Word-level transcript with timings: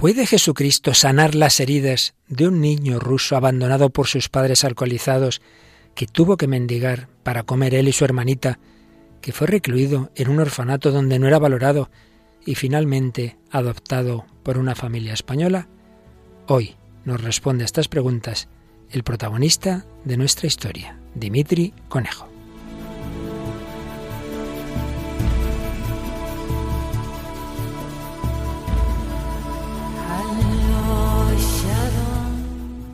¿Puede 0.00 0.24
Jesucristo 0.24 0.94
sanar 0.94 1.34
las 1.34 1.60
heridas 1.60 2.14
de 2.26 2.48
un 2.48 2.62
niño 2.62 2.98
ruso 2.98 3.36
abandonado 3.36 3.90
por 3.90 4.06
sus 4.06 4.30
padres 4.30 4.64
alcoholizados 4.64 5.42
que 5.94 6.06
tuvo 6.06 6.38
que 6.38 6.46
mendigar 6.46 7.08
para 7.22 7.42
comer 7.42 7.74
él 7.74 7.86
y 7.86 7.92
su 7.92 8.06
hermanita, 8.06 8.58
que 9.20 9.32
fue 9.32 9.46
recluido 9.46 10.10
en 10.14 10.30
un 10.30 10.40
orfanato 10.40 10.90
donde 10.90 11.18
no 11.18 11.26
era 11.28 11.38
valorado 11.38 11.90
y 12.46 12.54
finalmente 12.54 13.36
adoptado 13.50 14.24
por 14.42 14.56
una 14.56 14.74
familia 14.74 15.12
española? 15.12 15.68
Hoy 16.46 16.76
nos 17.04 17.20
responde 17.20 17.64
a 17.64 17.66
estas 17.66 17.88
preguntas 17.88 18.48
el 18.90 19.02
protagonista 19.02 19.84
de 20.06 20.16
nuestra 20.16 20.46
historia, 20.46 20.98
Dimitri 21.14 21.74
Conejo. 21.90 22.29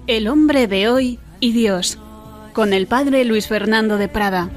El 0.07 0.29
hombre 0.29 0.69
de 0.69 0.89
hoy 0.89 1.19
y 1.41 1.51
Dios, 1.53 1.99
con 2.53 2.73
el 2.73 2.87
padre 2.87 3.25
Luis 3.25 3.49
Fernando 3.49 3.99
de 3.99 4.09
Prada. 4.09 4.49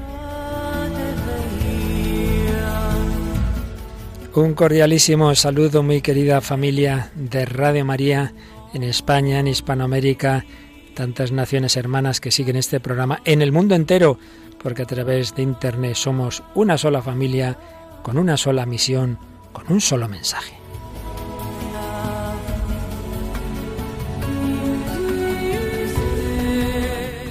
Un 4.32 4.54
cordialísimo 4.54 5.34
saludo, 5.34 5.82
muy 5.82 6.02
querida 6.02 6.40
familia 6.40 7.10
de 7.16 7.46
Radio 7.46 7.84
María 7.84 8.32
en 8.74 8.84
España, 8.84 9.40
en 9.40 9.48
Hispanoamérica, 9.48 10.44
tantas 10.94 11.32
naciones 11.32 11.76
hermanas 11.76 12.20
que 12.20 12.30
siguen 12.30 12.54
este 12.54 12.78
programa 12.78 13.20
en 13.24 13.42
el 13.42 13.50
mundo 13.50 13.74
entero, 13.74 14.20
porque 14.62 14.82
a 14.82 14.86
través 14.86 15.34
de 15.34 15.42
Internet 15.42 15.96
somos 15.96 16.44
una 16.54 16.78
sola 16.78 17.02
familia, 17.02 17.58
con 18.04 18.18
una 18.18 18.36
sola 18.36 18.66
misión, 18.66 19.18
con 19.52 19.64
un 19.72 19.80
solo 19.80 20.08
mensaje. 20.08 20.59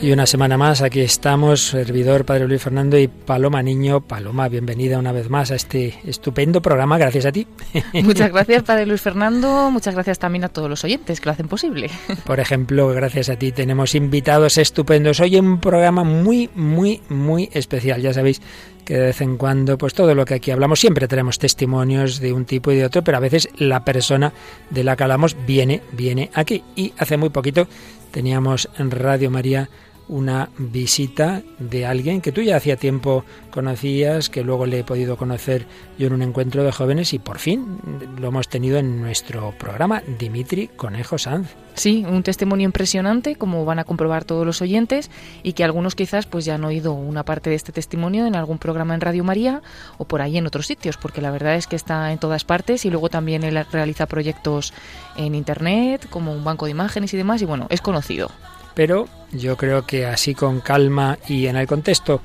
Y 0.02 0.14
una 0.14 0.26
semana 0.26 0.58
más, 0.58 0.82
aquí 0.82 1.02
estamos, 1.02 1.60
servidor 1.62 2.24
Padre 2.24 2.48
Luis 2.48 2.62
Fernando 2.62 2.98
y 2.98 3.10
Paloma 3.10 3.62
Niño. 3.62 4.00
Paloma, 4.00 4.48
bienvenida 4.48 4.98
una 4.98 5.12
vez 5.12 5.30
más 5.30 5.52
a 5.52 5.56
este 5.56 6.00
estupendo 6.06 6.62
programa, 6.62 6.98
gracias 6.98 7.26
a 7.26 7.34
ti. 7.34 7.46
Muchas 7.94 8.32
gracias, 8.32 8.64
Padre 8.64 8.86
Luis 8.86 9.02
Fernando. 9.02 9.70
Muchas 9.70 9.96
gracias 9.96 10.18
también 10.18 10.46
a 10.46 10.50
todos 10.50 10.70
los 10.70 10.86
oyentes 10.86 11.20
que 11.20 11.26
lo 11.26 11.34
hacen 11.34 11.50
posible. 11.50 11.90
Por 12.26 12.40
ejemplo, 12.40 12.88
gracias 12.88 13.28
a 13.28 13.36
ti 13.36 13.52
tenemos 13.52 13.94
invitados 13.94 14.58
estupendos. 14.58 15.20
Hoy 15.20 15.36
un 15.36 15.60
programa 15.60 16.06
muy, 16.06 16.50
muy, 16.56 17.02
muy 17.10 17.50
especial. 17.52 18.02
Ya 18.02 18.14
sabéis 18.14 18.42
que 18.86 18.94
de 18.94 19.08
vez 19.08 19.20
en 19.20 19.36
cuando, 19.36 19.78
pues 19.78 19.94
todo 19.94 20.16
lo 20.16 20.24
que 20.24 20.36
aquí 20.36 20.52
hablamos, 20.52 20.80
siempre 20.80 21.10
tenemos 21.10 21.40
testimonios 21.40 22.22
de 22.22 22.32
un 22.32 22.46
tipo 22.46 22.72
y 22.72 22.78
de 22.78 22.86
otro, 22.86 23.04
pero 23.04 23.18
a 23.18 23.22
veces 23.22 23.50
la 23.58 23.84
persona 23.84 24.32
de 24.70 24.86
la 24.86 24.96
que 24.96 25.04
hablamos 25.04 25.36
viene, 25.46 25.82
viene 25.92 26.32
aquí. 26.36 26.64
Y 26.78 26.94
hace 26.98 27.18
muy 27.18 27.32
poquito 27.32 27.68
teníamos 28.12 28.70
en 28.78 28.92
Radio 28.92 29.30
María 29.30 29.70
una 30.10 30.50
visita 30.58 31.44
de 31.60 31.86
alguien 31.86 32.20
que 32.20 32.32
tú 32.32 32.42
ya 32.42 32.58
hacía 32.58 32.76
tiempo 32.76 33.24
conocías, 33.52 34.30
que 34.30 34.44
luego 34.44 34.66
le 34.66 34.80
he 34.80 34.84
podido 34.84 35.16
conocer 35.16 35.66
yo 35.98 36.08
en 36.08 36.14
un 36.14 36.22
encuentro 36.22 36.64
de 36.64 36.72
jóvenes 36.72 37.14
y 37.14 37.20
por 37.20 37.40
fin 37.40 37.80
lo 38.20 38.28
hemos 38.28 38.50
tenido 38.50 38.78
en 38.78 39.02
nuestro 39.02 39.54
programa, 39.58 40.02
Dimitri 40.20 40.68
Conejo 40.68 41.18
Sanz. 41.18 41.50
Sí, 41.76 42.04
un 42.06 42.24
testimonio 42.24 42.66
impresionante, 42.66 43.36
como 43.36 43.64
van 43.64 43.80
a 43.80 43.86
comprobar 43.86 44.26
todos 44.26 44.46
los 44.46 44.62
oyentes, 44.62 45.10
y 45.44 45.54
que 45.54 45.64
algunos 45.64 45.96
quizás 45.96 46.26
pues 46.26 46.44
ya 46.44 46.56
han 46.56 46.66
oído 46.66 46.92
una 46.92 47.24
parte 47.24 47.50
de 47.50 47.56
este 47.56 47.72
testimonio 47.72 48.26
en 48.26 48.36
algún 48.36 48.58
programa 48.58 48.96
en 48.96 49.02
Radio 49.02 49.24
María 49.24 49.62
o 49.98 50.06
por 50.06 50.22
ahí 50.22 50.38
en 50.38 50.48
otros 50.48 50.68
sitios, 50.68 50.98
porque 50.98 51.22
la 51.22 51.32
verdad 51.32 51.56
es 51.56 51.68
que 51.68 51.78
está 51.78 52.12
en 52.12 52.18
todas 52.18 52.44
partes 52.44 52.84
y 52.84 52.90
luego 52.90 53.10
también 53.10 53.44
él 53.44 53.66
realiza 53.72 54.08
proyectos 54.08 54.74
en 55.16 55.36
Internet, 55.36 56.08
como 56.10 56.34
un 56.34 56.44
banco 56.44 56.66
de 56.66 56.72
imágenes 56.72 57.14
y 57.14 57.18
demás, 57.18 57.42
y 57.42 57.46
bueno, 57.46 57.68
es 57.70 57.80
conocido 57.82 58.30
pero 58.80 59.10
yo 59.34 59.58
creo 59.58 59.86
que 59.86 60.06
así 60.06 60.34
con 60.34 60.62
calma 60.62 61.20
y 61.28 61.48
en 61.48 61.58
el 61.58 61.68
contexto 61.68 62.22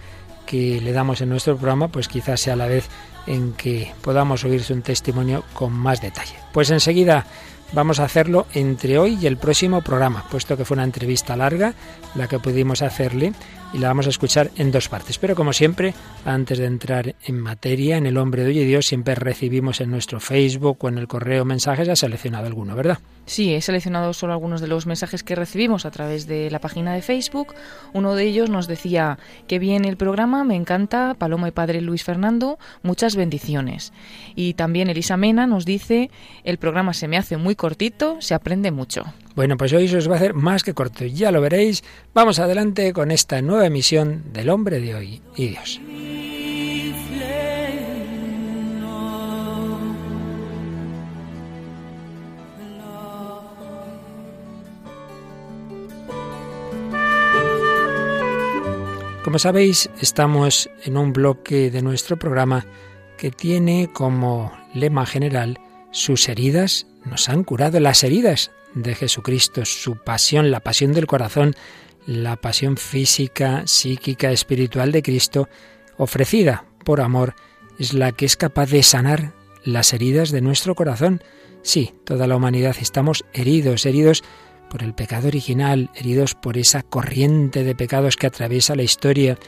que 0.47 0.81
le 0.81 0.93
damos 0.93 1.21
en 1.21 1.29
nuestro 1.31 1.57
programa, 1.57 1.89
pues 1.89 2.07
quizás 2.07 2.39
sea 2.39 2.55
la 2.55 2.69
vez 2.69 2.87
en 3.27 3.55
que 3.55 3.93
podamos 4.03 4.45
oírse 4.45 4.73
un 4.73 4.83
testimonio 4.83 5.43
con 5.53 5.73
más 5.73 6.01
detalle. 6.01 6.37
Pues 6.53 6.71
enseguida 6.71 7.27
vamos 7.73 7.99
a 7.99 8.05
hacerlo 8.05 8.47
entre 8.55 8.99
hoy 8.99 9.19
y 9.21 9.27
el 9.27 9.37
próximo 9.37 9.83
programa, 9.83 10.27
puesto 10.31 10.57
que 10.57 10.65
fue 10.65 10.77
una 10.77 10.85
entrevista 10.85 11.35
larga 11.35 11.75
la 12.15 12.29
que 12.29 12.39
pudimos 12.39 12.83
hacerle 12.83 13.33
y 13.75 13.79
la 13.79 13.89
vamos 13.89 14.07
a 14.07 14.11
escuchar 14.11 14.51
en 14.57 14.71
dos 14.71 14.89
partes. 14.89 15.19
Pero 15.19 15.35
como 15.35 15.53
siempre, 15.53 15.95
antes 16.25 16.59
de 16.59 16.67
entrar 16.67 17.17
en 17.25 17.41
materia, 17.41 17.97
en 17.97 18.07
el 18.07 18.17
hombre 18.17 18.43
de 18.43 18.51
hoy 18.51 18.61
y 18.61 18.65
Dios, 18.65 18.87
siempre 18.87 19.17
recibimos 19.17 19.81
en 19.81 19.91
nuestro 19.91 20.21
Facebook 20.21 20.79
o 20.81 20.89
en 20.89 20.99
el 20.99 21.09
correo 21.09 21.45
mensajes, 21.45 21.89
ha 21.89 21.97
seleccionado 21.97 22.47
alguno, 22.47 22.77
¿verdad? 22.77 22.99
Sí, 23.27 23.53
he 23.53 23.61
seleccionado 23.61 24.13
solo 24.13 24.33
algunos 24.33 24.61
de 24.61 24.69
los 24.69 24.87
mensajes 24.87 25.25
que 25.25 25.35
recibimos 25.35 25.87
a 25.87 25.91
través 25.91 26.27
de 26.27 26.51
la 26.51 26.61
página 26.61 26.95
de 26.95 27.03
Facebook. 27.03 27.55
Uno 27.93 28.15
de 28.15 28.25
ellos 28.25 28.49
nos 28.49 28.69
decía, 28.69 29.19
que 29.49 29.59
bien 29.59 29.85
el 29.85 29.97
programa, 29.97 30.45
me 30.45 30.55
encanta, 30.55 31.15
Paloma 31.19 31.49
y 31.49 31.53
Padre 31.53 31.81
Luis 31.81 32.05
Fernando, 32.05 32.59
muchas 32.83 33.17
bendiciones. 33.17 33.93
Y 34.37 34.55
también 34.55 34.89
Elisa 34.89 35.17
Mena 35.17 35.47
nos 35.47 35.65
dice, 35.65 36.11
el 36.45 36.59
programa 36.59 36.95
se 36.95 37.09
me 37.09 37.17
hace 37.17 37.37
muy 37.39 37.57
cortito, 37.57 38.19
se 38.21 38.35
aprende 38.35 38.71
mucho. 38.71 39.05
Bueno, 39.35 39.57
pues 39.57 39.73
hoy 39.73 39.89
se 39.89 39.97
os 39.97 40.09
va 40.09 40.15
a 40.15 40.17
hacer 40.17 40.35
más 40.35 40.63
que 40.63 40.75
corto, 40.75 41.05
ya 41.05 41.33
lo 41.33 41.41
veréis. 41.41 41.83
Vamos 42.15 42.39
adelante 42.39 42.93
con 42.93 43.11
esta 43.11 43.43
nueva 43.43 43.67
emisión 43.67 44.33
del 44.33 44.49
hombre 44.49 44.79
de 44.79 44.95
hoy 44.95 45.23
y 45.35 45.49
Dios. 45.49 45.81
Como 59.25 59.39
sabéis, 59.39 59.91
estamos 60.01 60.71
en 60.85 60.97
un 60.97 61.13
bloque 61.13 61.71
de 61.71 61.83
nuestro 61.83 62.19
programa 62.19 62.67
que 63.17 63.31
tiene 63.31 63.91
como 63.93 64.53
lema 64.75 65.07
general 65.07 65.59
sus 65.91 66.29
heridas 66.29 66.87
nos 67.05 67.29
han 67.29 67.45
curado 67.45 67.79
las 67.81 68.03
heridas 68.03 68.51
de 68.75 68.95
Jesucristo, 68.95 69.65
su 69.65 69.97
pasión, 69.97 70.51
la 70.51 70.61
pasión 70.61 70.93
del 70.93 71.07
corazón, 71.07 71.55
la 72.07 72.37
pasión 72.37 72.77
física, 72.77 73.63
psíquica, 73.67 74.31
espiritual 74.31 74.93
de 74.93 75.03
Cristo, 75.03 75.49
ofrecida 75.97 76.65
por 76.85 77.01
amor, 77.01 77.35
es 77.79 77.95
la 77.95 78.13
que 78.13 78.27
es 78.27 78.37
capaz 78.37 78.71
de 78.71 78.83
sanar 78.83 79.33
las 79.65 79.93
heridas 79.93 80.31
de 80.31 80.41
nuestro 80.41 80.75
corazón. 80.75 81.23
Sí, 81.63 81.95
toda 82.05 82.27
la 82.27 82.37
humanidad 82.37 82.77
estamos 82.81 83.25
heridos, 83.33 83.87
heridos 83.87 84.23
por 84.69 84.83
el 84.83 84.95
pecado 84.95 85.29
original, 85.29 85.91
heridos 85.95 86.35
por 86.35 86.59
esa 86.59 86.83
corriente 86.83 87.65
de 87.65 87.75
pecados 87.75 88.17
que 88.17 88.27
atraviesa 88.27 88.75
la 88.75 88.83
historia, 88.83 89.39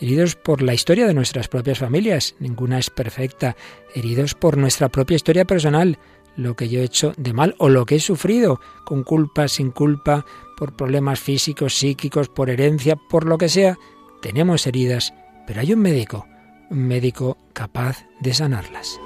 heridos 0.00 0.36
por 0.36 0.60
la 0.60 0.74
historia 0.74 1.06
de 1.06 1.14
nuestras 1.14 1.48
propias 1.48 1.78
familias, 1.78 2.34
ninguna 2.40 2.78
es 2.78 2.90
perfecta, 2.90 3.56
heridos 3.94 4.34
por 4.34 4.56
nuestra 4.58 4.88
propia 4.88 5.14
historia 5.14 5.44
personal, 5.44 5.98
lo 6.36 6.56
que 6.56 6.68
yo 6.68 6.80
he 6.80 6.84
hecho 6.84 7.12
de 7.16 7.32
mal 7.32 7.54
o 7.58 7.68
lo 7.68 7.86
que 7.86 7.96
he 7.96 8.00
sufrido, 8.00 8.60
con 8.84 9.02
culpa, 9.02 9.48
sin 9.48 9.70
culpa, 9.70 10.24
por 10.56 10.74
problemas 10.76 11.20
físicos, 11.20 11.74
psíquicos, 11.74 12.28
por 12.28 12.50
herencia, 12.50 12.96
por 12.96 13.26
lo 13.26 13.38
que 13.38 13.48
sea. 13.48 13.78
Tenemos 14.20 14.66
heridas, 14.66 15.12
pero 15.46 15.60
hay 15.60 15.72
un 15.72 15.80
médico, 15.80 16.26
un 16.70 16.86
médico 16.86 17.38
capaz 17.52 18.04
de 18.20 18.34
sanarlas. 18.34 19.00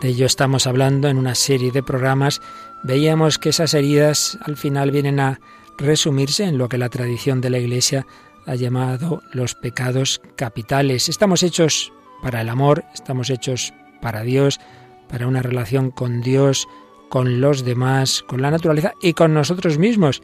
De 0.00 0.08
ello 0.08 0.26
estamos 0.26 0.66
hablando 0.66 1.08
en 1.08 1.18
una 1.18 1.34
serie 1.34 1.72
de 1.72 1.82
programas. 1.82 2.40
Veíamos 2.84 3.38
que 3.38 3.48
esas 3.48 3.74
heridas 3.74 4.38
al 4.42 4.56
final 4.56 4.92
vienen 4.92 5.18
a 5.18 5.40
resumirse 5.76 6.44
en 6.44 6.58
lo 6.58 6.68
que 6.68 6.78
la 6.78 6.88
tradición 6.88 7.40
de 7.40 7.50
la 7.50 7.58
Iglesia 7.58 8.06
ha 8.46 8.54
llamado 8.54 9.22
los 9.32 9.54
pecados 9.54 10.20
capitales. 10.36 11.08
Estamos 11.08 11.42
hechos 11.42 11.92
para 12.22 12.40
el 12.40 12.48
amor, 12.48 12.84
estamos 12.94 13.30
hechos 13.30 13.72
para 14.00 14.22
Dios, 14.22 14.60
para 15.08 15.26
una 15.26 15.42
relación 15.42 15.90
con 15.90 16.20
Dios, 16.20 16.68
con 17.08 17.40
los 17.40 17.64
demás, 17.64 18.22
con 18.26 18.42
la 18.42 18.50
naturaleza 18.50 18.92
y 19.02 19.14
con 19.14 19.34
nosotros 19.34 19.78
mismos. 19.78 20.22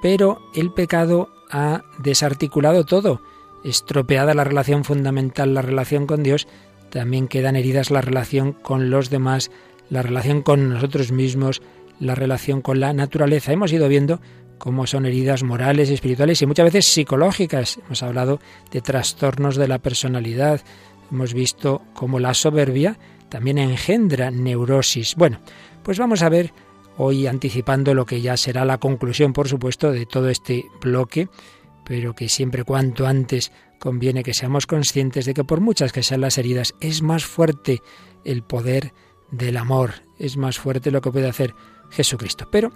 Pero 0.00 0.40
el 0.54 0.72
pecado 0.72 1.28
ha 1.50 1.82
desarticulado 1.98 2.84
todo. 2.84 3.22
Estropeada 3.64 4.34
la 4.34 4.44
relación 4.44 4.84
fundamental, 4.84 5.54
la 5.54 5.62
relación 5.62 6.06
con 6.06 6.22
Dios, 6.22 6.48
también 6.90 7.28
quedan 7.28 7.56
heridas 7.56 7.90
la 7.90 8.00
relación 8.00 8.52
con 8.52 8.90
los 8.90 9.08
demás, 9.08 9.50
la 9.88 10.02
relación 10.02 10.42
con 10.42 10.68
nosotros 10.68 11.12
mismos, 11.12 11.62
la 12.00 12.14
relación 12.14 12.60
con 12.60 12.80
la 12.80 12.92
naturaleza. 12.92 13.52
Hemos 13.52 13.72
ido 13.72 13.88
viendo 13.88 14.20
cómo 14.58 14.86
son 14.86 15.06
heridas 15.06 15.42
morales, 15.42 15.90
espirituales 15.90 16.42
y 16.42 16.46
muchas 16.46 16.64
veces 16.64 16.92
psicológicas. 16.92 17.78
Hemos 17.86 18.02
hablado 18.02 18.40
de 18.70 18.80
trastornos 18.80 19.56
de 19.56 19.68
la 19.68 19.78
personalidad, 19.78 20.62
Hemos 21.12 21.34
visto 21.34 21.82
cómo 21.92 22.18
la 22.18 22.32
soberbia 22.32 22.98
también 23.32 23.56
engendra 23.56 24.30
neurosis. 24.30 25.14
Bueno, 25.16 25.40
pues 25.82 25.98
vamos 25.98 26.20
a 26.20 26.28
ver 26.28 26.52
hoy 26.98 27.26
anticipando 27.26 27.94
lo 27.94 28.04
que 28.04 28.20
ya 28.20 28.36
será 28.36 28.66
la 28.66 28.76
conclusión, 28.76 29.32
por 29.32 29.48
supuesto, 29.48 29.90
de 29.90 30.04
todo 30.04 30.28
este 30.28 30.66
bloque, 30.82 31.30
pero 31.86 32.14
que 32.14 32.28
siempre 32.28 32.62
cuanto 32.62 33.06
antes 33.06 33.50
conviene 33.80 34.22
que 34.22 34.34
seamos 34.34 34.66
conscientes 34.66 35.24
de 35.24 35.32
que 35.32 35.44
por 35.44 35.62
muchas 35.62 35.92
que 35.92 36.02
sean 36.02 36.20
las 36.20 36.36
heridas, 36.36 36.74
es 36.80 37.00
más 37.00 37.24
fuerte 37.24 37.80
el 38.22 38.42
poder 38.42 38.92
del 39.30 39.56
amor. 39.56 39.94
Es 40.18 40.36
más 40.36 40.58
fuerte 40.58 40.90
lo 40.90 41.00
que 41.00 41.10
puede 41.10 41.30
hacer 41.30 41.54
Jesucristo. 41.88 42.48
Pero 42.52 42.70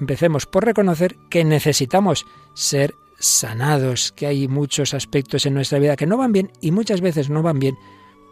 empecemos 0.00 0.46
por 0.46 0.64
reconocer 0.64 1.16
que 1.30 1.44
necesitamos 1.44 2.26
ser 2.54 2.96
sanados, 3.20 4.10
que 4.10 4.26
hay 4.26 4.48
muchos 4.48 4.94
aspectos 4.94 5.46
en 5.46 5.54
nuestra 5.54 5.78
vida 5.78 5.94
que 5.94 6.08
no 6.08 6.16
van 6.16 6.32
bien 6.32 6.50
y 6.60 6.72
muchas 6.72 7.00
veces 7.00 7.30
no 7.30 7.40
van 7.42 7.60
bien 7.60 7.78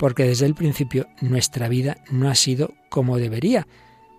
porque 0.01 0.25
desde 0.25 0.47
el 0.47 0.55
principio 0.55 1.09
nuestra 1.21 1.69
vida 1.69 1.99
no 2.11 2.31
ha 2.31 2.35
sido 2.35 2.73
como 2.89 3.19
debería. 3.19 3.69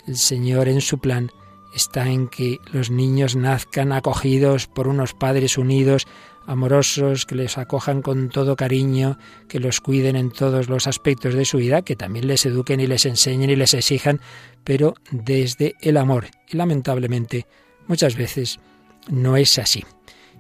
El 0.06 0.16
Señor 0.16 0.70
en 0.70 0.80
su 0.80 1.00
plan 1.00 1.32
está 1.76 2.08
en 2.08 2.28
que 2.28 2.60
los 2.72 2.92
niños 2.92 3.36
nazcan 3.36 3.92
acogidos 3.92 4.68
por 4.68 4.88
unos 4.88 5.16
padres 5.16 5.58
unidos, 5.58 6.06
amorosos, 6.46 7.26
que 7.26 7.34
les 7.34 7.58
acojan 7.58 8.04
con 8.04 8.30
todo 8.30 8.56
cariño, 8.56 9.18
que 9.48 9.60
los 9.60 9.82
cuiden 9.82 10.16
en 10.16 10.30
todos 10.30 10.70
los 10.70 10.86
aspectos 10.86 11.34
de 11.34 11.46
su 11.46 11.58
vida, 11.58 11.82
que 11.82 11.96
también 11.96 12.28
les 12.28 12.46
eduquen 12.46 12.80
y 12.80 12.86
les 12.86 13.08
enseñen 13.08 13.50
y 13.50 13.56
les 13.56 13.74
exijan, 13.74 14.22
pero 14.64 14.94
desde 15.10 15.74
el 15.82 15.98
amor. 15.98 16.28
Y 16.48 16.58
lamentablemente 16.58 17.48
muchas 17.88 18.16
veces 18.16 18.60
no 19.10 19.36
es 19.36 19.58
así. 19.58 19.84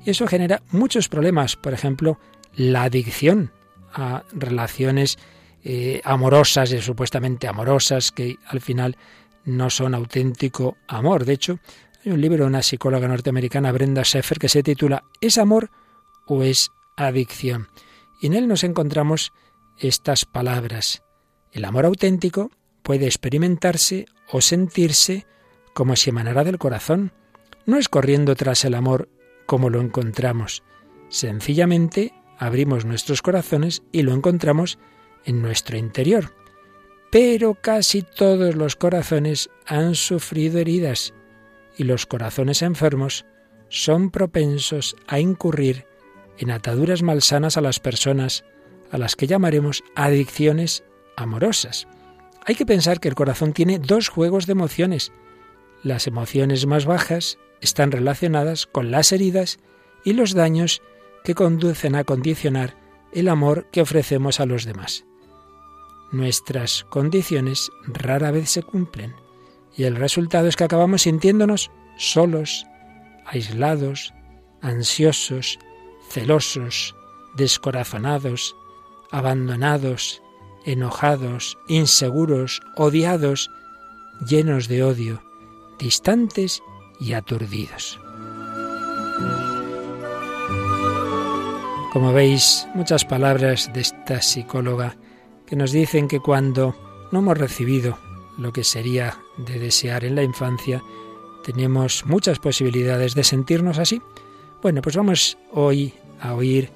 Y 0.05 0.11
eso 0.11 0.27
genera 0.27 0.61
muchos 0.69 1.09
problemas, 1.09 1.55
por 1.55 1.73
ejemplo, 1.73 2.19
la 2.55 2.83
adicción 2.83 3.51
a 3.93 4.23
relaciones 4.33 5.17
eh, 5.63 6.01
amorosas 6.03 6.71
y 6.71 6.81
supuestamente 6.81 7.47
amorosas 7.47 8.11
que 8.11 8.37
al 8.47 8.61
final 8.61 8.97
no 9.45 9.69
son 9.69 9.93
auténtico 9.93 10.77
amor. 10.87 11.25
De 11.25 11.33
hecho, 11.33 11.59
hay 12.03 12.11
un 12.11 12.21
libro 12.21 12.43
de 12.43 12.49
una 12.49 12.63
psicóloga 12.63 13.07
norteamericana, 13.07 13.71
Brenda 13.71 14.01
Sheffer, 14.03 14.39
que 14.39 14.49
se 14.49 14.63
titula 14.63 15.03
¿Es 15.19 15.37
amor 15.37 15.69
o 16.25 16.43
es 16.43 16.71
adicción? 16.97 17.67
Y 18.19 18.27
en 18.27 18.33
él 18.33 18.47
nos 18.47 18.63
encontramos 18.63 19.33
estas 19.77 20.25
palabras. 20.25 21.03
El 21.51 21.65
amor 21.65 21.85
auténtico 21.85 22.51
puede 22.83 23.05
experimentarse 23.05 24.05
o 24.29 24.41
sentirse 24.41 25.25
como 25.73 25.95
si 25.95 26.09
emanara 26.09 26.43
del 26.43 26.57
corazón. 26.57 27.11
No 27.65 27.77
es 27.77 27.89
corriendo 27.89 28.35
tras 28.35 28.65
el 28.65 28.73
amor 28.73 29.09
como 29.45 29.69
lo 29.69 29.81
encontramos. 29.81 30.63
Sencillamente 31.09 32.13
abrimos 32.41 32.85
nuestros 32.85 33.21
corazones 33.21 33.83
y 33.91 34.01
lo 34.01 34.13
encontramos 34.13 34.79
en 35.25 35.43
nuestro 35.43 35.77
interior. 35.77 36.33
Pero 37.11 37.53
casi 37.53 38.01
todos 38.01 38.55
los 38.55 38.75
corazones 38.75 39.51
han 39.67 39.93
sufrido 39.93 40.57
heridas 40.57 41.13
y 41.77 41.83
los 41.83 42.07
corazones 42.07 42.63
enfermos 42.63 43.27
son 43.69 44.09
propensos 44.09 44.95
a 45.05 45.19
incurrir 45.19 45.85
en 46.39 46.49
ataduras 46.49 47.03
malsanas 47.03 47.57
a 47.57 47.61
las 47.61 47.79
personas, 47.79 48.43
a 48.89 48.97
las 48.97 49.15
que 49.15 49.27
llamaremos 49.27 49.83
adicciones 49.95 50.83
amorosas. 51.15 51.87
Hay 52.43 52.55
que 52.55 52.65
pensar 52.65 52.99
que 52.99 53.07
el 53.07 53.13
corazón 53.13 53.53
tiene 53.53 53.77
dos 53.77 54.09
juegos 54.09 54.47
de 54.47 54.53
emociones. 54.53 55.11
Las 55.83 56.07
emociones 56.07 56.65
más 56.65 56.85
bajas 56.85 57.37
están 57.61 57.91
relacionadas 57.91 58.65
con 58.65 58.89
las 58.89 59.11
heridas 59.11 59.59
y 60.03 60.13
los 60.13 60.33
daños 60.33 60.81
que 61.23 61.35
conducen 61.35 61.95
a 61.95 62.03
condicionar 62.03 62.77
el 63.13 63.27
amor 63.27 63.67
que 63.71 63.81
ofrecemos 63.81 64.39
a 64.39 64.45
los 64.45 64.65
demás. 64.65 65.05
Nuestras 66.11 66.83
condiciones 66.85 67.71
rara 67.85 68.31
vez 68.31 68.49
se 68.49 68.63
cumplen 68.63 69.15
y 69.75 69.83
el 69.83 69.95
resultado 69.95 70.47
es 70.47 70.55
que 70.55 70.65
acabamos 70.65 71.03
sintiéndonos 71.03 71.71
solos, 71.97 72.65
aislados, 73.25 74.13
ansiosos, 74.61 75.57
celosos, 76.09 76.95
descorazonados, 77.35 78.55
abandonados, 79.11 80.21
enojados, 80.65 81.57
inseguros, 81.67 82.61
odiados, 82.75 83.49
llenos 84.27 84.67
de 84.67 84.83
odio, 84.83 85.23
distantes 85.79 86.61
y 86.99 87.13
aturdidos. 87.13 87.99
Como 91.91 92.13
veis, 92.13 92.69
muchas 92.73 93.03
palabras 93.03 93.69
de 93.73 93.81
esta 93.81 94.21
psicóloga 94.21 94.95
que 95.45 95.57
nos 95.57 95.73
dicen 95.73 96.07
que 96.07 96.21
cuando 96.21 96.73
no 97.11 97.19
hemos 97.19 97.37
recibido 97.37 97.97
lo 98.37 98.53
que 98.53 98.63
sería 98.63 99.17
de 99.35 99.59
desear 99.59 100.05
en 100.05 100.15
la 100.15 100.23
infancia, 100.23 100.81
tenemos 101.43 102.05
muchas 102.05 102.39
posibilidades 102.39 103.13
de 103.13 103.25
sentirnos 103.25 103.77
así. 103.77 104.01
Bueno, 104.61 104.81
pues 104.81 104.95
vamos 104.95 105.37
hoy 105.51 105.93
a 106.21 106.33
oír 106.33 106.69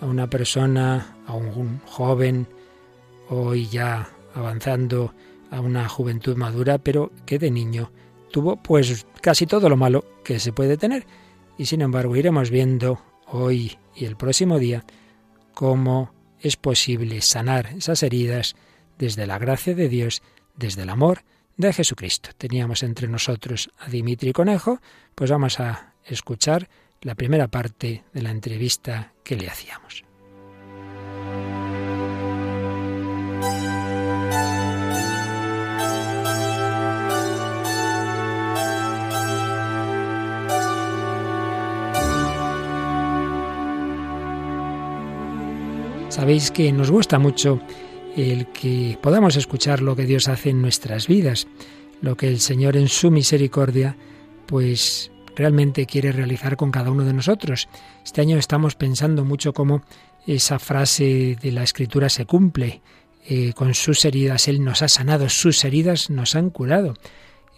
a 0.00 0.06
una 0.06 0.30
persona, 0.30 1.14
a 1.26 1.34
un 1.34 1.80
joven, 1.84 2.46
hoy 3.28 3.66
ya 3.66 4.08
avanzando 4.34 5.12
a 5.50 5.60
una 5.60 5.90
juventud 5.90 6.38
madura, 6.38 6.78
pero 6.78 7.10
que 7.26 7.38
de 7.38 7.50
niño 7.50 7.92
tuvo 8.32 8.56
pues 8.56 9.06
casi 9.20 9.46
todo 9.46 9.68
lo 9.68 9.76
malo 9.76 10.06
que 10.24 10.40
se 10.40 10.54
puede 10.54 10.78
tener. 10.78 11.06
Y 11.58 11.66
sin 11.66 11.82
embargo 11.82 12.16
iremos 12.16 12.48
viendo 12.48 12.98
hoy 13.34 13.76
y 13.94 14.04
el 14.04 14.16
próximo 14.16 14.58
día 14.58 14.84
cómo 15.52 16.12
es 16.40 16.56
posible 16.56 17.20
sanar 17.20 17.66
esas 17.76 18.02
heridas 18.02 18.54
desde 18.98 19.26
la 19.26 19.38
gracia 19.38 19.74
de 19.74 19.88
Dios, 19.88 20.22
desde 20.56 20.82
el 20.82 20.90
amor 20.90 21.24
de 21.56 21.72
Jesucristo. 21.72 22.30
Teníamos 22.36 22.82
entre 22.82 23.08
nosotros 23.08 23.70
a 23.78 23.88
Dimitri 23.88 24.32
Conejo, 24.32 24.80
pues 25.14 25.30
vamos 25.30 25.58
a 25.60 25.94
escuchar 26.04 26.68
la 27.00 27.14
primera 27.14 27.48
parte 27.48 28.04
de 28.12 28.22
la 28.22 28.30
entrevista 28.30 29.12
que 29.24 29.36
le 29.36 29.48
hacíamos. 29.48 30.04
Sabéis 46.14 46.52
que 46.52 46.70
nos 46.70 46.92
gusta 46.92 47.18
mucho 47.18 47.60
el 48.16 48.46
que 48.52 48.96
podamos 49.02 49.34
escuchar 49.34 49.82
lo 49.82 49.96
que 49.96 50.06
Dios 50.06 50.28
hace 50.28 50.50
en 50.50 50.62
nuestras 50.62 51.08
vidas, 51.08 51.48
lo 52.02 52.16
que 52.16 52.28
el 52.28 52.38
Señor 52.38 52.76
en 52.76 52.86
su 52.86 53.10
misericordia 53.10 53.96
pues 54.46 55.10
realmente 55.34 55.86
quiere 55.86 56.12
realizar 56.12 56.56
con 56.56 56.70
cada 56.70 56.92
uno 56.92 57.02
de 57.02 57.14
nosotros. 57.14 57.68
Este 58.04 58.20
año 58.20 58.38
estamos 58.38 58.76
pensando 58.76 59.24
mucho 59.24 59.52
cómo 59.52 59.82
esa 60.24 60.60
frase 60.60 61.36
de 61.42 61.50
la 61.50 61.64
Escritura 61.64 62.08
se 62.08 62.26
cumple. 62.26 62.80
Eh, 63.28 63.52
con 63.52 63.74
sus 63.74 64.04
heridas 64.04 64.46
Él 64.46 64.62
nos 64.62 64.82
ha 64.82 64.88
sanado, 64.88 65.28
sus 65.28 65.64
heridas 65.64 66.10
nos 66.10 66.36
han 66.36 66.50
curado. 66.50 66.94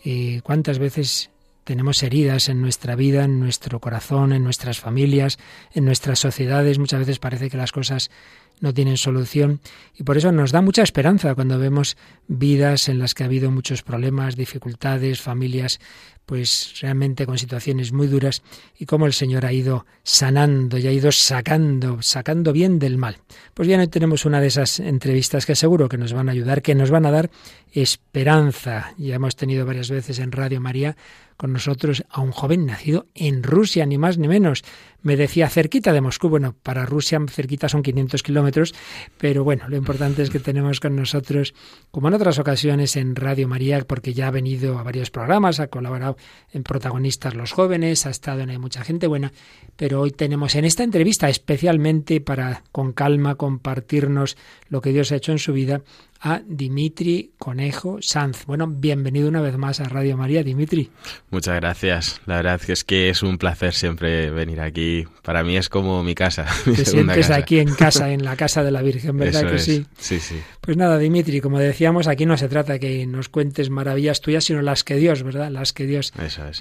Eh, 0.02 0.40
¿Cuántas 0.42 0.78
veces 0.78 1.28
tenemos 1.64 2.02
heridas 2.02 2.48
en 2.48 2.62
nuestra 2.62 2.94
vida, 2.94 3.24
en 3.24 3.38
nuestro 3.38 3.80
corazón, 3.80 4.32
en 4.32 4.44
nuestras 4.44 4.80
familias, 4.80 5.36
en 5.74 5.84
nuestras 5.84 6.20
sociedades? 6.20 6.78
Muchas 6.78 7.00
veces 7.00 7.18
parece 7.18 7.50
que 7.50 7.58
las 7.58 7.72
cosas 7.72 8.10
no 8.60 8.72
tienen 8.72 8.96
solución 8.96 9.60
y 9.94 10.02
por 10.02 10.16
eso 10.16 10.32
nos 10.32 10.52
da 10.52 10.62
mucha 10.62 10.82
esperanza 10.82 11.34
cuando 11.34 11.58
vemos 11.58 11.96
vidas 12.28 12.88
en 12.88 12.98
las 12.98 13.14
que 13.14 13.22
ha 13.22 13.26
habido 13.26 13.50
muchos 13.50 13.82
problemas, 13.82 14.36
dificultades, 14.36 15.20
familias 15.20 15.80
pues 16.26 16.74
realmente 16.80 17.24
con 17.24 17.38
situaciones 17.38 17.92
muy 17.92 18.08
duras 18.08 18.42
y 18.76 18.84
cómo 18.84 19.06
el 19.06 19.12
Señor 19.12 19.46
ha 19.46 19.52
ido 19.52 19.86
sanando 20.02 20.76
y 20.76 20.86
ha 20.88 20.92
ido 20.92 21.12
sacando, 21.12 22.02
sacando 22.02 22.52
bien 22.52 22.80
del 22.80 22.98
mal. 22.98 23.18
Pues 23.54 23.68
bien, 23.68 23.78
hoy 23.78 23.86
tenemos 23.86 24.24
una 24.24 24.40
de 24.40 24.48
esas 24.48 24.80
entrevistas 24.80 25.46
que 25.46 25.54
seguro 25.54 25.88
que 25.88 25.98
nos 25.98 26.12
van 26.12 26.28
a 26.28 26.32
ayudar, 26.32 26.62
que 26.62 26.74
nos 26.74 26.90
van 26.90 27.06
a 27.06 27.12
dar 27.12 27.30
esperanza. 27.72 28.92
Ya 28.98 29.14
hemos 29.14 29.36
tenido 29.36 29.64
varias 29.64 29.88
veces 29.88 30.18
en 30.18 30.32
Radio 30.32 30.60
María 30.60 30.96
con 31.36 31.52
nosotros 31.52 32.04
a 32.10 32.20
un 32.20 32.32
joven 32.32 32.66
nacido 32.66 33.06
en 33.14 33.44
Rusia, 33.44 33.86
ni 33.86 33.96
más 33.96 34.18
ni 34.18 34.26
menos. 34.26 34.64
Me 35.06 35.16
decía 35.16 35.48
cerquita 35.48 35.92
de 35.92 36.00
Moscú. 36.00 36.28
Bueno, 36.28 36.56
para 36.64 36.84
Rusia 36.84 37.20
cerquita 37.30 37.68
son 37.68 37.84
500 37.84 38.24
kilómetros, 38.24 38.74
pero 39.18 39.44
bueno, 39.44 39.68
lo 39.68 39.76
importante 39.76 40.20
es 40.20 40.30
que 40.30 40.40
tenemos 40.40 40.80
con 40.80 40.96
nosotros, 40.96 41.54
como 41.92 42.08
en 42.08 42.14
otras 42.14 42.40
ocasiones 42.40 42.96
en 42.96 43.14
Radio 43.14 43.46
María, 43.46 43.84
porque 43.86 44.14
ya 44.14 44.26
ha 44.26 44.30
venido 44.32 44.80
a 44.80 44.82
varios 44.82 45.12
programas, 45.12 45.60
ha 45.60 45.68
colaborado 45.68 46.16
en 46.52 46.64
protagonistas 46.64 47.36
los 47.36 47.52
jóvenes, 47.52 48.04
ha 48.04 48.10
estado 48.10 48.40
en 48.40 48.50
hay 48.50 48.58
mucha 48.58 48.82
gente 48.82 49.06
buena, 49.06 49.32
pero 49.76 50.00
hoy 50.00 50.10
tenemos 50.10 50.56
en 50.56 50.64
esta 50.64 50.82
entrevista 50.82 51.28
especialmente 51.28 52.20
para 52.20 52.64
con 52.72 52.92
calma 52.92 53.36
compartirnos 53.36 54.36
lo 54.70 54.80
que 54.80 54.90
Dios 54.90 55.12
ha 55.12 55.16
hecho 55.16 55.30
en 55.30 55.38
su 55.38 55.52
vida 55.52 55.82
a 56.26 56.42
Dimitri 56.44 57.30
Conejo 57.38 57.98
Sanz. 58.00 58.46
Bueno, 58.46 58.66
bienvenido 58.66 59.28
una 59.28 59.40
vez 59.40 59.56
más 59.56 59.78
a 59.78 59.84
Radio 59.84 60.16
María, 60.16 60.42
Dimitri. 60.42 60.90
Muchas 61.30 61.54
gracias. 61.54 62.20
La 62.26 62.36
verdad 62.36 62.60
es 62.66 62.82
que 62.82 63.10
es 63.10 63.22
un 63.22 63.38
placer 63.38 63.72
siempre 63.72 64.28
venir 64.30 64.60
aquí. 64.60 65.04
Para 65.22 65.44
mí 65.44 65.56
es 65.56 65.68
como 65.68 66.02
mi 66.02 66.16
casa. 66.16 66.44
Te 66.64 66.84
sientes 66.84 67.30
aquí 67.30 67.60
en 67.60 67.72
casa, 67.72 68.10
en 68.10 68.24
la 68.24 68.34
casa 68.34 68.64
de 68.64 68.72
la 68.72 68.82
Virgen, 68.82 69.16
¿verdad 69.16 69.48
que 69.52 69.60
sí? 69.60 69.86
Sí, 69.98 70.18
sí. 70.18 70.42
Pues 70.60 70.76
nada, 70.76 70.98
Dimitri, 70.98 71.40
como 71.40 71.60
decíamos, 71.60 72.08
aquí 72.08 72.26
no 72.26 72.36
se 72.36 72.48
trata 72.48 72.80
que 72.80 73.06
nos 73.06 73.28
cuentes 73.28 73.70
maravillas 73.70 74.20
tuyas, 74.20 74.42
sino 74.42 74.62
las 74.62 74.82
que 74.82 74.96
Dios, 74.96 75.22
¿verdad? 75.22 75.52
Las 75.52 75.72
que 75.72 75.86
Dios 75.86 76.12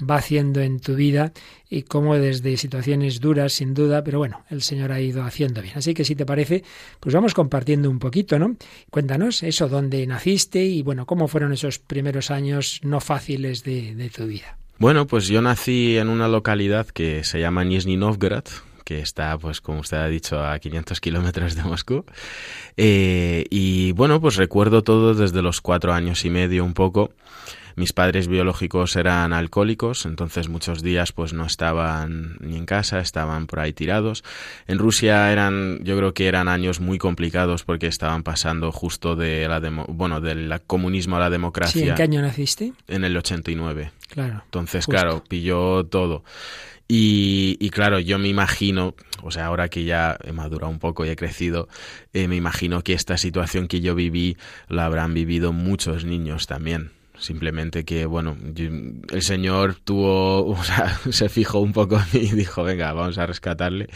va 0.08 0.14
haciendo 0.14 0.60
en 0.60 0.78
tu 0.78 0.94
vida 0.94 1.32
y 1.68 1.82
cómo 1.82 2.16
desde 2.16 2.56
situaciones 2.56 3.20
duras, 3.20 3.54
sin 3.54 3.74
duda, 3.74 4.04
pero 4.04 4.18
bueno, 4.18 4.44
el 4.50 4.62
Señor 4.62 4.92
ha 4.92 5.00
ido 5.00 5.24
haciendo 5.24 5.62
bien. 5.62 5.76
Así 5.76 5.94
que 5.94 6.04
si 6.04 6.14
te 6.14 6.24
parece, 6.24 6.62
pues 7.00 7.14
vamos 7.14 7.34
compartiendo 7.34 7.90
un 7.90 7.98
poquito, 7.98 8.38
¿no? 8.38 8.56
Cuéntanos 8.90 9.42
eso, 9.42 9.68
dónde 9.68 10.06
naciste 10.06 10.64
y 10.64 10.82
bueno, 10.82 11.06
cómo 11.06 11.28
fueron 11.28 11.52
esos 11.52 11.78
primeros 11.78 12.30
años 12.30 12.80
no 12.82 13.00
fáciles 13.00 13.64
de, 13.64 14.10
tu 14.14 14.26
vida. 14.26 14.56
Bueno, 14.78 15.06
pues 15.06 15.26
yo 15.26 15.42
nací 15.42 15.96
en 15.96 16.08
una 16.08 16.28
localidad 16.28 16.86
que 16.86 17.24
se 17.24 17.40
llama 17.40 17.64
Nizhny 17.64 17.96
Novgorod, 17.96 18.44
que 18.84 19.00
está, 19.00 19.36
pues 19.36 19.60
como 19.60 19.80
usted 19.80 19.96
ha 19.96 20.06
dicho, 20.06 20.44
a 20.44 20.58
500 20.60 21.00
kilómetros 21.00 21.56
de 21.56 21.64
Moscú. 21.64 22.04
Eh, 22.76 23.44
y 23.50 23.90
bueno, 23.92 24.20
pues 24.20 24.36
recuerdo 24.36 24.82
todo 24.82 25.14
desde 25.14 25.42
los 25.42 25.60
cuatro 25.60 25.92
años 25.92 26.24
y 26.24 26.30
medio 26.30 26.64
un 26.64 26.74
poco. 26.74 27.10
Mis 27.76 27.92
padres 27.92 28.26
biológicos 28.26 28.96
eran 28.96 29.34
alcohólicos, 29.34 30.06
entonces 30.06 30.48
muchos 30.48 30.82
días 30.82 31.12
pues 31.12 31.34
no 31.34 31.44
estaban 31.44 32.38
ni 32.40 32.56
en 32.56 32.64
casa, 32.64 33.00
estaban 33.00 33.46
por 33.46 33.60
ahí 33.60 33.74
tirados. 33.74 34.24
En 34.66 34.78
Rusia 34.78 35.30
eran, 35.30 35.84
yo 35.84 35.96
creo 35.98 36.14
que 36.14 36.26
eran 36.26 36.48
años 36.48 36.80
muy 36.80 36.96
complicados 36.96 37.64
porque 37.64 37.86
estaban 37.86 38.22
pasando 38.22 38.72
justo 38.72 39.14
de 39.14 39.46
la 39.46 39.60
bueno, 39.88 40.22
del 40.22 40.58
comunismo 40.66 41.16
a 41.16 41.20
la 41.20 41.28
democracia. 41.28 41.82
¿Sí, 41.82 41.88
¿En 41.88 41.94
qué 41.94 42.02
año 42.02 42.22
naciste? 42.22 42.72
En 42.88 43.04
el 43.04 43.14
89. 43.14 43.92
Claro. 44.08 44.42
Entonces, 44.44 44.86
claro, 44.86 45.22
pilló 45.28 45.84
todo. 45.84 46.24
Y, 46.88 47.56
y, 47.58 47.70
claro, 47.70 47.98
yo 47.98 48.18
me 48.18 48.28
imagino, 48.28 48.94
o 49.22 49.32
sea, 49.32 49.46
ahora 49.46 49.68
que 49.68 49.84
ya 49.84 50.16
he 50.22 50.32
madurado 50.32 50.70
un 50.70 50.78
poco 50.78 51.04
y 51.04 51.08
he 51.08 51.16
crecido, 51.16 51.68
eh, 52.12 52.28
me 52.28 52.36
imagino 52.36 52.82
que 52.82 52.92
esta 52.92 53.18
situación 53.18 53.66
que 53.66 53.80
yo 53.80 53.94
viví 53.94 54.36
la 54.68 54.86
habrán 54.86 55.12
vivido 55.12 55.52
muchos 55.52 56.04
niños 56.04 56.46
también. 56.46 56.95
Simplemente 57.18 57.84
que, 57.84 58.06
bueno, 58.06 58.36
el 58.56 59.22
Señor 59.22 59.76
tuvo, 59.76 60.46
o 60.50 60.62
sea, 60.62 60.98
se 61.10 61.28
fijó 61.28 61.60
un 61.60 61.72
poco 61.72 61.96
en 61.96 62.04
mí 62.12 62.28
y 62.28 62.34
dijo, 62.34 62.62
venga, 62.62 62.92
vamos 62.92 63.18
a 63.18 63.26
rescatarle. 63.26 63.88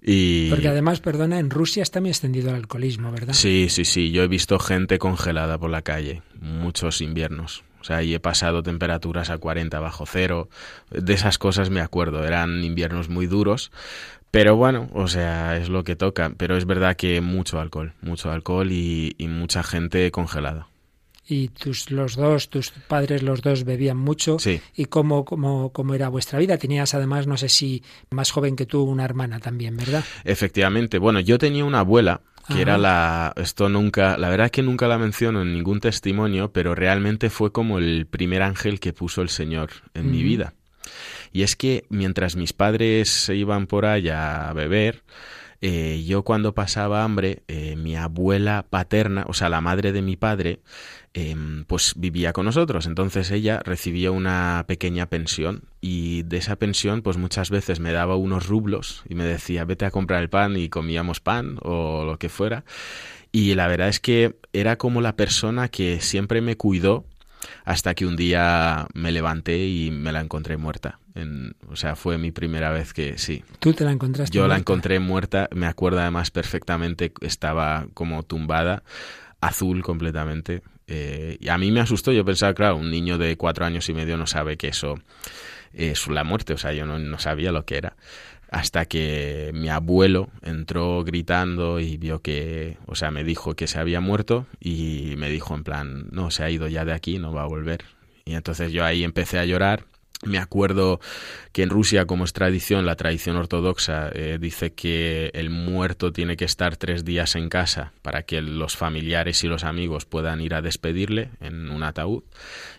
Y... 0.00 0.50
Porque 0.50 0.68
además, 0.68 1.00
perdona, 1.00 1.38
en 1.38 1.50
Rusia 1.50 1.82
está 1.82 2.00
muy 2.00 2.10
extendido 2.10 2.50
el 2.50 2.56
alcoholismo, 2.56 3.12
¿verdad? 3.12 3.34
Sí, 3.34 3.66
sí, 3.68 3.84
sí. 3.84 4.10
Yo 4.10 4.22
he 4.22 4.28
visto 4.28 4.58
gente 4.58 4.98
congelada 4.98 5.58
por 5.58 5.70
la 5.70 5.82
calle, 5.82 6.22
muchos 6.40 7.00
inviernos. 7.00 7.64
O 7.80 7.84
sea, 7.84 8.02
y 8.02 8.14
he 8.14 8.20
pasado 8.20 8.62
temperaturas 8.62 9.28
a 9.30 9.38
40 9.38 9.80
bajo 9.80 10.06
cero. 10.06 10.48
De 10.90 11.14
esas 11.14 11.36
cosas 11.38 11.68
me 11.68 11.80
acuerdo. 11.80 12.24
Eran 12.24 12.62
inviernos 12.62 13.08
muy 13.08 13.26
duros. 13.26 13.72
Pero 14.30 14.54
bueno, 14.54 14.88
o 14.94 15.08
sea, 15.08 15.56
es 15.56 15.68
lo 15.68 15.82
que 15.82 15.96
toca. 15.96 16.32
Pero 16.36 16.56
es 16.56 16.64
verdad 16.64 16.94
que 16.94 17.20
mucho 17.20 17.58
alcohol, 17.58 17.92
mucho 18.00 18.30
alcohol 18.30 18.70
y, 18.70 19.16
y 19.18 19.26
mucha 19.26 19.64
gente 19.64 20.10
congelada 20.12 20.68
y 21.26 21.48
tus 21.48 21.90
los 21.90 22.16
dos, 22.16 22.50
tus 22.50 22.70
padres 22.70 23.22
los 23.22 23.42
dos 23.42 23.64
bebían 23.64 23.96
mucho. 23.96 24.38
Sí. 24.38 24.60
¿Y 24.74 24.86
cómo, 24.86 25.24
cómo, 25.24 25.72
cómo 25.72 25.94
era 25.94 26.08
vuestra 26.08 26.38
vida? 26.38 26.58
Tenías 26.58 26.94
además, 26.94 27.26
no 27.26 27.36
sé 27.36 27.48
si 27.48 27.82
más 28.10 28.30
joven 28.30 28.56
que 28.56 28.66
tú, 28.66 28.82
una 28.82 29.04
hermana 29.04 29.38
también, 29.38 29.76
¿verdad? 29.76 30.04
Efectivamente. 30.24 30.98
Bueno, 30.98 31.20
yo 31.20 31.38
tenía 31.38 31.64
una 31.64 31.80
abuela 31.80 32.20
que 32.48 32.60
era 32.60 32.78
la 32.78 33.32
esto 33.36 33.68
nunca 33.68 34.16
la 34.18 34.28
verdad 34.28 34.46
es 34.46 34.52
que 34.52 34.62
nunca 34.62 34.88
la 34.88 34.98
menciono 34.98 35.42
en 35.42 35.52
ningún 35.52 35.80
testimonio 35.80 36.52
pero 36.52 36.74
realmente 36.74 37.30
fue 37.30 37.52
como 37.52 37.78
el 37.78 38.06
primer 38.06 38.42
ángel 38.42 38.80
que 38.80 38.92
puso 38.92 39.22
el 39.22 39.28
señor 39.28 39.70
en 39.94 40.10
mi 40.10 40.22
vida 40.22 40.54
y 41.32 41.42
es 41.42 41.56
que 41.56 41.84
mientras 41.88 42.36
mis 42.36 42.52
padres 42.52 43.10
se 43.10 43.36
iban 43.36 43.66
por 43.66 43.86
allá 43.86 44.48
a 44.48 44.52
beber 44.54 45.04
eh, 45.60 46.02
yo 46.04 46.24
cuando 46.24 46.54
pasaba 46.54 47.04
hambre 47.04 47.44
eh, 47.46 47.76
mi 47.76 47.96
abuela 47.96 48.66
paterna 48.68 49.24
o 49.28 49.34
sea 49.34 49.48
la 49.48 49.60
madre 49.60 49.92
de 49.92 50.02
mi 50.02 50.16
padre 50.16 50.58
Em, 51.14 51.64
pues 51.64 51.92
vivía 51.96 52.32
con 52.32 52.46
nosotros. 52.46 52.86
Entonces 52.86 53.30
ella 53.30 53.60
recibía 53.62 54.10
una 54.10 54.64
pequeña 54.66 55.10
pensión 55.10 55.64
y 55.82 56.22
de 56.22 56.38
esa 56.38 56.56
pensión 56.56 57.02
pues 57.02 57.18
muchas 57.18 57.50
veces 57.50 57.80
me 57.80 57.92
daba 57.92 58.16
unos 58.16 58.46
rublos 58.46 59.02
y 59.06 59.14
me 59.14 59.24
decía 59.24 59.66
vete 59.66 59.84
a 59.84 59.90
comprar 59.90 60.22
el 60.22 60.30
pan 60.30 60.56
y 60.56 60.70
comíamos 60.70 61.20
pan 61.20 61.58
o 61.60 62.06
lo 62.06 62.18
que 62.18 62.30
fuera. 62.30 62.64
Y 63.30 63.54
la 63.54 63.66
verdad 63.66 63.88
es 63.88 64.00
que 64.00 64.36
era 64.54 64.78
como 64.78 65.02
la 65.02 65.14
persona 65.14 65.68
que 65.68 66.00
siempre 66.00 66.40
me 66.40 66.56
cuidó 66.56 67.04
hasta 67.66 67.94
que 67.94 68.06
un 68.06 68.16
día 68.16 68.86
me 68.94 69.12
levanté 69.12 69.66
y 69.66 69.90
me 69.90 70.12
la 70.12 70.20
encontré 70.20 70.56
muerta. 70.56 70.98
En, 71.14 71.56
o 71.68 71.76
sea, 71.76 71.94
fue 71.94 72.16
mi 72.16 72.30
primera 72.30 72.70
vez 72.70 72.94
que 72.94 73.18
sí. 73.18 73.44
¿Tú 73.58 73.74
te 73.74 73.84
la 73.84 73.92
encontraste? 73.92 74.34
Yo 74.34 74.48
la 74.48 74.56
encontré 74.56 74.98
muerta, 74.98 75.50
me 75.54 75.66
acuerdo 75.66 76.00
además 76.00 76.30
perfectamente, 76.30 77.12
estaba 77.20 77.86
como 77.92 78.22
tumbada, 78.22 78.82
azul 79.42 79.82
completamente, 79.82 80.62
eh, 80.94 81.38
y 81.40 81.48
a 81.48 81.56
mí 81.56 81.70
me 81.70 81.80
asustó, 81.80 82.12
yo 82.12 82.22
pensaba, 82.22 82.52
claro, 82.52 82.76
un 82.76 82.90
niño 82.90 83.16
de 83.16 83.38
cuatro 83.38 83.64
años 83.64 83.88
y 83.88 83.94
medio 83.94 84.18
no 84.18 84.26
sabe 84.26 84.58
que 84.58 84.68
eso 84.68 84.96
es 85.72 86.06
la 86.06 86.22
muerte, 86.22 86.52
o 86.52 86.58
sea, 86.58 86.74
yo 86.74 86.84
no, 86.84 87.18
sabía 87.18 87.50
lo 87.50 87.64
que 87.64 87.78
era. 87.78 87.96
Hasta 88.50 88.84
que 88.84 89.52
mi 89.54 89.70
abuelo 89.70 90.28
entró 90.42 91.02
gritando 91.02 91.80
y 91.80 91.96
vio 91.96 92.20
que, 92.20 92.76
o 92.84 92.94
sea, 92.94 93.10
me 93.10 93.24
dijo 93.24 93.54
que 93.54 93.66
se 93.66 93.78
había 93.78 94.02
muerto 94.02 94.46
y 94.60 95.14
me 95.16 95.30
dijo 95.30 95.54
en 95.54 95.64
plan, 95.64 96.08
no, 96.10 96.30
se 96.30 96.44
ha 96.44 96.50
ido 96.50 96.68
ya 96.68 96.84
de 96.84 96.92
aquí, 96.92 97.18
no 97.18 97.32
va 97.32 97.44
a 97.44 97.46
volver. 97.46 97.84
Y 98.26 98.34
entonces 98.34 98.70
yo 98.70 98.84
ahí 98.84 99.02
empecé 99.02 99.38
a 99.38 99.46
llorar 99.46 99.86
me 100.22 100.38
acuerdo 100.38 101.00
que 101.52 101.62
en 101.62 101.70
Rusia, 101.70 102.06
como 102.06 102.24
es 102.24 102.32
tradición, 102.32 102.86
la 102.86 102.96
tradición 102.96 103.36
ortodoxa 103.36 104.08
eh, 104.14 104.38
dice 104.40 104.72
que 104.72 105.30
el 105.34 105.50
muerto 105.50 106.12
tiene 106.12 106.36
que 106.36 106.44
estar 106.44 106.76
tres 106.76 107.04
días 107.04 107.34
en 107.34 107.48
casa 107.48 107.92
para 108.02 108.22
que 108.22 108.40
los 108.40 108.76
familiares 108.76 109.42
y 109.44 109.48
los 109.48 109.64
amigos 109.64 110.06
puedan 110.06 110.40
ir 110.40 110.54
a 110.54 110.62
despedirle 110.62 111.30
en 111.40 111.70
un 111.70 111.82
ataúd 111.82 112.22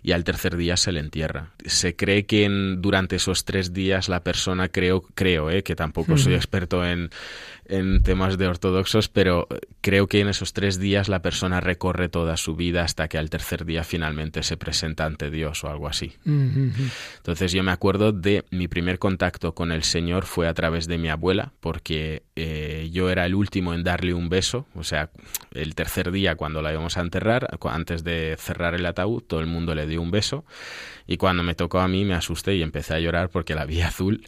y 0.01 0.13
al 0.13 0.23
tercer 0.23 0.55
día 0.57 0.77
se 0.77 0.91
le 0.91 1.01
entierra. 1.01 1.51
Se 1.65 1.95
cree 1.95 2.25
que 2.25 2.45
en, 2.45 2.81
durante 2.81 3.17
esos 3.17 3.45
tres 3.45 3.73
días 3.73 4.09
la 4.09 4.23
persona, 4.23 4.69
creo, 4.69 5.03
creo 5.13 5.51
eh, 5.51 5.63
que 5.63 5.75
tampoco 5.75 6.17
soy 6.17 6.35
experto 6.35 6.85
en, 6.85 7.09
en 7.65 8.03
temas 8.03 8.37
de 8.37 8.47
ortodoxos, 8.47 9.09
pero 9.09 9.47
creo 9.81 10.07
que 10.07 10.19
en 10.19 10.27
esos 10.27 10.53
tres 10.53 10.79
días 10.79 11.09
la 11.09 11.21
persona 11.21 11.61
recorre 11.61 12.09
toda 12.09 12.37
su 12.37 12.55
vida 12.55 12.83
hasta 12.83 13.07
que 13.07 13.17
al 13.17 13.29
tercer 13.29 13.65
día 13.65 13.83
finalmente 13.83 14.43
se 14.43 14.57
presenta 14.57 15.05
ante 15.05 15.29
Dios 15.29 15.63
o 15.63 15.69
algo 15.69 15.87
así. 15.87 16.13
Entonces 16.25 17.51
yo 17.51 17.63
me 17.63 17.71
acuerdo 17.71 18.11
de 18.11 18.43
mi 18.51 18.67
primer 18.67 18.99
contacto 18.99 19.53
con 19.53 19.71
el 19.71 19.83
Señor 19.83 20.25
fue 20.25 20.47
a 20.47 20.53
través 20.53 20.87
de 20.87 20.97
mi 20.97 21.09
abuela, 21.09 21.53
porque 21.59 22.23
eh, 22.35 22.89
yo 22.91 23.09
era 23.09 23.25
el 23.25 23.35
último 23.35 23.73
en 23.73 23.83
darle 23.83 24.13
un 24.13 24.29
beso, 24.29 24.67
o 24.75 24.83
sea, 24.83 25.09
el 25.51 25.75
tercer 25.75 26.11
día 26.11 26.35
cuando 26.35 26.61
la 26.61 26.71
íbamos 26.71 26.97
a 26.97 27.01
enterrar, 27.01 27.47
antes 27.63 28.03
de 28.03 28.35
cerrar 28.37 28.75
el 28.75 28.85
ataúd, 28.85 29.23
todo 29.23 29.39
el 29.39 29.47
mundo 29.47 29.73
le 29.73 29.87
dio 29.87 30.01
un 30.01 30.11
beso 30.11 30.45
y 31.07 31.17
cuando 31.17 31.43
me 31.43 31.55
tocó 31.55 31.79
a 31.79 31.87
mí 31.87 32.05
me 32.05 32.13
asusté 32.13 32.55
y 32.55 32.61
empecé 32.61 32.93
a 32.93 32.99
llorar 32.99 33.29
porque 33.29 33.55
la 33.55 33.65
vi 33.65 33.81
azul. 33.81 34.27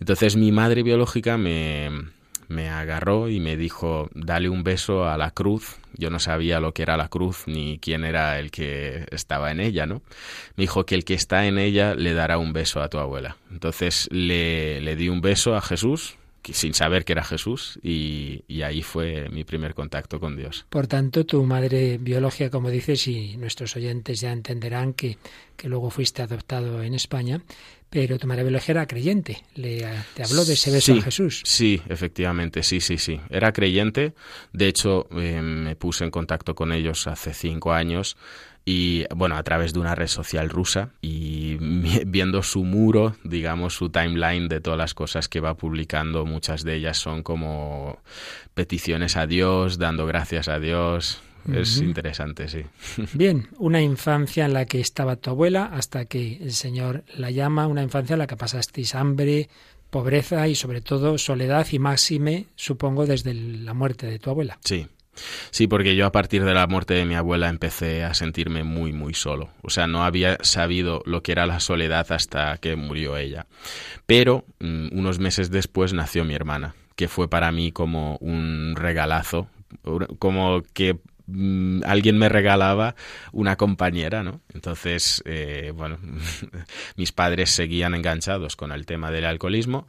Entonces 0.00 0.36
mi 0.36 0.52
madre 0.52 0.82
biológica 0.82 1.38
me, 1.38 1.90
me 2.54 2.70
agarró 2.70 3.28
y 3.28 3.40
me 3.40 3.56
dijo, 3.56 4.08
dale 4.14 4.48
un 4.48 4.64
beso 4.64 5.06
a 5.06 5.18
la 5.18 5.30
cruz. 5.30 5.76
Yo 5.96 6.10
no 6.10 6.18
sabía 6.18 6.60
lo 6.60 6.72
que 6.72 6.82
era 6.82 6.96
la 6.96 7.08
cruz 7.08 7.44
ni 7.46 7.78
quién 7.78 8.04
era 8.04 8.38
el 8.38 8.50
que 8.50 9.06
estaba 9.10 9.50
en 9.50 9.60
ella, 9.60 9.86
¿no? 9.86 10.02
Me 10.56 10.62
dijo 10.62 10.86
que 10.86 10.94
el 10.94 11.04
que 11.04 11.14
está 11.14 11.46
en 11.46 11.58
ella 11.58 11.94
le 11.94 12.14
dará 12.14 12.38
un 12.38 12.52
beso 12.52 12.80
a 12.80 12.88
tu 12.88 12.98
abuela. 12.98 13.36
Entonces 13.50 14.08
le, 14.10 14.80
le 14.80 14.96
di 14.96 15.08
un 15.08 15.20
beso 15.20 15.54
a 15.54 15.60
Jesús, 15.60 16.16
sin 16.52 16.74
saber 16.74 17.04
que 17.04 17.12
era 17.12 17.24
Jesús 17.24 17.78
y, 17.82 18.44
y, 18.48 18.62
ahí 18.62 18.82
fue 18.82 19.28
mi 19.30 19.44
primer 19.44 19.74
contacto 19.74 20.20
con 20.20 20.36
Dios. 20.36 20.66
Por 20.68 20.86
tanto, 20.86 21.24
tu 21.24 21.42
madre 21.44 21.98
biológica, 21.98 22.50
como 22.50 22.70
dices, 22.70 23.08
y 23.08 23.36
nuestros 23.38 23.76
oyentes 23.76 24.20
ya 24.20 24.32
entenderán 24.32 24.92
que, 24.92 25.16
que 25.56 25.68
luego 25.68 25.90
fuiste 25.90 26.22
adoptado 26.22 26.82
en 26.82 26.94
España, 26.94 27.40
pero 27.94 28.18
tu 28.18 28.26
madre 28.26 28.42
biológica 28.42 28.72
era 28.72 28.86
creyente. 28.88 29.44
Le, 29.54 29.86
te 30.14 30.24
habló 30.24 30.44
de 30.44 30.54
ese 30.54 30.72
beso 30.72 30.94
a 30.94 31.02
Jesús. 31.02 31.42
Sí, 31.44 31.80
efectivamente, 31.88 32.64
sí, 32.64 32.80
sí, 32.80 32.98
sí. 32.98 33.20
Era 33.30 33.52
creyente. 33.52 34.14
De 34.52 34.66
hecho, 34.66 35.06
eh, 35.12 35.40
me 35.40 35.76
puse 35.76 36.02
en 36.02 36.10
contacto 36.10 36.56
con 36.56 36.72
ellos 36.72 37.06
hace 37.06 37.32
cinco 37.32 37.72
años 37.72 38.16
y 38.64 39.04
bueno, 39.14 39.36
a 39.36 39.42
través 39.44 39.74
de 39.74 39.78
una 39.78 39.94
red 39.94 40.08
social 40.08 40.50
rusa 40.50 40.90
y 41.02 41.56
viendo 42.06 42.42
su 42.42 42.64
muro, 42.64 43.14
digamos, 43.22 43.74
su 43.74 43.90
timeline 43.90 44.48
de 44.48 44.60
todas 44.60 44.78
las 44.78 44.92
cosas 44.92 45.28
que 45.28 45.38
va 45.38 45.56
publicando, 45.56 46.26
muchas 46.26 46.64
de 46.64 46.74
ellas 46.74 46.96
son 46.96 47.22
como 47.22 48.00
peticiones 48.54 49.16
a 49.16 49.28
Dios, 49.28 49.78
dando 49.78 50.04
gracias 50.04 50.48
a 50.48 50.58
Dios, 50.58 51.22
es 51.52 51.78
interesante, 51.78 52.48
sí. 52.48 52.62
Bien, 53.14 53.48
una 53.58 53.80
infancia 53.82 54.44
en 54.44 54.54
la 54.54 54.66
que 54.66 54.80
estaba 54.80 55.16
tu 55.16 55.30
abuela 55.30 55.66
hasta 55.66 56.04
que 56.06 56.38
el 56.40 56.52
Señor 56.52 57.04
la 57.16 57.30
llama, 57.30 57.66
una 57.66 57.82
infancia 57.82 58.14
en 58.14 58.20
la 58.20 58.26
que 58.26 58.36
pasasteis 58.36 58.94
hambre, 58.94 59.48
pobreza 59.90 60.48
y 60.48 60.54
sobre 60.54 60.80
todo 60.80 61.18
soledad 61.18 61.66
y 61.70 61.78
máxime, 61.78 62.46
supongo, 62.56 63.06
desde 63.06 63.34
la 63.34 63.74
muerte 63.74 64.06
de 64.06 64.18
tu 64.18 64.30
abuela. 64.30 64.58
Sí. 64.64 64.86
Sí, 65.50 65.68
porque 65.68 65.94
yo 65.94 66.06
a 66.06 66.12
partir 66.12 66.44
de 66.44 66.54
la 66.54 66.66
muerte 66.66 66.94
de 66.94 67.04
mi 67.04 67.14
abuela 67.14 67.48
empecé 67.48 68.02
a 68.02 68.14
sentirme 68.14 68.64
muy, 68.64 68.92
muy 68.92 69.14
solo. 69.14 69.50
O 69.62 69.70
sea, 69.70 69.86
no 69.86 70.04
había 70.04 70.38
sabido 70.40 71.02
lo 71.06 71.22
que 71.22 71.30
era 71.30 71.46
la 71.46 71.60
soledad 71.60 72.10
hasta 72.10 72.58
que 72.58 72.74
murió 72.74 73.16
ella. 73.16 73.46
Pero 74.06 74.44
mm, 74.58 74.88
unos 74.98 75.20
meses 75.20 75.50
después 75.50 75.92
nació 75.92 76.24
mi 76.24 76.34
hermana, 76.34 76.74
que 76.96 77.06
fue 77.06 77.28
para 77.28 77.52
mí 77.52 77.70
como 77.70 78.16
un 78.16 78.74
regalazo, 78.76 79.48
como 80.18 80.62
que 80.72 80.98
Mm, 81.26 81.82
alguien 81.84 82.18
me 82.18 82.28
regalaba 82.28 82.94
una 83.32 83.56
compañera, 83.56 84.22
¿no? 84.22 84.40
Entonces, 84.52 85.22
eh, 85.24 85.72
bueno, 85.74 85.98
mis 86.96 87.12
padres 87.12 87.50
seguían 87.50 87.94
enganchados 87.94 88.56
con 88.56 88.72
el 88.72 88.86
tema 88.86 89.10
del 89.10 89.24
alcoholismo 89.24 89.88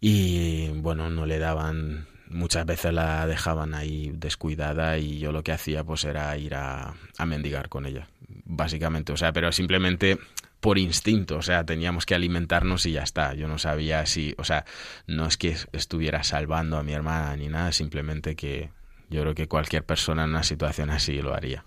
y, 0.00 0.68
bueno, 0.68 1.10
no 1.10 1.26
le 1.26 1.38
daban 1.38 2.06
muchas 2.28 2.66
veces 2.66 2.92
la 2.92 3.26
dejaban 3.26 3.74
ahí 3.74 4.10
descuidada 4.14 4.98
y 4.98 5.18
yo 5.18 5.30
lo 5.30 5.44
que 5.44 5.52
hacía 5.52 5.84
pues 5.84 6.04
era 6.04 6.36
ir 6.36 6.54
a, 6.54 6.94
a 7.16 7.26
mendigar 7.26 7.68
con 7.68 7.86
ella, 7.86 8.08
básicamente. 8.44 9.12
O 9.12 9.16
sea, 9.16 9.32
pero 9.32 9.52
simplemente 9.52 10.18
por 10.60 10.78
instinto, 10.78 11.36
o 11.36 11.42
sea, 11.42 11.64
teníamos 11.64 12.06
que 12.06 12.14
alimentarnos 12.14 12.86
y 12.86 12.92
ya 12.92 13.02
está. 13.02 13.34
Yo 13.34 13.48
no 13.48 13.58
sabía 13.58 14.06
si, 14.06 14.34
o 14.38 14.44
sea, 14.44 14.64
no 15.06 15.26
es 15.26 15.36
que 15.36 15.56
estuviera 15.72 16.24
salvando 16.24 16.78
a 16.78 16.82
mi 16.82 16.94
hermana 16.94 17.36
ni 17.36 17.48
nada, 17.48 17.70
simplemente 17.70 18.34
que 18.34 18.70
yo 19.10 19.22
creo 19.22 19.34
que 19.34 19.48
cualquier 19.48 19.84
persona 19.84 20.24
en 20.24 20.30
una 20.30 20.42
situación 20.42 20.90
así 20.90 21.20
lo 21.20 21.34
haría. 21.34 21.64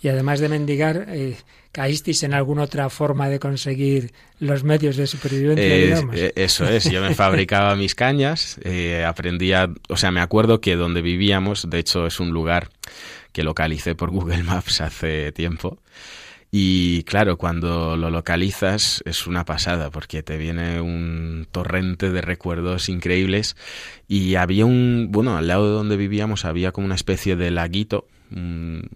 Y 0.00 0.08
además 0.08 0.38
de 0.38 0.48
mendigar, 0.48 1.06
eh, 1.08 1.36
¿caísteis 1.72 2.22
en 2.22 2.32
alguna 2.32 2.62
otra 2.62 2.88
forma 2.88 3.28
de 3.28 3.40
conseguir 3.40 4.12
los 4.38 4.62
medios 4.62 4.96
de 4.96 5.08
supervivencia? 5.08 5.76
digamos? 5.76 6.16
Eh, 6.16 6.32
eso 6.36 6.68
es, 6.68 6.88
yo 6.88 7.00
me 7.00 7.14
fabricaba 7.16 7.74
mis 7.74 7.96
cañas, 7.96 8.60
eh, 8.62 9.04
aprendía, 9.04 9.68
o 9.88 9.96
sea, 9.96 10.12
me 10.12 10.20
acuerdo 10.20 10.60
que 10.60 10.76
donde 10.76 11.02
vivíamos, 11.02 11.68
de 11.68 11.80
hecho 11.80 12.06
es 12.06 12.20
un 12.20 12.30
lugar 12.30 12.70
que 13.32 13.42
localicé 13.42 13.96
por 13.96 14.10
Google 14.10 14.44
Maps 14.44 14.80
hace 14.80 15.32
tiempo, 15.32 15.78
y 16.50 17.02
claro, 17.02 17.36
cuando 17.36 17.96
lo 17.96 18.10
localizas 18.10 19.02
es 19.04 19.26
una 19.26 19.44
pasada 19.44 19.90
porque 19.90 20.22
te 20.22 20.38
viene 20.38 20.80
un 20.80 21.46
torrente 21.52 22.10
de 22.10 22.22
recuerdos 22.22 22.88
increíbles. 22.88 23.56
Y 24.06 24.36
había 24.36 24.64
un, 24.64 25.08
bueno, 25.10 25.36
al 25.36 25.48
lado 25.48 25.66
de 25.66 25.72
donde 25.72 25.96
vivíamos 25.96 26.46
había 26.46 26.72
como 26.72 26.86
una 26.86 26.94
especie 26.94 27.36
de 27.36 27.50
laguito 27.50 28.06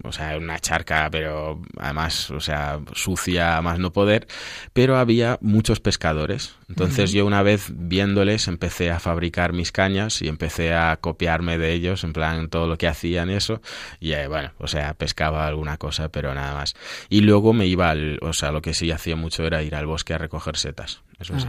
o 0.05 0.13
sea, 0.13 0.37
una 0.37 0.59
charca, 0.59 1.09
pero 1.11 1.63
además, 1.79 2.31
o 2.31 2.41
sea, 2.41 2.81
sucia 2.95 3.61
más 3.63 3.79
no 3.79 3.93
poder, 3.93 4.27
pero 4.73 4.99
había 4.99 5.39
muchos 5.41 5.81
pescadores. 5.81 6.57
Entonces 6.69 7.13
yo 7.13 7.27
una 7.27 7.43
vez 7.43 7.71
viéndoles 7.75 8.49
empecé 8.49 8.91
a 8.91 9.01
fabricar 9.01 9.53
mis 9.53 9.73
cañas 9.73 10.23
y 10.23 10.29
empecé 10.29 10.75
a 10.75 10.97
copiarme 11.01 11.59
de 11.59 11.73
ellos, 11.73 12.05
en 12.05 12.13
plan 12.13 12.49
todo 12.49 12.67
lo 12.67 12.79
que 12.79 12.89
hacían 12.89 13.31
eso, 13.31 13.61
y 14.01 14.13
eh, 14.13 14.27
bueno, 14.27 14.53
o 14.59 14.67
sea, 14.67 14.95
pescaba 14.95 15.47
alguna 15.47 15.77
cosa, 15.77 16.09
pero 16.09 16.35
nada 16.35 16.55
más. 16.55 16.75
Y 17.09 17.21
luego 17.21 17.53
me 17.53 17.67
iba 17.67 17.91
al, 17.91 18.19
o 18.23 18.33
sea, 18.33 18.53
lo 18.53 18.63
que 18.63 18.75
sí 18.75 18.91
hacía 18.91 19.17
mucho 19.17 19.45
era 19.45 19.63
ir 19.63 19.75
al 19.75 19.87
bosque 19.87 20.15
a 20.15 20.19
recoger 20.19 20.57
setas, 20.57 21.03
eso 21.19 21.39
sí. 21.39 21.47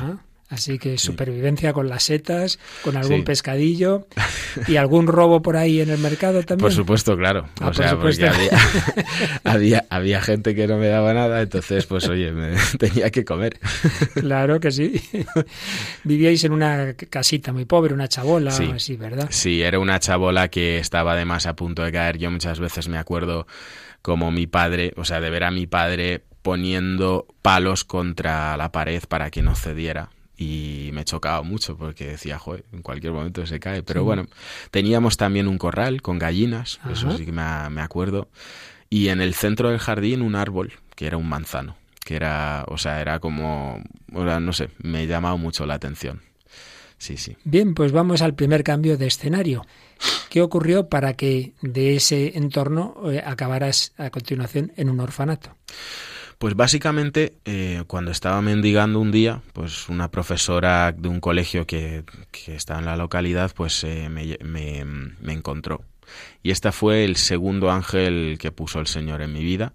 Así 0.53 0.77
que 0.77 0.99
supervivencia 0.99 1.73
con 1.73 1.89
las 1.89 2.03
setas, 2.03 2.59
con 2.83 2.95
algún 2.95 3.23
pescadillo 3.23 4.05
y 4.67 4.75
algún 4.75 5.07
robo 5.07 5.41
por 5.41 5.57
ahí 5.57 5.81
en 5.81 5.89
el 5.89 5.97
mercado 5.97 6.43
también. 6.43 6.65
Por 6.65 6.71
supuesto, 6.71 7.17
claro. 7.17 7.49
Ah, 7.59 7.69
o 7.69 7.73
sea, 7.73 7.99
porque 7.99 8.29
había, 9.43 9.85
había, 9.89 10.21
gente 10.21 10.53
que 10.53 10.67
no 10.67 10.77
me 10.77 10.87
daba 10.87 11.11
nada, 11.15 11.41
entonces, 11.41 11.87
pues 11.87 12.07
oye, 12.07 12.31
me 12.31 12.55
tenía 12.77 13.09
que 13.09 13.25
comer. 13.25 13.59
Claro 14.13 14.59
que 14.59 14.71
sí. 14.71 15.01
Vivíais 16.03 16.43
en 16.43 16.51
una 16.51 16.93
casita 16.93 17.51
muy 17.51 17.65
pobre, 17.65 17.95
una 17.95 18.07
chabola, 18.07 18.51
sí. 18.51 18.71
así, 18.75 18.95
¿verdad? 18.95 19.29
Sí, 19.31 19.63
era 19.63 19.79
una 19.79 19.99
chabola 19.99 20.49
que 20.49 20.77
estaba 20.77 21.13
además 21.13 21.47
a 21.47 21.55
punto 21.55 21.81
de 21.81 21.91
caer. 21.91 22.19
Yo 22.19 22.29
muchas 22.29 22.59
veces 22.59 22.87
me 22.87 22.99
acuerdo 22.99 23.47
como 24.03 24.29
mi 24.29 24.45
padre, 24.45 24.93
o 24.97 25.03
sea, 25.03 25.19
de 25.19 25.31
ver 25.31 25.45
a 25.45 25.49
mi 25.51 25.65
padre 25.65 26.21
poniendo 26.43 27.25
palos 27.41 27.85
contra 27.85 28.55
la 28.55 28.71
pared 28.71 29.01
para 29.07 29.31
que 29.31 29.41
no 29.41 29.55
cediera 29.55 30.09
y 30.37 30.89
me 30.93 31.05
chocaba 31.05 31.43
mucho 31.43 31.77
porque 31.77 32.07
decía, 32.07 32.39
joder, 32.39 32.65
en 32.71 32.81
cualquier 32.81 33.13
momento 33.13 33.45
se 33.45 33.59
cae. 33.59 33.83
Pero 33.83 34.03
bueno, 34.03 34.27
teníamos 34.71 35.17
también 35.17 35.47
un 35.47 35.57
corral 35.57 36.01
con 36.01 36.19
gallinas, 36.19 36.79
eso 36.91 37.15
sí 37.17 37.25
que 37.25 37.31
me, 37.31 37.41
acuerdo, 37.81 38.29
y 38.89 39.09
en 39.09 39.21
el 39.21 39.33
centro 39.33 39.69
del 39.69 39.79
jardín 39.79 40.21
un 40.21 40.35
árbol 40.35 40.73
que 40.95 41.07
era 41.07 41.17
un 41.17 41.29
manzano, 41.29 41.75
que 42.03 42.15
era, 42.15 42.65
o 42.67 42.77
sea, 42.77 43.01
era 43.01 43.19
como, 43.19 43.81
o 44.13 44.23
no 44.23 44.53
sé, 44.53 44.69
me 44.79 45.07
llamaba 45.07 45.35
mucho 45.35 45.65
la 45.65 45.75
atención. 45.75 46.21
Sí, 46.97 47.17
sí. 47.17 47.35
Bien, 47.43 47.73
pues 47.73 47.91
vamos 47.91 48.21
al 48.21 48.33
primer 48.33 48.63
cambio 48.63 48.97
de 48.97 49.07
escenario. 49.07 49.65
¿Qué 50.29 50.41
ocurrió 50.41 50.87
para 50.87 51.15
que 51.15 51.53
de 51.61 51.97
ese 51.97 52.37
entorno 52.37 52.95
eh, 53.11 53.21
acabaras 53.23 53.93
a 53.97 54.09
continuación 54.09 54.71
en 54.77 54.89
un 54.89 55.01
orfanato? 55.01 55.55
Pues 56.43 56.57
básicamente, 56.57 57.37
eh, 57.45 57.85
cuando 57.87 58.11
estaba 58.11 58.41
mendigando 58.41 58.99
un 58.99 59.13
día, 59.13 59.41
pues 59.53 59.87
una 59.87 60.11
profesora 60.11 60.91
de 60.91 61.07
un 61.07 61.21
colegio 61.21 61.65
que, 61.65 62.03
que 62.31 62.57
está 62.57 62.77
en 62.77 62.83
la 62.83 62.97
localidad, 62.97 63.53
pues 63.55 63.81
eh, 63.85 64.09
me, 64.09 64.37
me, 64.43 65.31
encontró. 65.31 65.85
Y 66.41 66.51
este 66.51 66.73
fue 66.73 67.05
el 67.05 67.15
segundo 67.15 67.71
ángel 67.71 68.35
que 68.41 68.51
puso 68.51 68.81
el 68.81 68.87
Señor 68.87 69.21
en 69.21 69.31
mi 69.31 69.41
vida 69.41 69.71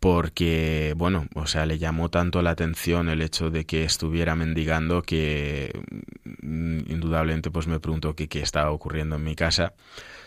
porque, 0.00 0.94
bueno, 0.96 1.26
o 1.34 1.46
sea, 1.46 1.66
le 1.66 1.78
llamó 1.78 2.08
tanto 2.08 2.40
la 2.40 2.52
atención 2.52 3.10
el 3.10 3.20
hecho 3.20 3.50
de 3.50 3.66
que 3.66 3.84
estuviera 3.84 4.34
mendigando 4.34 5.02
que 5.02 5.78
mm, 6.24 6.90
indudablemente 6.90 7.50
pues 7.50 7.66
me 7.66 7.80
preguntó 7.80 8.16
qué 8.16 8.28
estaba 8.40 8.70
ocurriendo 8.70 9.16
en 9.16 9.24
mi 9.24 9.36
casa 9.36 9.74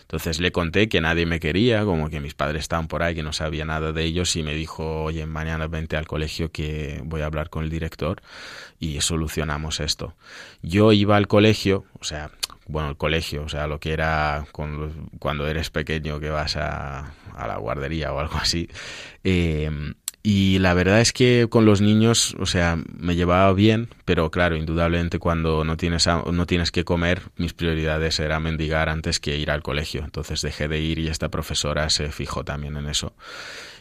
entonces 0.06 0.38
le 0.38 0.52
conté 0.52 0.88
que 0.88 1.00
nadie 1.00 1.26
me 1.26 1.40
quería, 1.40 1.84
como 1.84 2.08
que 2.08 2.20
mis 2.20 2.34
padres 2.34 2.62
estaban 2.62 2.86
por 2.86 3.02
ahí, 3.02 3.16
que 3.16 3.24
no 3.24 3.32
sabía 3.32 3.64
nada 3.64 3.90
de 3.92 4.04
ellos 4.04 4.36
y 4.36 4.44
me 4.44 4.54
dijo, 4.54 5.02
oye, 5.02 5.26
mañana 5.26 5.66
vente 5.66 5.96
al 5.96 6.06
colegio 6.06 6.52
que 6.52 7.00
voy 7.04 7.22
a 7.22 7.26
hablar 7.26 7.50
con 7.50 7.64
el 7.64 7.70
director 7.70 8.22
y 8.78 9.00
solucionamos 9.00 9.80
esto. 9.80 10.14
Yo 10.62 10.92
iba 10.92 11.16
al 11.16 11.26
colegio, 11.26 11.86
o 11.98 12.04
sea, 12.04 12.30
bueno, 12.68 12.90
el 12.90 12.96
colegio, 12.96 13.42
o 13.42 13.48
sea, 13.48 13.66
lo 13.66 13.80
que 13.80 13.92
era 13.92 14.46
cuando 14.52 15.48
eres 15.48 15.70
pequeño 15.70 16.20
que 16.20 16.30
vas 16.30 16.56
a, 16.56 17.12
a 17.34 17.46
la 17.48 17.56
guardería 17.56 18.12
o 18.12 18.20
algo 18.20 18.36
así. 18.36 18.68
Eh, 19.24 19.68
y 20.28 20.58
la 20.58 20.74
verdad 20.74 21.00
es 21.00 21.12
que 21.12 21.46
con 21.48 21.66
los 21.66 21.80
niños, 21.80 22.34
o 22.40 22.46
sea, 22.46 22.82
me 22.98 23.14
llevaba 23.14 23.52
bien, 23.52 23.90
pero 24.04 24.28
claro, 24.32 24.56
indudablemente 24.56 25.20
cuando 25.20 25.64
no 25.64 25.76
tienes, 25.76 26.08
no 26.08 26.46
tienes 26.46 26.72
que 26.72 26.84
comer, 26.84 27.22
mis 27.36 27.54
prioridades 27.54 28.18
eran 28.18 28.42
mendigar 28.42 28.88
antes 28.88 29.20
que 29.20 29.38
ir 29.38 29.52
al 29.52 29.62
colegio. 29.62 30.02
Entonces 30.02 30.42
dejé 30.42 30.66
de 30.66 30.80
ir 30.80 30.98
y 30.98 31.06
esta 31.06 31.28
profesora 31.28 31.88
se 31.90 32.10
fijó 32.10 32.42
también 32.42 32.76
en 32.76 32.88
eso. 32.88 33.14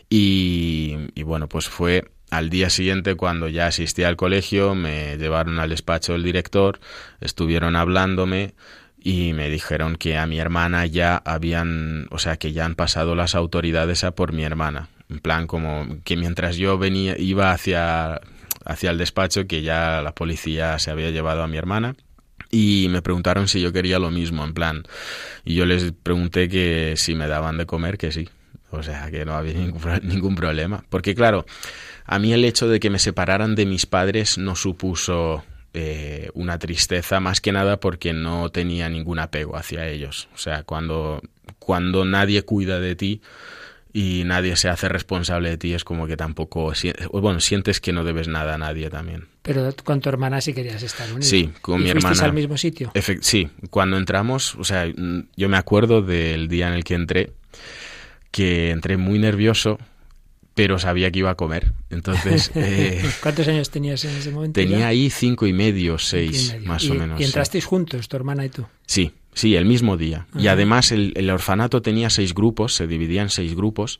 Y, 0.08 0.95
y 1.15 1.23
bueno, 1.23 1.49
pues 1.49 1.67
fue 1.67 2.12
al 2.29 2.51
día 2.51 2.69
siguiente, 2.69 3.15
cuando 3.15 3.47
ya 3.47 3.65
asistí 3.65 4.03
al 4.03 4.15
colegio, 4.15 4.75
me 4.75 5.17
llevaron 5.17 5.58
al 5.58 5.71
despacho 5.71 6.13
del 6.13 6.21
director, 6.21 6.79
estuvieron 7.21 7.75
hablándome 7.75 8.53
y 8.99 9.34
me 9.34 9.49
dijeron 9.49 9.95
que 9.95 10.19
a 10.19 10.27
mi 10.27 10.38
hermana 10.38 10.86
ya 10.86 11.17
habían, 11.25 12.05
o 12.12 12.19
sea, 12.19 12.38
que 12.38 12.53
ya 12.53 12.65
han 12.65 12.75
pasado 12.75 13.15
las 13.15 13.34
autoridades 13.34 14.03
a 14.03 14.12
por 14.12 14.31
mi 14.31 14.43
hermana 14.43 14.89
en 15.09 15.19
plan 15.19 15.47
como 15.47 15.87
que 16.03 16.17
mientras 16.17 16.57
yo 16.57 16.77
venía 16.77 17.17
iba 17.17 17.51
hacia 17.51 18.21
hacia 18.65 18.91
el 18.91 18.97
despacho 18.97 19.47
que 19.47 19.61
ya 19.61 20.01
la 20.01 20.13
policía 20.13 20.79
se 20.79 20.91
había 20.91 21.11
llevado 21.11 21.43
a 21.43 21.47
mi 21.47 21.57
hermana 21.57 21.95
y 22.49 22.87
me 22.89 23.01
preguntaron 23.01 23.47
si 23.47 23.61
yo 23.61 23.71
quería 23.71 23.99
lo 23.99 24.11
mismo 24.11 24.43
en 24.43 24.53
plan 24.53 24.83
y 25.43 25.55
yo 25.55 25.65
les 25.65 25.91
pregunté 25.91 26.49
que 26.49 26.93
si 26.97 27.15
me 27.15 27.27
daban 27.27 27.57
de 27.57 27.65
comer 27.65 27.97
que 27.97 28.11
sí. 28.11 28.29
O 28.71 28.83
sea 28.83 29.09
que 29.09 29.25
no 29.25 29.35
había 29.35 29.53
ningún, 30.01 30.35
problema. 30.35 30.83
Porque 30.89 31.15
claro 31.15 31.45
a 32.05 32.19
mí 32.19 32.33
el 32.33 32.45
hecho 32.45 32.67
de 32.67 32.79
que 32.79 32.89
me 32.89 32.99
separaran 32.99 33.55
de 33.55 33.65
mis 33.65 33.85
padres 33.85 34.37
no 34.37 34.55
supuso 34.55 35.43
eh, 35.73 36.29
una 36.33 36.59
tristeza 36.59 37.19
más 37.19 37.41
que 37.41 37.51
nada 37.51 37.79
porque 37.79 38.13
no 38.13 38.49
tenía 38.49 38.89
ningún 38.89 39.19
apego 39.19 39.55
hacia 39.55 39.87
ellos. 39.87 40.29
O 40.33 40.37
sea 40.37 40.63
cuando 40.63 41.21
cuando 41.59 42.05
nadie 42.05 42.43
cuida 42.43 42.79
de 42.79 42.95
ti 42.95 43.21
y 43.97 44.23
nadie 44.25 44.58
se 44.58 44.67
hace 44.67 44.89
responsable 44.89 45.51
de 45.51 45.58
ti, 45.58 45.73
es 45.73 45.86
como 45.86 46.05
que 46.05 46.17
tampoco, 46.17 46.73
bueno, 47.13 47.39
sientes 47.39 47.79
que 47.79 47.93
no 47.93 48.03
debes 48.03 48.27
nada 48.27 48.55
a 48.55 48.58
nadie 48.58 48.89
también. 48.89 49.29
Pero 49.41 49.73
con 49.86 50.01
tu 50.01 50.10
hermana 50.10 50.41
sí 50.41 50.53
querías 50.53 50.84
estar 50.84 51.08
unido. 51.13 51.21
Sí, 51.21 51.49
con 51.62 51.81
mi 51.81 51.89
hermana. 51.89 52.21
al 52.25 52.34
mismo 52.34 52.58
sitio? 52.58 52.91
sí, 53.21 53.47
cuando 53.69 53.95
entramos, 53.95 54.55
o 54.55 54.65
sea, 54.65 54.86
yo 55.38 55.47
me 55.47 55.55
acuerdo 55.55 56.01
del 56.01 56.49
día 56.49 56.67
en 56.67 56.73
el 56.73 56.84
que 56.84 56.95
entré, 56.95 57.31
que 58.31 58.71
entré 58.71 58.97
muy 58.97 59.17
nervioso, 59.17 59.79
pero 60.55 60.77
sabía 60.77 61.10
que 61.10 61.19
iba 61.19 61.29
a 61.29 61.36
comer. 61.36 61.71
Entonces... 61.89 62.51
Eh, 62.55 63.01
¿Cuántos 63.21 63.47
años 63.47 63.69
tenías 63.69 64.03
en 64.03 64.12
ese 64.12 64.29
momento? 64.31 64.60
Tenía 64.60 64.88
ahí 64.88 65.10
cinco 65.10 65.47
y 65.47 65.53
medio, 65.53 65.97
seis, 65.99 66.53
más 66.65 66.89
o 66.89 66.95
menos. 66.95 67.21
¿Y 67.21 67.23
entrasteis 67.23 67.63
juntos, 67.63 68.10
tu 68.10 68.17
hermana 68.17 68.43
y 68.43 68.49
tú? 68.49 68.65
Sí, 68.88 69.13
Sí, 69.35 69.57
el 69.57 69.65
mismo 69.65 69.97
día. 69.97 70.27
Y 70.39 70.47
además 70.47 70.93
el, 70.93 71.29
orfanato 71.29 71.81
tenía 71.81 72.09
seis 72.09 72.33
grupos, 72.33 72.73
se 72.73 72.87
dividía 72.87 73.21
en 73.21 73.29
seis 73.29 73.53
grupos, 73.53 73.99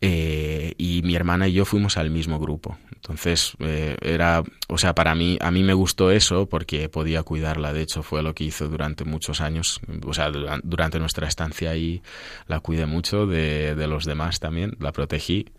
eh, 0.00 0.72
y 0.78 1.02
mi 1.04 1.14
hermana 1.14 1.46
y 1.46 1.52
yo 1.52 1.66
fuimos 1.66 1.98
al 1.98 2.08
mismo 2.08 2.40
grupo. 2.40 2.78
Entonces, 2.94 3.52
eh, 3.58 3.96
era, 4.00 4.42
o 4.68 4.78
sea, 4.78 4.94
para 4.94 5.14
mí, 5.14 5.36
a 5.42 5.50
mí 5.50 5.62
me 5.62 5.74
gustó 5.74 6.10
eso 6.10 6.46
porque 6.46 6.88
podía 6.88 7.22
cuidarla. 7.22 7.74
De 7.74 7.82
hecho, 7.82 8.02
fue 8.02 8.22
lo 8.22 8.34
que 8.34 8.44
hizo 8.44 8.66
durante 8.68 9.04
muchos 9.04 9.42
años, 9.42 9.78
o 10.06 10.14
sea, 10.14 10.30
durante 10.62 10.98
nuestra 10.98 11.28
estancia 11.28 11.70
ahí 11.70 12.00
la 12.46 12.60
cuidé 12.60 12.86
mucho 12.86 13.26
de, 13.26 13.74
de 13.74 13.86
los 13.86 14.06
demás 14.06 14.40
también, 14.40 14.74
la 14.80 14.92
protegí, 14.92 15.50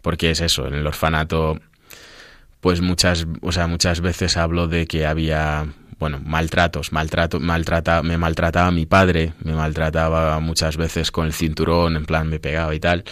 porque 0.00 0.30
es 0.30 0.40
eso, 0.40 0.66
en 0.66 0.72
el 0.72 0.86
orfanato, 0.86 1.60
pues 2.62 2.80
muchas, 2.80 3.26
o 3.42 3.52
sea, 3.52 3.66
muchas 3.66 4.00
veces 4.00 4.38
hablo 4.38 4.66
de 4.66 4.86
que 4.86 5.04
había 5.04 5.66
bueno, 5.98 6.20
maltratos, 6.24 6.92
maltrato, 6.92 7.40
maltrata, 7.40 8.02
me 8.02 8.18
maltrataba 8.18 8.70
mi 8.70 8.86
padre, 8.86 9.32
me 9.42 9.54
maltrataba 9.54 10.38
muchas 10.40 10.76
veces 10.76 11.10
con 11.10 11.26
el 11.26 11.32
cinturón, 11.32 11.96
en 11.96 12.04
plan 12.04 12.28
me 12.28 12.38
pegaba 12.38 12.74
y 12.74 12.80
tal. 12.80 13.04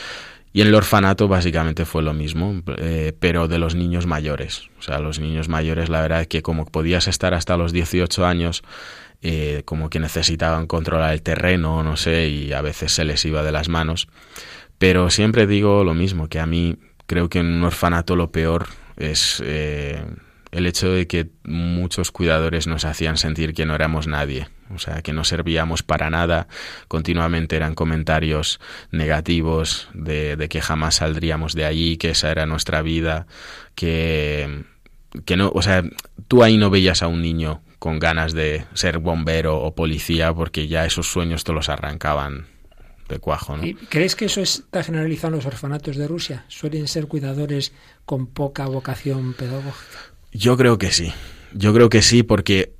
Y 0.52 0.60
en 0.60 0.68
el 0.68 0.74
orfanato 0.74 1.26
básicamente 1.26 1.84
fue 1.84 2.02
lo 2.02 2.12
mismo, 2.12 2.62
eh, 2.78 3.12
pero 3.18 3.48
de 3.48 3.58
los 3.58 3.74
niños 3.74 4.06
mayores. 4.06 4.68
O 4.78 4.82
sea, 4.82 5.00
los 5.00 5.18
niños 5.18 5.48
mayores, 5.48 5.88
la 5.88 6.00
verdad 6.00 6.20
es 6.20 6.28
que 6.28 6.42
como 6.42 6.64
podías 6.66 7.08
estar 7.08 7.34
hasta 7.34 7.56
los 7.56 7.72
18 7.72 8.24
años 8.24 8.62
eh, 9.26 9.62
como 9.64 9.88
que 9.88 9.98
necesitaban 9.98 10.66
controlar 10.66 11.14
el 11.14 11.22
terreno, 11.22 11.82
no 11.82 11.96
sé, 11.96 12.28
y 12.28 12.52
a 12.52 12.60
veces 12.60 12.92
se 12.92 13.04
les 13.04 13.24
iba 13.24 13.42
de 13.42 13.50
las 13.50 13.68
manos. 13.68 14.06
Pero 14.78 15.08
siempre 15.08 15.46
digo 15.46 15.82
lo 15.82 15.94
mismo, 15.94 16.28
que 16.28 16.38
a 16.38 16.46
mí 16.46 16.76
creo 17.06 17.28
que 17.28 17.38
en 17.38 17.46
un 17.46 17.64
orfanato 17.64 18.16
lo 18.16 18.30
peor 18.30 18.66
es 18.96 19.42
eh, 19.44 20.04
el 20.54 20.66
hecho 20.66 20.92
de 20.92 21.08
que 21.08 21.30
muchos 21.42 22.12
cuidadores 22.12 22.68
nos 22.68 22.84
hacían 22.84 23.16
sentir 23.16 23.54
que 23.54 23.66
no 23.66 23.74
éramos 23.74 24.06
nadie, 24.06 24.46
o 24.72 24.78
sea, 24.78 25.02
que 25.02 25.12
no 25.12 25.24
servíamos 25.24 25.82
para 25.82 26.10
nada, 26.10 26.46
continuamente 26.86 27.56
eran 27.56 27.74
comentarios 27.74 28.60
negativos 28.92 29.88
de, 29.94 30.46
que 30.48 30.60
jamás 30.60 30.96
saldríamos 30.96 31.54
de 31.54 31.64
allí, 31.64 31.96
que 31.96 32.10
esa 32.10 32.30
era 32.30 32.46
nuestra 32.46 32.82
vida, 32.82 33.26
que, 33.74 34.62
que 35.24 35.36
no, 35.36 35.50
o 35.52 35.60
sea, 35.60 35.82
tú 36.28 36.44
ahí 36.44 36.56
no 36.56 36.70
veías 36.70 37.02
a 37.02 37.08
un 37.08 37.20
niño 37.20 37.62
con 37.80 37.98
ganas 37.98 38.32
de 38.32 38.64
ser 38.74 38.98
bombero 38.98 39.60
o 39.60 39.74
policía 39.74 40.32
porque 40.32 40.68
ya 40.68 40.86
esos 40.86 41.08
sueños 41.08 41.42
te 41.42 41.52
los 41.52 41.68
arrancaban 41.68 42.46
de 43.08 43.18
cuajo. 43.18 43.56
¿no? 43.56 43.66
¿Y 43.66 43.74
¿Crees 43.74 44.14
que 44.14 44.26
eso 44.26 44.40
está 44.40 44.84
generalizado 44.84 45.32
en 45.32 45.38
los 45.38 45.46
orfanatos 45.46 45.96
de 45.96 46.06
Rusia? 46.06 46.44
¿Suelen 46.46 46.86
ser 46.86 47.08
cuidadores 47.08 47.72
con 48.04 48.28
poca 48.28 48.66
vocación 48.66 49.34
pedagógica? 49.34 50.13
Yo 50.34 50.56
creo 50.56 50.78
que 50.78 50.90
sí. 50.90 51.12
Yo 51.52 51.72
creo 51.72 51.88
que 51.88 52.02
sí 52.02 52.24
porque 52.24 52.74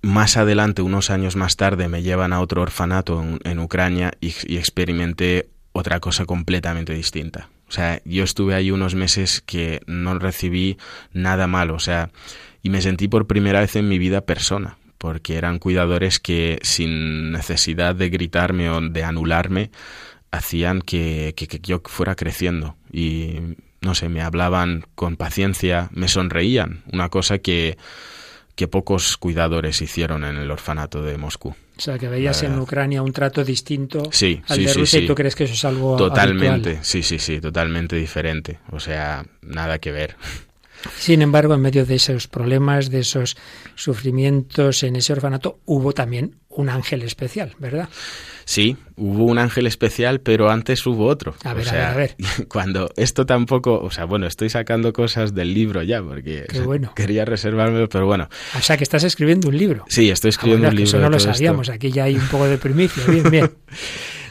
más 0.00 0.36
adelante, 0.38 0.82
unos 0.82 1.10
años 1.10 1.36
más 1.36 1.56
tarde, 1.56 1.88
me 1.88 2.02
llevan 2.02 2.32
a 2.32 2.40
otro 2.40 2.62
orfanato 2.62 3.22
en, 3.44 3.58
Ucrania 3.58 4.12
y, 4.20 4.34
y, 4.46 4.56
experimenté 4.56 5.48
otra 5.72 6.00
cosa 6.00 6.24
completamente 6.24 6.94
distinta. 6.94 7.50
O 7.68 7.72
sea, 7.72 8.00
yo 8.04 8.24
estuve 8.24 8.54
ahí 8.54 8.70
unos 8.70 8.94
meses 8.94 9.42
que 9.42 9.80
no 9.86 10.18
recibí 10.18 10.78
nada 11.12 11.46
malo. 11.46 11.74
O 11.74 11.78
sea, 11.78 12.10
y 12.62 12.70
me 12.70 12.80
sentí 12.80 13.06
por 13.06 13.26
primera 13.26 13.60
vez 13.60 13.76
en 13.76 13.88
mi 13.88 13.98
vida 13.98 14.22
persona, 14.22 14.78
porque 14.96 15.36
eran 15.36 15.58
cuidadores 15.58 16.18
que 16.20 16.58
sin 16.62 17.32
necesidad 17.32 17.94
de 17.94 18.08
gritarme 18.08 18.70
o 18.70 18.80
de 18.80 19.04
anularme, 19.04 19.70
hacían 20.30 20.80
que, 20.80 21.34
que, 21.36 21.46
que 21.46 21.58
yo 21.60 21.82
fuera 21.84 22.14
creciendo 22.14 22.76
y 22.90 23.56
no 23.84 23.94
sé, 23.94 24.08
me 24.08 24.22
hablaban 24.22 24.84
con 24.94 25.16
paciencia, 25.16 25.88
me 25.92 26.08
sonreían, 26.08 26.82
una 26.92 27.08
cosa 27.08 27.38
que, 27.38 27.76
que 28.54 28.68
pocos 28.68 29.16
cuidadores 29.16 29.80
hicieron 29.82 30.24
en 30.24 30.36
el 30.36 30.50
orfanato 30.50 31.02
de 31.02 31.18
Moscú. 31.18 31.50
O 31.76 31.80
sea, 31.80 31.98
que 31.98 32.08
veías 32.08 32.42
en 32.44 32.58
Ucrania 32.58 33.02
un 33.02 33.12
trato 33.12 33.44
distinto 33.44 34.04
sí, 34.12 34.40
al 34.46 34.58
sí, 34.58 34.64
de 34.64 34.74
Rusia 34.74 34.98
sí, 35.00 35.04
y 35.04 35.08
tú 35.08 35.14
crees 35.14 35.34
que 35.34 35.44
eso 35.44 35.54
es 35.54 35.64
algo 35.64 35.96
Totalmente, 35.96 36.70
habitual. 36.70 36.84
sí, 36.84 37.02
sí, 37.02 37.18
sí, 37.18 37.40
totalmente 37.40 37.96
diferente. 37.96 38.58
O 38.70 38.78
sea, 38.78 39.24
nada 39.42 39.78
que 39.78 39.90
ver. 39.90 40.16
Sin 40.98 41.22
embargo, 41.22 41.54
en 41.54 41.60
medio 41.60 41.86
de 41.86 41.96
esos 41.96 42.28
problemas, 42.28 42.90
de 42.90 43.00
esos 43.00 43.36
sufrimientos 43.74 44.82
en 44.82 44.96
ese 44.96 45.12
orfanato, 45.12 45.60
hubo 45.64 45.92
también 45.92 46.36
un 46.48 46.68
ángel 46.68 47.02
especial, 47.02 47.54
¿verdad? 47.58 47.88
Sí, 48.44 48.76
hubo 48.96 49.24
un 49.24 49.38
ángel 49.38 49.66
especial, 49.66 50.20
pero 50.20 50.50
antes 50.50 50.86
hubo 50.86 51.06
otro. 51.06 51.34
A 51.44 51.54
ver, 51.54 51.66
o 51.66 51.70
sea, 51.70 51.92
a 51.92 51.96
ver, 51.96 52.14
a 52.18 52.36
ver. 52.36 52.48
Cuando 52.48 52.90
esto 52.96 53.26
tampoco, 53.26 53.80
o 53.80 53.90
sea, 53.90 54.04
bueno, 54.04 54.26
estoy 54.26 54.50
sacando 54.50 54.92
cosas 54.92 55.34
del 55.34 55.54
libro 55.54 55.82
ya, 55.82 56.02
porque 56.02 56.44
Qué 56.48 56.60
bueno. 56.64 56.92
quería 56.94 57.24
reservármelo, 57.24 57.88
pero 57.88 58.06
bueno. 58.06 58.28
O 58.56 58.60
sea, 58.60 58.76
que 58.76 58.84
estás 58.84 59.04
escribiendo 59.04 59.48
un 59.48 59.56
libro. 59.56 59.84
Sí, 59.88 60.10
estoy 60.10 60.30
escribiendo 60.30 60.66
ah, 60.66 60.70
bueno, 60.70 60.82
un 60.82 60.84
libro. 60.84 60.98
Eso 60.98 61.00
no 61.00 61.10
lo 61.10 61.20
sabíamos, 61.20 61.68
esto. 61.68 61.74
aquí 61.74 61.90
ya 61.90 62.04
hay 62.04 62.16
un 62.16 62.28
poco 62.28 62.46
de 62.46 62.58
primicia. 62.58 63.02
Bien, 63.06 63.24
bien. 63.30 63.50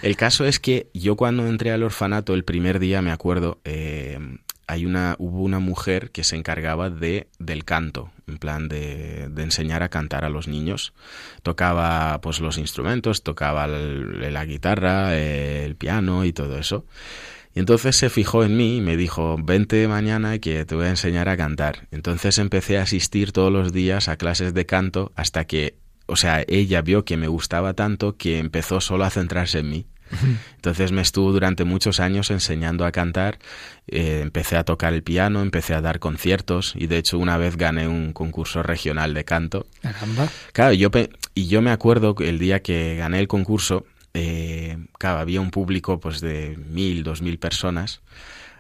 El 0.02 0.16
caso 0.16 0.46
es 0.46 0.60
que 0.60 0.90
yo 0.94 1.16
cuando 1.16 1.48
entré 1.48 1.72
al 1.72 1.82
orfanato 1.82 2.34
el 2.34 2.44
primer 2.44 2.80
día, 2.80 3.02
me 3.02 3.12
acuerdo, 3.12 3.60
eh, 3.64 4.20
hay 4.74 4.86
una, 4.86 5.16
hubo 5.20 5.42
una 5.44 5.60
mujer 5.60 6.12
que 6.12 6.24
se 6.24 6.36
encargaba 6.36 6.90
de, 6.90 7.28
del 7.38 7.64
canto, 7.64 8.12
en 8.28 8.38
plan 8.38 8.68
de, 8.68 9.30
enseñar 9.38 9.84
a 9.84 9.90
cantar 9.90 10.26
a 10.26 10.30
los 10.30 10.48
niños. 10.48 10.94
Tocaba 11.44 12.20
pues 12.22 12.40
los 12.40 12.58
instrumentos, 12.58 13.22
tocaba 13.22 13.68
la 13.68 14.46
guitarra, 14.46 15.16
el 15.16 15.76
piano 15.76 16.26
y 16.26 16.34
todo 16.34 16.58
eso. 16.58 16.86
Y 17.54 17.60
entonces 17.60 17.96
se 17.96 18.10
fijó 18.10 18.44
en 18.44 18.58
mí 18.58 18.78
y 18.78 18.82
me 18.82 18.98
dijo, 18.98 19.38
vente 19.40 19.88
mañana 19.88 20.40
que 20.40 20.66
te 20.66 20.74
voy 20.74 20.86
a 20.86 20.90
enseñar 20.90 21.30
a 21.30 21.38
cantar. 21.38 21.88
Entonces 21.92 22.40
empecé 22.40 22.80
a 22.80 22.84
asistir 22.84 23.32
todos 23.32 23.52
los 23.52 23.72
días 23.72 24.08
a 24.08 24.18
clases 24.18 24.56
de 24.56 24.66
canto 24.66 25.12
hasta 25.16 25.46
que, 25.46 25.78
o 26.08 26.16
sea, 26.16 26.44
ella 26.48 26.82
vio 26.82 27.06
que 27.06 27.16
me 27.16 27.28
gustaba 27.28 27.76
tanto 27.76 28.18
que 28.18 28.40
empezó 28.40 28.82
solo 28.82 29.04
a 29.04 29.12
centrarse 29.12 29.60
en 29.60 29.70
mí. 29.70 29.86
Entonces 30.56 30.92
me 30.92 31.02
estuvo 31.02 31.32
durante 31.32 31.64
muchos 31.64 32.00
años 32.00 32.32
enseñando 32.32 32.86
a 32.86 32.92
cantar, 32.92 33.40
eh, 33.88 34.20
empecé 34.22 34.58
a 34.58 34.64
tocar 34.64 34.94
el 34.94 35.04
piano, 35.04 35.42
empecé 35.42 35.74
a 35.74 35.82
dar 35.82 36.00
conciertos 36.00 36.74
y 36.76 36.88
de 36.88 36.98
hecho 36.98 37.20
una 37.20 37.38
vez 37.38 37.58
gané 37.58 37.88
un 37.88 38.14
concurso 38.14 38.64
regional 38.64 39.14
de 39.14 39.26
canto. 39.26 39.66
Caramba. 39.82 40.30
Claro, 40.54 40.74
yo 40.74 40.90
y 41.36 41.48
yo 41.48 41.62
me 41.62 41.72
acuerdo 41.72 42.16
el 42.20 42.40
día 42.40 42.62
que 42.62 42.96
gané 42.96 43.20
el 43.20 43.28
concurso, 43.28 43.86
eh, 44.14 44.78
claro, 45.00 45.20
había 45.20 45.42
un 45.42 45.52
público 45.52 46.00
pues 46.00 46.22
de 46.22 46.58
mil, 46.70 47.04
dos 47.04 47.22
mil 47.22 47.40
personas. 47.40 48.02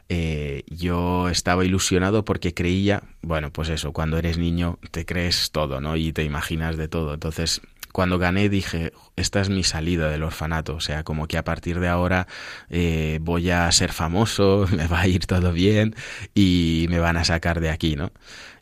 Eh, 0.10 0.63
yo 0.68 1.30
estaba 1.30 1.63
ilusionado 1.66 2.26
porque 2.26 2.54
creía, 2.54 3.04
bueno, 3.22 3.52
pues 3.52 3.70
eso, 3.70 3.94
cuando 3.94 4.18
eres 4.18 4.38
niño 4.38 4.78
te 4.92 5.06
crees 5.06 5.52
todo, 5.52 5.80
¿no? 5.80 5.96
Y 5.96 6.12
te 6.12 6.24
imaginas 6.24 6.78
de 6.78 6.88
todo. 6.88 7.13
Entonces 7.13 7.62
cuando 7.93 8.19
gané 8.19 8.49
dije, 8.49 8.91
esta 9.15 9.39
es 9.39 9.47
mi 9.49 9.63
salida 9.63 10.10
del 10.10 10.23
orfanato, 10.23 10.75
o 10.75 10.82
sea, 10.82 11.03
como 11.03 11.27
que 11.27 11.38
a 11.38 11.45
partir 11.45 11.79
de 11.79 11.88
ahora 11.88 12.27
eh, 12.69 13.19
voy 13.21 13.49
a 13.51 13.71
ser 13.71 13.93
famoso, 13.93 14.67
me 14.75 14.88
va 14.88 14.99
a 15.01 15.08
ir 15.08 15.25
todo 15.25 15.53
bien 15.53 15.95
y 16.36 16.88
me 16.89 16.99
van 16.99 17.15
a 17.15 17.23
sacar 17.23 17.62
de 17.62 17.69
aquí, 17.69 17.95
¿no? 17.95 18.12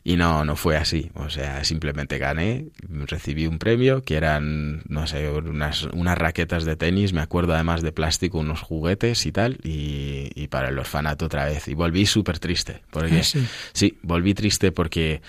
Y 0.04 0.16
no, 0.16 0.44
no 0.44 0.56
fue 0.56 0.76
así, 0.76 1.12
o 1.14 1.30
sea, 1.30 1.62
simplemente 1.62 2.18
gané, 2.18 2.66
recibí 3.06 3.46
un 3.46 3.60
premio 3.60 4.02
que 4.02 4.16
eran, 4.16 4.82
no 4.88 5.06
sé, 5.06 5.28
unas, 5.30 5.84
unas 5.84 6.18
raquetas 6.18 6.64
de 6.64 6.74
tenis, 6.74 7.12
me 7.12 7.20
acuerdo 7.20 7.54
además 7.54 7.82
de 7.82 7.92
plástico, 7.92 8.38
unos 8.38 8.60
juguetes 8.62 9.24
y 9.26 9.32
tal, 9.32 9.58
y, 9.62 10.30
y 10.34 10.48
para 10.48 10.70
el 10.70 10.78
orfanato 10.78 11.26
otra 11.26 11.44
vez. 11.46 11.68
Y 11.68 11.74
volví 11.74 12.04
súper 12.06 12.40
triste, 12.40 12.82
porque 12.90 13.20
Ah, 13.20 13.22
sí. 13.22 13.46
sí, 13.72 13.98
volví 14.02 14.34
triste 14.34 14.72
porque... 14.72 15.22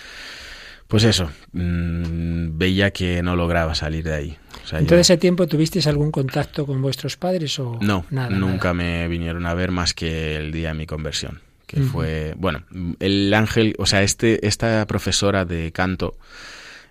Pues 0.88 1.04
eso, 1.04 1.30
mmm, 1.54 2.58
veía 2.58 2.92
que 2.92 3.24
no 3.24 3.36
lograba 3.36 3.74
salir 3.76 4.04
de 4.04 4.14
ahí. 4.14 4.38
O 4.64 4.68
sea, 4.68 4.80
¿En 4.80 4.86
todo 4.86 5.00
ese 5.00 5.18
tiempo 5.18 5.48
tuvisteis 5.48 5.88
algún 5.88 6.12
contacto 6.12 6.66
con 6.66 6.82
vuestros 6.82 7.18
padres 7.18 7.58
o 7.60 7.78
no? 7.82 8.06
nada? 8.12 8.30
nunca 8.30 8.74
nada? 8.74 8.74
me 8.74 9.08
vinieron 9.08 9.46
a 9.46 9.54
ver 9.54 9.72
más 9.72 9.94
que 9.94 10.36
el 10.38 10.52
día 10.52 10.70
de 10.70 10.74
mi 10.76 10.86
conversión, 10.86 11.42
que 11.68 11.80
uh 11.82 11.84
-huh. 11.84 11.92
fue, 11.92 12.34
bueno, 12.38 12.64
el 13.00 13.34
ángel, 13.34 13.76
o 13.80 13.86
sea, 13.86 14.04
este, 14.04 14.46
esta 14.48 14.86
profesora 14.86 15.46
de 15.46 15.72
canto, 15.72 16.16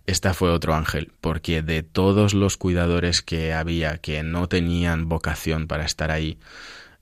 esta 0.06 0.34
fue 0.34 0.50
otro 0.50 0.74
ángel, 0.74 1.12
porque 1.20 1.62
de 1.62 1.82
todos 1.82 2.34
los 2.34 2.56
cuidadores 2.56 3.22
que 3.22 3.52
había 3.52 3.98
que 3.98 4.22
no 4.24 4.48
tenían 4.48 5.08
vocación 5.08 5.68
para 5.68 5.84
estar 5.84 6.10
ahí, 6.10 6.38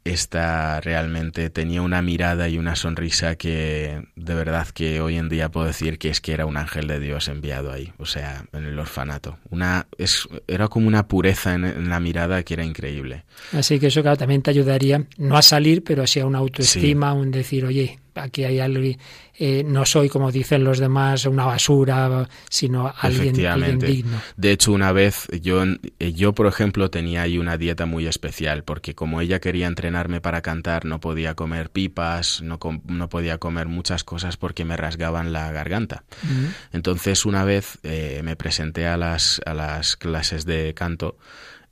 esta 0.05 0.81
realmente 0.81 1.51
tenía 1.51 1.83
una 1.83 2.03
mirada 2.03 2.49
y 2.49 2.59
una 2.59 2.77
sonrisa 2.77 3.37
que 3.37 4.03
de 4.17 4.35
verdad 4.35 4.67
que 4.69 5.01
hoy 5.01 5.17
en 5.17 5.29
día 5.29 5.51
puedo 5.51 5.67
decir 5.67 5.99
que 5.99 6.09
es 6.09 6.21
que 6.21 6.33
era 6.33 6.47
un 6.47 6.57
ángel 6.57 6.87
de 6.87 7.01
Dios 7.01 7.29
enviado 7.29 7.73
ahí, 7.73 7.93
o 7.99 8.07
sea, 8.07 8.45
en 8.53 8.65
el 8.65 8.79
orfanato. 8.79 9.39
Una, 9.51 9.87
es, 9.99 10.29
era 10.47 10.69
como 10.69 10.89
una 10.89 11.07
pureza 11.07 11.55
en, 11.55 11.65
en 11.65 11.89
la 11.91 12.01
mirada 12.01 12.43
que 12.43 12.55
era 12.55 12.65
increíble. 12.65 13.25
Así 13.53 13.79
que 13.79 13.89
eso 13.89 14.03
claro, 14.03 14.17
también 14.17 14.43
te 14.43 14.51
ayudaría, 14.51 15.07
no 15.19 15.37
a 15.37 15.43
salir, 15.43 15.85
pero 15.85 16.07
sí 16.07 16.21
a 16.21 16.27
una 16.27 16.39
autoestima, 16.39 17.13
sí. 17.13 17.19
un 17.19 17.31
decir, 17.31 17.65
oye, 17.65 17.99
aquí 18.21 18.45
hay 18.45 18.61
alguien, 18.61 18.99
eh, 19.39 19.63
no 19.65 19.85
soy 19.85 20.09
como 20.09 20.31
dicen 20.31 20.65
los 20.65 20.79
demás 20.79 21.27
una 21.27 21.45
basura, 21.45 22.29
sino 22.49 22.93
alguien, 23.01 23.47
alguien, 23.47 23.79
digno. 23.79 24.21
De 24.37 24.53
hecho, 24.53 24.73
una 24.73 24.93
vez 24.93 25.29
yo, 25.41 25.65
yo, 25.99 26.35
por 26.35 26.47
ejemplo, 26.47 26.91
tenía 26.91 27.23
ahí 27.23 27.39
una 27.39 27.57
dieta 27.57 27.87
muy 27.87 28.07
especial, 28.07 28.65
porque 28.65 28.95
como 28.95 29.21
ella 29.21 29.41
quería 29.41 29.67
entrenarme 29.67 30.21
para 30.21 30.43
cantar, 30.43 30.85
no 30.85 31.01
podía 31.01 31.35
comer 31.35 31.71
pipas, 31.71 32.43
no, 32.43 32.59
no 32.87 33.09
podía 33.09 33.39
comer 33.39 33.69
muchas 33.69 34.05
cosas 34.05 34.37
porque 34.37 34.65
me 34.65 34.77
rasgaban 34.77 35.33
la 35.33 35.51
garganta. 35.53 36.05
Uh 36.23 36.27
-huh. 36.27 36.55
Entonces, 36.73 37.25
una 37.25 37.45
vez 37.45 37.79
eh, 37.83 38.21
me 38.25 38.37
presenté 38.37 38.87
a 38.87 38.97
las, 38.97 39.41
a 39.47 39.55
las 39.55 39.97
clases 39.97 40.45
de 40.45 40.75
canto. 40.75 41.17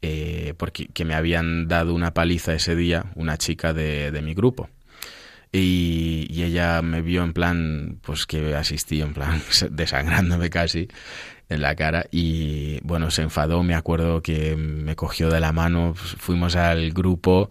Eh, 0.01 0.55
porque 0.57 0.87
que 0.87 1.05
me 1.05 1.15
habían 1.15 1.67
dado 1.67 1.93
una 1.93 2.15
paliza 2.15 2.55
ese 2.55 2.77
día 2.77 3.07
una 3.17 3.37
chica 3.37 3.73
de, 3.75 4.13
de 4.13 4.23
mi 4.23 4.33
grupo. 4.33 4.69
Y, 5.51 6.27
y, 6.31 6.43
ella 6.43 6.83
me 6.83 7.01
vio 7.01 7.23
en 7.25 7.33
plan, 7.33 8.01
pues 8.03 8.27
que 8.27 8.55
asistí 8.55 9.01
en 9.01 9.15
plan 9.15 9.41
desangrándome 9.71 10.51
casi 10.51 10.89
en 11.49 11.63
la 11.63 11.75
cara 11.75 12.07
y 12.11 12.81
bueno, 12.83 13.11
se 13.11 13.23
enfadó, 13.23 13.63
me 13.63 13.75
acuerdo 13.75 14.23
que 14.23 14.57
me 14.57 14.97
cogió 14.97 15.31
de 15.31 15.41
la 15.41 15.53
mano, 15.53 15.95
fuimos 15.95 16.57
al 16.57 16.93
grupo, 16.93 17.51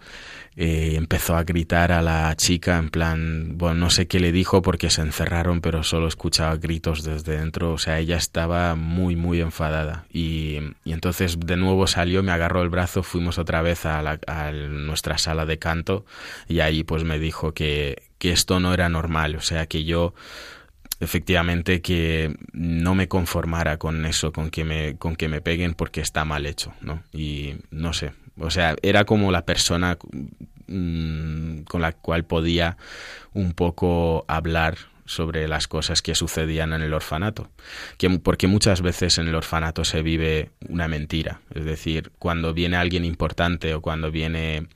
eh, 0.56 0.94
empezó 0.96 1.36
a 1.36 1.44
gritar 1.44 1.92
a 1.92 2.02
la 2.02 2.36
chica 2.36 2.78
en 2.78 2.90
plan, 2.90 3.58
bueno, 3.58 3.76
no 3.76 3.90
sé 3.90 4.08
qué 4.08 4.20
le 4.20 4.32
dijo 4.32 4.62
porque 4.62 4.90
se 4.90 5.02
encerraron, 5.02 5.62
pero 5.62 5.84
solo 5.84 6.08
escuchaba 6.08 6.58
gritos 6.58 7.04
desde 7.04 7.38
dentro, 7.38 7.74
o 7.74 7.78
sea, 7.78 8.00
ella 8.00 8.18
estaba 8.18 8.76
muy, 8.76 9.16
muy 9.16 9.42
enfadada. 9.42 10.06
Y, 10.12 10.60
entonces 10.86 11.40
de 11.40 11.58
nuevo 11.58 11.86
salió, 11.88 12.24
me 12.24 12.32
agarró 12.32 12.64
el 12.64 12.70
brazo, 12.70 13.04
fuimos 13.04 13.38
otra 13.38 13.62
vez 13.62 13.86
a, 13.86 14.02
la, 14.02 14.20
a 14.28 14.52
nuestra 14.52 15.18
sala 15.18 15.46
de 15.46 15.60
canto. 15.60 16.06
Y 16.48 16.60
ahí 16.60 16.84
pues 16.84 17.04
me 17.04 17.20
dijo 17.20 17.54
que, 17.54 18.04
que 18.18 18.32
esto 18.32 18.60
no 18.60 18.74
era 18.74 18.90
normal, 18.90 19.36
o 19.36 19.42
sea, 19.42 19.68
que 19.68 19.84
yo 19.84 20.14
efectivamente 21.00 21.82
que 21.82 22.36
no 22.54 22.96
me 22.96 23.08
conformara 23.08 23.78
con 23.78 24.06
eso, 24.06 24.32
con 24.32 24.50
que 24.50 24.64
me, 24.64 24.98
con 24.98 25.16
que 25.16 25.28
me 25.28 25.42
peguen 25.42 25.74
porque 25.74 26.02
está 26.02 26.26
mal 26.26 26.46
hecho, 26.46 26.74
¿no? 26.82 27.04
Y 27.14 27.56
no 27.72 27.94
sé, 27.94 28.14
o 28.40 28.52
sea, 28.52 28.76
era 28.82 29.06
como 29.06 29.32
la 29.32 29.46
persona 29.46 29.98
mm, 30.68 31.62
con 31.62 31.82
la 31.82 31.94
cual 31.94 32.26
podía 32.26 32.78
un 33.34 33.54
poco 33.54 34.26
hablar 34.28 34.78
sobre 35.08 35.48
las 35.48 35.68
cosas 35.68 36.02
que 36.02 36.14
sucedían 36.14 36.74
en 36.74 36.82
el 36.82 36.94
orfanato. 36.94 37.50
Que, 37.98 38.10
porque 38.20 38.48
muchas 38.48 38.82
veces 38.82 39.18
en 39.18 39.28
el 39.28 39.36
orfanato 39.36 39.86
se 39.86 40.02
vive 40.02 40.52
una 40.68 40.88
mentira. 40.88 41.40
Es 41.56 41.66
decir, 41.66 42.12
cuando 42.20 42.54
viene 42.54 42.76
alguien 42.76 43.06
importante 43.06 43.74
o 43.74 43.82
cuando 43.82 44.12
viene 44.12 44.68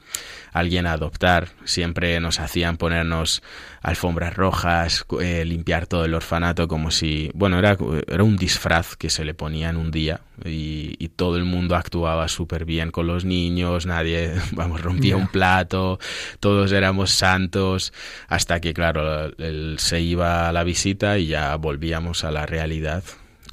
alguien 0.54 0.88
a 0.88 0.94
adoptar, 0.94 1.50
siempre 1.66 2.20
nos 2.22 2.40
hacían 2.40 2.78
ponernos 2.78 3.44
alfombras 3.82 4.36
rojas, 4.36 5.06
eh, 5.22 5.44
limpiar 5.44 5.88
todo 5.88 6.06
el 6.06 6.14
orfanato 6.14 6.68
como 6.68 6.92
si, 6.92 7.32
bueno, 7.34 7.58
era, 7.58 7.78
era 8.08 8.24
un 8.24 8.38
disfraz 8.38 8.96
que 8.96 9.10
se 9.10 9.26
le 9.26 9.34
ponía 9.34 9.70
en 9.70 9.78
un 9.78 9.90
día 9.92 10.22
y, 10.46 11.10
todo 11.16 11.38
el 11.38 11.44
mundo 11.44 11.76
actuaba 11.76 12.28
súper 12.28 12.66
bien 12.66 12.90
con 12.90 13.06
los 13.06 13.26
niños, 13.26 13.86
nadie, 13.86 14.32
vamos, 14.54 14.82
rompía 14.82 15.18
un 15.18 15.28
plato, 15.28 16.00
todos 16.40 16.72
éramos 16.72 17.12
santos, 17.12 17.94
hasta 18.28 18.60
que, 18.60 18.74
claro, 18.74 19.26
él 19.38 19.76
se 19.78 20.02
iba 20.02 20.50
a 20.50 20.52
la 20.52 20.64
visita 20.64 21.20
y 21.20 21.28
ya 21.28 21.56
volvíamos 21.58 22.24
a 22.24 22.32
la 22.32 22.46
realidad. 22.46 23.04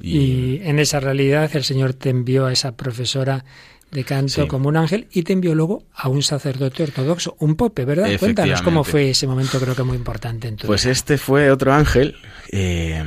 y 0.01 0.61
en 0.63 0.79
esa 0.79 0.99
realidad 0.99 1.51
el 1.53 1.63
Señor 1.63 1.93
te 1.93 2.09
envió 2.09 2.45
a 2.45 2.53
esa 2.53 2.75
profesora 2.75 3.43
de 3.91 4.03
canto 4.03 4.47
como 4.47 4.69
un 4.69 4.77
ángel 4.77 5.07
y 5.11 5.23
te 5.23 5.33
envió 5.33 5.55
luego 5.55 5.83
a 5.93 6.09
un 6.09 6.21
sacerdote 6.21 6.83
ortodoxo, 6.83 7.35
un 7.39 7.55
pope, 7.55 7.85
¿verdad? 7.85 8.09
Cuéntanos 8.19 8.61
cómo 8.61 8.83
fue 8.83 9.11
ese 9.11 9.27
momento, 9.27 9.59
creo 9.59 9.75
que 9.75 9.83
muy 9.83 9.97
importante 9.97 10.47
en 10.47 10.57
tu 10.57 10.67
Pues 10.67 10.85
este 10.85 11.17
fue 11.17 11.51
otro 11.51 11.73
ángel 11.73 12.15
eh, 12.51 13.03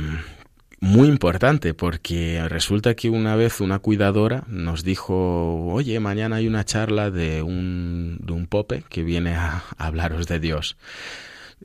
muy 0.79 1.07
importante 1.07 1.73
porque 1.73 2.45
resulta 2.49 2.93
que 2.95 3.09
una 3.09 3.35
vez 3.35 3.61
una 3.61 3.79
cuidadora 3.79 4.43
nos 4.47 4.83
dijo, 4.83 5.67
oye, 5.67 5.99
mañana 6.01 6.37
hay 6.37 6.47
una 6.47 6.65
charla 6.65 7.09
de 7.09 7.41
un, 7.41 8.17
de 8.21 8.33
un 8.33 8.47
pope 8.47 8.83
que 8.89 9.03
viene 9.03 9.35
a 9.35 9.63
hablaros 9.77 10.27
de 10.27 10.39
Dios 10.39 10.75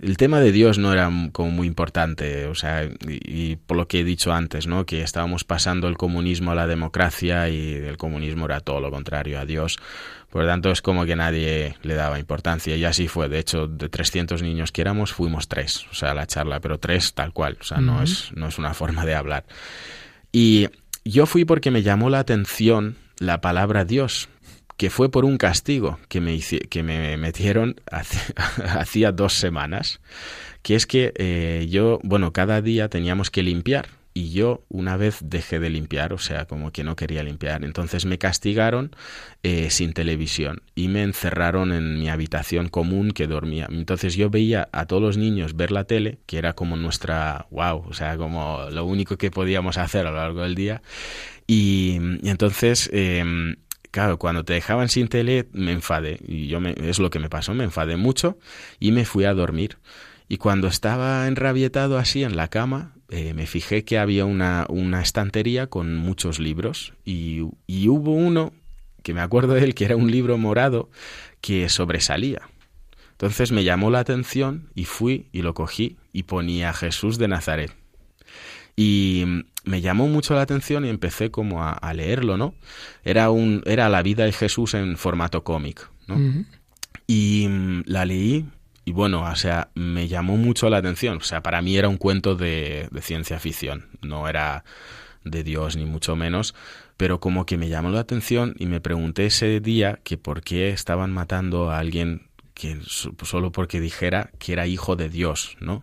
el 0.03 0.17
tema 0.17 0.41
de 0.41 0.53
Dios 0.53 0.79
no 0.79 0.93
era 0.93 1.11
como 1.33 1.51
muy 1.51 1.67
importante, 1.67 2.47
o 2.47 2.55
sea, 2.55 2.89
y, 3.07 3.57
por 3.57 3.77
lo 3.77 3.89
que 3.89 4.01
he 4.01 4.05
dicho 4.05 4.33
antes, 4.33 4.67
¿no? 4.67 4.87
Que 4.87 5.03
estábamos 5.03 5.45
pasando 5.45 5.89
el 5.89 5.97
comunismo 5.97 6.53
a 6.53 6.55
la 6.55 6.67
democracia 6.67 7.49
y 7.49 7.75
el 7.75 7.97
comunismo 7.97 8.47
era 8.47 8.61
todo 8.61 8.81
lo 8.81 8.91
contrario 8.91 9.39
a 9.39 9.45
Dios. 9.45 9.79
Por 10.31 10.43
lo 10.43 10.49
tanto, 10.49 10.71
es 10.71 10.83
como 10.83 11.07
que 11.07 11.17
nadie 11.17 11.77
le 11.83 11.95
daba 11.95 12.19
importancia 12.19 12.77
y 12.77 12.85
así 12.85 13.09
fue. 13.09 13.29
De 13.29 13.39
hecho, 13.39 13.67
de 13.67 13.89
300 13.89 14.43
niños 14.43 14.73
que 14.73 14.83
éramos, 14.83 15.13
fuimos 15.13 15.49
tres, 15.49 15.87
o 15.91 15.95
sea, 15.95 16.15
la 16.15 16.27
charla, 16.27 16.61
pero 16.61 16.79
tres 16.79 17.15
tal 17.15 17.33
cual, 17.33 17.57
o 17.61 17.65
sea, 17.65 17.79
no, 17.79 18.03
es, 18.03 18.31
no 18.35 18.49
es 18.49 18.59
una 18.59 18.75
forma 18.75 19.07
de 19.07 19.15
hablar. 19.15 19.45
Y 20.31 20.69
yo 21.05 21.27
fui 21.27 21.45
porque 21.45 21.71
me 21.71 21.83
llamó 21.83 22.11
la 22.11 22.19
atención 22.19 22.97
la 23.19 23.41
palabra 23.41 23.85
Dios, 23.85 24.29
que 24.79 24.91
fue 24.91 25.11
por 25.11 25.27
un 25.27 25.37
castigo 25.37 25.99
que 26.09 26.21
me, 26.21 26.39
que 26.39 26.83
me 26.83 27.17
metieron 27.19 27.81
hacía 28.65 29.13
dos 29.13 29.35
semanas, 29.35 30.01
que 30.63 30.77
es 30.77 30.87
que 30.87 31.13
eh, 31.17 31.67
yo, 31.69 31.99
bueno, 32.05 32.33
cada 32.33 32.63
día 32.63 32.89
teníamos 32.89 33.31
que 33.31 33.43
limpiar 33.43 33.89
y 34.15 34.31
yo 34.31 34.65
una 34.69 34.97
vez 34.97 35.19
dejé 35.21 35.59
de 35.59 35.69
limpiar, 35.69 36.13
o 36.13 36.19
sea, 36.19 36.47
como 36.47 36.71
que 36.71 36.85
no 36.85 36.95
quería 36.95 37.25
limpiar. 37.25 37.65
Entonces 37.65 38.07
me 38.07 38.19
castigaron 38.19 38.95
eh, 39.43 39.69
sin 39.71 39.93
televisión 39.93 40.63
y 40.77 40.87
me 40.89 41.03
encerraron 41.03 41.73
en 41.73 41.99
mi 41.99 42.09
habitación 42.09 42.69
común 42.69 43.11
que 43.11 43.27
dormía. 43.27 43.67
Entonces 43.71 44.15
yo 44.15 44.31
veía 44.31 44.69
a 44.73 44.87
todos 44.87 45.03
los 45.03 45.17
niños 45.17 45.57
ver 45.57 45.73
la 45.73 45.85
tele, 45.85 46.19
que 46.27 46.39
era 46.39 46.53
como 46.53 46.77
nuestra, 46.77 47.47
wow, 47.51 47.85
o 47.89 47.95
sea, 47.95 48.17
como 48.17 48.69
lo 48.71 48.85
único 48.85 49.17
que 49.17 49.33
podíamos 49.33 49.77
hacer 49.77 50.07
a 50.07 50.11
lo 50.11 50.17
largo 50.19 50.43
del 50.43 50.55
día. 50.55 50.83
Y, 51.49 51.97
entonces... 52.23 52.89
Em, 52.93 53.57
claro, 53.99 54.17
cuando 54.17 54.45
te 54.45 54.53
dejaban 54.53 54.89
sin 54.89 55.09
tele 55.09 55.49
me 55.53 55.73
enfadé 55.73 56.21
y 56.25 56.47
yo 56.47 56.61
me, 56.61 56.73
es 56.81 57.01
lo 57.01 57.11
que 57.11 57.19
me 57.19 57.29
pasó, 57.29 57.53
me 57.53 57.65
enfadé 57.65 57.97
mucho 57.97 58.39
y 58.79 58.93
me 58.93 59.05
fui 59.05 59.25
a 59.25 59.35
dormir. 59.35 59.79
Y 60.29 60.37
cuando 60.37 60.69
estaba 60.69 61.27
enrabietado 61.27 61.99
así 61.99 62.23
en 62.23 62.37
la 62.37 62.47
cama, 62.47 62.95
eh, 63.09 63.35
me 63.35 63.49
fijé 63.49 63.83
que 63.83 63.99
había 63.99 64.25
una, 64.25 64.67
una 64.69 65.03
estantería 65.03 65.67
con 65.67 65.97
muchos 65.97 66.39
libros 66.39 66.95
y, 67.05 67.49
y, 67.67 67.89
hubo 67.89 68.13
uno 68.13 68.53
que 69.03 69.15
me 69.15 69.21
acuerdo 69.21 69.55
de 69.55 69.65
él 69.65 69.75
que 69.75 69.87
era 69.87 69.97
un 69.97 70.13
libro 70.13 70.39
morado 70.39 70.91
que 71.41 71.69
sobresalía. 71.69 72.43
Entonces 73.11 73.51
me 73.51 73.65
llamó 73.65 73.91
la 73.91 73.99
atención 73.99 74.71
y 74.77 74.85
fui 74.85 75.27
y 75.33 75.43
lo 75.43 75.55
cogí 75.55 75.97
y 76.13 76.23
ponía 76.23 76.73
Jesús 76.73 77.19
de 77.19 77.27
Nazaret. 77.27 77.73
Y 78.81 79.25
me 79.65 79.81
llamó 79.81 80.07
mucho 80.07 80.35
la 80.35 80.43
atención 80.43 80.85
y 80.85 80.89
empecé 80.89 81.33
como 81.33 81.65
a, 81.65 81.93
leerlo, 81.95 82.37
¿no? 82.37 82.55
Era, 83.03 83.29
un, 83.31 83.61
era 83.67 83.89
la 83.89 84.05
vida 84.05 84.25
de 84.25 84.31
Jesús 84.31 84.75
en 84.75 84.97
formato 84.97 85.43
cómic, 85.43 85.91
¿no? 86.07 86.45
Y 87.09 87.49
mm, 87.49 87.83
la 87.87 88.05
leí 88.05 88.47
y 88.85 88.93
bueno, 88.93 89.25
o 89.25 89.35
sea, 89.35 89.71
me 89.75 90.07
llamó 90.07 90.37
mucho 90.37 90.71
la 90.71 90.77
atención. 90.77 91.17
O 91.17 91.23
sea, 91.23 91.43
para 91.43 91.61
mí 91.61 91.77
era 91.77 91.89
un 91.89 91.97
cuento 91.97 92.37
de, 92.37 92.89
de 92.93 93.03
ciencia 93.03 93.41
ficción, 93.41 93.89
no 94.01 94.29
era 94.29 94.63
de 95.25 95.43
Dios 95.43 95.77
ni 95.77 95.85
mucho 95.85 96.15
menos, 96.15 96.55
pero 96.97 97.19
como 97.19 97.47
que 97.47 97.59
me 97.59 97.69
llamó 97.69 97.91
la 97.91 97.99
atención 97.99 98.55
y 98.61 98.67
me 98.67 98.81
pregunté 98.81 99.27
ese 99.27 99.59
día 99.59 99.99
que 100.05 100.19
por 100.19 100.43
qué 100.43 100.69
estaban 100.69 101.13
matando 101.13 101.73
a 101.73 101.81
alguien 101.81 102.29
que 102.55 102.79
solo 102.87 103.51
porque 103.51 103.81
dijera 103.81 104.31
que 104.39 104.53
era 104.53 104.69
hijo 104.69 104.95
de 104.95 105.09
Dios, 105.09 105.57
¿no? 105.59 105.83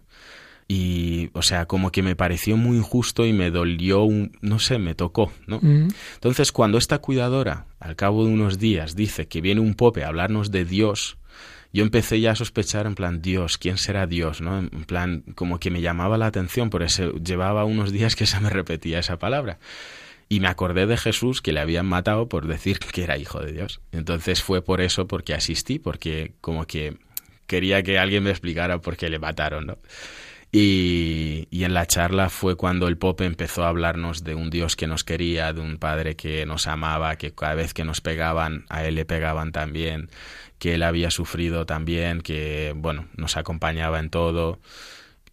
Y 0.67 1.29
o 1.33 1.41
sea 1.41 1.65
como 1.65 1.91
que 1.91 2.01
me 2.01 2.15
pareció 2.15 2.57
muy 2.57 2.77
injusto 2.77 3.25
y 3.25 3.33
me 3.33 3.51
dolió 3.51 4.03
un, 4.03 4.31
no 4.41 4.57
sé 4.57 4.79
me 4.79 4.95
tocó 4.95 5.31
no 5.45 5.59
mm. 5.61 5.89
entonces 6.15 6.51
cuando 6.51 6.79
esta 6.79 6.97
cuidadora 6.97 7.67
al 7.79 7.95
cabo 7.95 8.25
de 8.25 8.33
unos 8.33 8.57
días 8.57 8.95
dice 8.95 9.27
que 9.27 9.41
viene 9.41 9.61
un 9.61 9.75
pope 9.75 10.03
a 10.03 10.07
hablarnos 10.07 10.49
de 10.49 10.65
Dios 10.65 11.17
yo 11.71 11.83
empecé 11.83 12.19
ya 12.19 12.31
a 12.31 12.35
sospechar 12.35 12.87
en 12.87 12.95
plan 12.95 13.21
Dios 13.21 13.59
quién 13.59 13.77
será 13.77 14.07
Dios 14.07 14.41
no 14.41 14.57
en 14.57 14.69
plan 14.85 15.23
como 15.35 15.59
que 15.59 15.69
me 15.69 15.81
llamaba 15.81 16.17
la 16.17 16.25
atención 16.25 16.71
por 16.71 16.81
eso 16.81 17.11
llevaba 17.13 17.63
unos 17.65 17.91
días 17.91 18.15
que 18.15 18.25
se 18.25 18.39
me 18.39 18.49
repetía 18.49 18.99
esa 18.99 19.19
palabra. 19.19 19.59
Y 20.27 20.39
me 20.39 20.47
acordé 20.47 20.87
de 20.87 20.97
Jesús 20.97 21.41
que 21.41 21.51
le 21.51 21.59
habían 21.59 21.85
matado 21.85 22.27
por 22.27 22.47
decir 22.47 22.79
que 22.79 23.03
era 23.03 23.17
hijo 23.17 23.39
de 23.41 23.51
Dios. 23.51 23.79
Entonces 23.91 24.41
fue 24.41 24.63
por 24.63 24.81
eso 24.81 25.07
porque 25.07 25.35
asistí 25.35 25.77
porque 25.77 26.33
como 26.41 26.65
que 26.65 26.97
quería 27.45 27.83
que 27.83 27.99
alguien 27.99 28.23
me 28.23 28.31
explicara 28.31 28.81
por 28.81 28.97
qué 28.97 29.07
le 29.09 29.19
mataron 29.19 29.67
no 29.67 29.77
y, 30.57 31.65
en 31.65 31.73
la 31.73 31.85
charla 31.85 32.29
fue 32.29 32.55
cuando 32.55 32.87
el 32.87 32.97
Pope 32.97 33.25
empezó 33.25 33.65
a 33.65 33.67
hablarnos 33.67 34.23
de 34.23 34.35
un 34.35 34.49
Dios 34.49 34.77
que 34.77 34.87
nos 34.87 35.03
quería, 35.03 35.51
de 35.51 35.59
un 35.59 35.77
Padre 35.77 36.15
que 36.15 36.45
nos 36.45 36.67
amaba, 36.67 37.17
que 37.17 37.33
cada 37.33 37.55
vez 37.55 37.73
que 37.73 37.83
nos 37.83 37.99
pegaban, 37.99 38.65
a 38.69 38.85
Él 38.85 38.95
le 38.95 39.03
pegaban 39.03 39.51
también, 39.51 40.09
que 40.57 40.75
Él 40.75 40.83
había 40.83 41.11
sufrido 41.11 41.65
también, 41.65 42.21
que, 42.21 42.73
bueno, 42.73 43.09
nos 43.17 43.35
acompañaba 43.35 43.99
en 43.99 44.09
todo. 44.09 44.61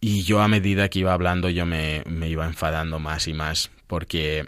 Y 0.01 0.23
yo 0.23 0.41
a 0.41 0.49
medida 0.49 0.89
que 0.89 0.99
iba 0.99 1.13
hablando 1.13 1.49
yo 1.49 1.65
me, 1.65 2.03
iba 2.27 2.45
enfadando 2.45 2.99
más 2.99 3.29
y 3.29 3.33
más, 3.33 3.71
porque 3.87 4.45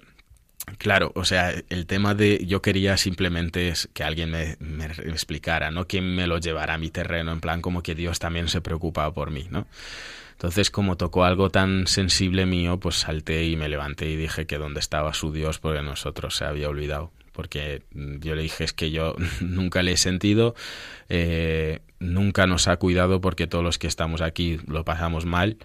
Claro, 0.79 1.11
o 1.13 1.23
sea, 1.25 1.53
el 1.69 1.85
tema 1.85 2.15
de 2.15 2.43
yo 2.47 2.61
quería 2.63 2.97
simplemente 2.97 3.71
que 3.93 4.03
alguien 4.03 4.31
me, 4.31 4.57
me, 4.59 4.85
explicara, 4.85 5.69
no 5.69 5.85
que 5.85 6.01
me 6.01 6.25
lo 6.25 6.39
llevara 6.39 6.73
a 6.73 6.77
mi 6.79 6.89
terreno, 6.89 7.31
en 7.31 7.39
plan 7.39 7.61
como 7.61 7.83
que 7.83 7.93
Dios 7.93 8.17
también 8.17 8.47
se 8.47 8.61
preocupaba 8.61 9.13
por 9.13 9.29
mí, 9.29 9.45
¿no? 9.51 9.67
Entonces, 10.45 10.69
como 10.69 10.95
tocó 10.95 11.23
algo 11.23 11.49
tan 11.49 11.88
sensible 11.88 12.45
mío, 12.45 12.79
pues 12.79 12.97
salté 12.97 13.45
y 13.45 13.55
me 13.55 13.67
levanté 13.67 14.12
y 14.12 14.15
dije 14.15 14.45
que 14.45 14.60
dónde 14.60 14.79
estaba 14.79 15.12
su 15.15 15.31
Dios 15.31 15.58
porque 15.58 15.81
nosotros 15.81 16.36
se 16.36 16.45
había 16.45 16.69
olvidado. 16.69 17.12
Porque 17.31 17.81
yo 17.91 18.36
le 18.36 18.43
dije 18.43 18.63
es 18.63 18.71
que 18.71 18.91
yo 18.91 19.15
nunca 19.41 19.81
le 19.81 19.93
he 19.93 19.97
sentido, 19.97 20.53
eh, 21.10 21.79
nunca 21.97 22.45
nos 22.45 22.67
ha 22.67 22.77
cuidado 22.77 23.21
porque 23.21 23.47
todos 23.47 23.63
los 23.63 23.79
que 23.79 23.88
estamos 23.88 24.21
aquí 24.21 24.60
lo 24.67 24.86
pasamos 24.86 25.25
mal, 25.25 25.58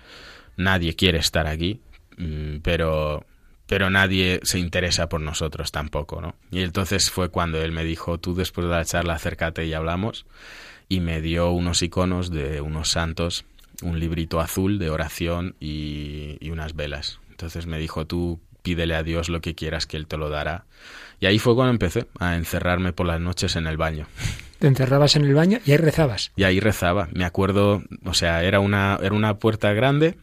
nadie 0.57 0.97
quiere 0.97 1.19
estar 1.19 1.47
aquí, 1.47 1.83
mm, 2.17 2.61
pero 2.63 3.27
pero 3.67 3.91
nadie 3.91 4.41
se 4.45 4.59
interesa 4.59 5.11
por 5.11 5.21
nosotros 5.21 5.73
tampoco, 5.73 6.23
¿no? 6.23 6.37
Y 6.51 6.63
entonces 6.63 7.11
fue 7.11 7.29
cuando 7.29 7.61
él 7.63 7.71
me 7.71 7.85
dijo, 7.85 8.19
tú 8.19 8.35
después 8.35 8.67
de 8.67 8.73
la 8.73 8.85
charla 8.87 9.13
acércate 9.13 9.67
y 9.67 9.75
hablamos, 9.75 10.25
y 10.89 11.01
me 11.01 11.21
dio 11.21 11.51
unos 11.51 11.83
iconos 11.83 12.31
de 12.31 12.63
unos 12.63 12.89
santos 12.89 13.45
un 13.83 13.99
librito 13.99 14.41
azul 14.41 14.79
de 14.79 14.91
oración 14.91 15.57
y, 15.61 16.39
unas 16.51 16.75
velas. 16.75 17.21
Entonces 17.31 17.67
me 17.67 17.79
dijo, 17.79 18.07
tú 18.07 18.41
pídele 18.63 18.95
a 18.95 19.03
Dios 19.03 19.29
lo 19.29 19.41
que 19.41 19.55
quieras 19.55 19.87
que 19.87 19.97
Él 19.97 20.07
te 20.07 20.17
lo 20.17 20.29
dará. 20.29 20.65
Y 21.21 21.27
ahí 21.27 21.39
fue 21.39 21.55
cuando 21.55 21.73
empecé 21.73 22.07
a 22.19 22.37
encerrarme 22.37 22.93
por 22.93 23.07
las 23.07 23.21
noches 23.21 23.57
en 23.57 23.67
el 23.67 23.77
baño. 23.77 24.07
Te 24.59 24.67
encerrabas 24.67 25.17
en 25.17 25.25
el 25.25 25.35
baño 25.35 25.59
y 25.65 25.73
ahí 25.73 25.79
rezabas. 25.79 26.33
Y 26.37 26.45
ahí 26.45 26.61
rezaba. 26.61 27.09
Me 27.13 27.25
acuerdo, 27.25 27.83
o 28.05 28.15
sea, 28.15 28.43
era 28.45 28.61
una, 28.61 28.99
era 29.03 29.15
una 29.15 29.39
puerta 29.39 29.73
grande 29.73 30.17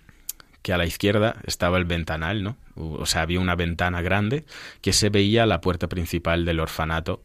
que 0.61 0.73
a 0.73 0.77
la 0.77 0.85
izquierda 0.85 1.37
estaba 1.45 1.77
el 1.77 1.85
ventanal, 1.85 2.43
¿no? 2.43 2.57
O 2.75 3.05
sea, 3.05 3.21
había 3.21 3.39
una 3.39 3.55
ventana 3.55 4.01
grande 4.01 4.45
que 4.81 4.93
se 4.93 5.09
veía 5.09 5.45
la 5.45 5.61
puerta 5.61 5.87
principal 5.87 6.45
del 6.45 6.59
orfanato 6.59 7.23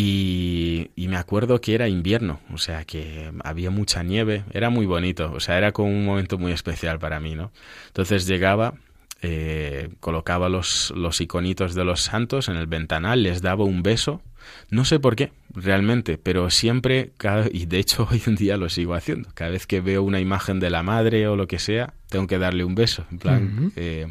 Y, 0.00 0.92
y, 0.94 1.08
me 1.08 1.16
acuerdo 1.16 1.60
que 1.60 1.74
era 1.74 1.88
invierno, 1.88 2.38
o 2.52 2.58
sea 2.58 2.84
que 2.84 3.32
había 3.42 3.70
mucha 3.70 4.04
nieve, 4.04 4.44
era 4.52 4.70
muy 4.70 4.86
bonito, 4.86 5.32
o 5.32 5.40
sea, 5.40 5.58
era 5.58 5.72
como 5.72 5.88
un 5.88 6.04
momento 6.04 6.38
muy 6.38 6.52
especial 6.52 7.00
para 7.00 7.18
mí, 7.18 7.34
¿no? 7.34 7.50
Entonces 7.88 8.28
llegaba, 8.28 8.74
eh, 9.22 9.88
colocaba 9.98 10.48
los, 10.48 10.92
los 10.94 11.20
iconitos 11.20 11.74
de 11.74 11.84
los 11.84 12.02
santos 12.02 12.48
en 12.48 12.54
el 12.54 12.68
ventanal, 12.68 13.24
les 13.24 13.42
daba 13.42 13.64
un 13.64 13.82
beso, 13.82 14.22
no 14.70 14.84
sé 14.84 15.00
por 15.00 15.16
qué, 15.16 15.32
realmente, 15.52 16.16
pero 16.16 16.48
siempre, 16.50 17.10
cada, 17.16 17.48
y 17.50 17.66
de 17.66 17.80
hecho 17.80 18.06
hoy 18.12 18.22
en 18.26 18.36
día 18.36 18.56
lo 18.56 18.68
sigo 18.68 18.94
haciendo, 18.94 19.30
cada 19.34 19.50
vez 19.50 19.66
que 19.66 19.80
veo 19.80 20.04
una 20.04 20.20
imagen 20.20 20.60
de 20.60 20.70
la 20.70 20.84
madre 20.84 21.26
o 21.26 21.34
lo 21.34 21.48
que 21.48 21.58
sea, 21.58 21.92
tengo 22.08 22.28
que 22.28 22.38
darle 22.38 22.62
un 22.62 22.76
beso, 22.76 23.04
en 23.10 23.18
plan... 23.18 23.72
eh, 23.74 24.06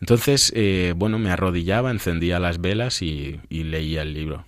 entonces, 0.00 0.50
eh, 0.56 0.94
bueno, 0.96 1.18
me 1.18 1.30
arrodillaba, 1.30 1.90
encendía 1.90 2.40
las 2.40 2.60
velas 2.60 3.02
y, 3.02 3.38
y 3.50 3.64
leía 3.64 4.00
el 4.00 4.14
libro. 4.14 4.46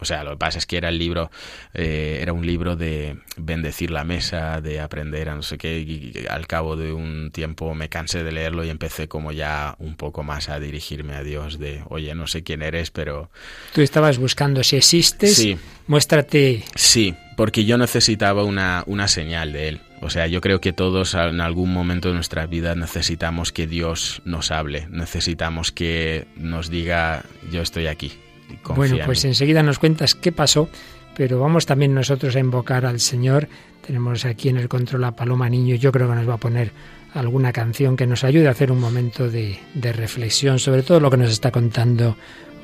O 0.00 0.04
sea, 0.04 0.24
lo 0.24 0.32
que 0.32 0.36
pasa 0.38 0.58
es 0.58 0.66
que 0.66 0.76
era 0.76 0.88
el 0.88 0.98
libro, 0.98 1.30
eh, 1.74 2.18
era 2.22 2.32
un 2.32 2.46
libro 2.46 2.76
de 2.76 3.18
bendecir 3.36 3.90
la 3.90 4.04
mesa, 4.04 4.60
de 4.60 4.80
aprender 4.80 5.28
a 5.28 5.34
no 5.34 5.42
sé 5.42 5.58
qué, 5.58 5.78
y 5.80 6.12
al 6.28 6.46
cabo 6.46 6.76
de 6.76 6.92
un 6.92 7.30
tiempo 7.32 7.74
me 7.74 7.88
cansé 7.88 8.24
de 8.24 8.32
leerlo 8.32 8.64
y 8.64 8.70
empecé 8.70 9.08
como 9.08 9.32
ya 9.32 9.76
un 9.78 9.96
poco 9.96 10.22
más 10.22 10.48
a 10.48 10.58
dirigirme 10.58 11.14
a 11.14 11.22
Dios 11.22 11.58
de, 11.58 11.82
oye, 11.88 12.14
no 12.14 12.26
sé 12.26 12.42
quién 12.42 12.62
eres, 12.62 12.90
pero... 12.90 13.30
Tú 13.74 13.80
estabas 13.82 14.18
buscando 14.18 14.62
si 14.62 14.76
existes, 14.76 15.36
Sí. 15.36 15.58
muéstrate. 15.86 16.64
Sí, 16.74 17.14
porque 17.36 17.64
yo 17.64 17.78
necesitaba 17.78 18.44
una, 18.44 18.84
una 18.86 19.08
señal 19.08 19.52
de 19.52 19.68
Él. 19.68 19.80
O 20.02 20.08
sea, 20.08 20.26
yo 20.26 20.40
creo 20.40 20.60
que 20.62 20.72
todos 20.72 21.14
en 21.14 21.40
algún 21.42 21.72
momento 21.72 22.08
de 22.08 22.14
nuestra 22.14 22.46
vida 22.46 22.74
necesitamos 22.74 23.52
que 23.52 23.66
Dios 23.66 24.22
nos 24.24 24.50
hable, 24.50 24.86
necesitamos 24.90 25.72
que 25.72 26.26
nos 26.36 26.70
diga, 26.70 27.24
yo 27.52 27.60
estoy 27.60 27.86
aquí. 27.86 28.12
Y 28.50 28.58
Bueno, 28.74 28.96
en 28.96 29.04
pues 29.06 29.24
mí". 29.24 29.30
enseguida 29.30 29.62
nos 29.62 29.78
cuentas 29.78 30.14
qué 30.14 30.32
pasó, 30.32 30.68
pero 31.16 31.40
vamos 31.40 31.66
también 31.66 31.94
nosotros 31.94 32.34
a 32.36 32.40
invocar 32.40 32.86
al 32.86 33.00
Señor. 33.00 33.48
Tenemos 33.86 34.24
aquí 34.24 34.48
en 34.48 34.56
el 34.58 34.68
control 34.68 35.04
a 35.04 35.12
Paloma 35.12 35.48
Niño, 35.48 35.74
yo 35.76 35.90
creo 35.92 36.08
que 36.08 36.14
nos 36.14 36.28
va 36.28 36.34
a 36.34 36.38
poner 36.38 36.72
alguna 37.14 37.52
canción 37.52 37.96
que 37.96 38.06
nos 38.06 38.22
ayude 38.24 38.46
a 38.48 38.52
hacer 38.52 38.70
un 38.70 38.78
momento 38.80 39.28
de, 39.28 39.58
de 39.74 39.92
reflexión 39.92 40.58
sobre 40.60 40.82
todo 40.82 41.00
lo 41.00 41.10
que 41.10 41.16
nos 41.16 41.30
está 41.30 41.50
contando 41.50 42.16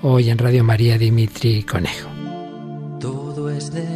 hoy 0.03 0.31
en 0.31 0.39
Radio 0.39 0.63
María 0.63 0.99
Dimitri 0.99 1.63
Conejo. 1.65 2.09
Todo 3.01 3.51
es 3.51 3.73
de 3.73 3.96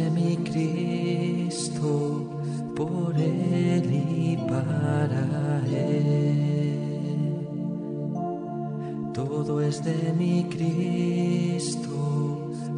de 9.79 10.11
mi 10.11 10.43
Cristo, 10.49 11.95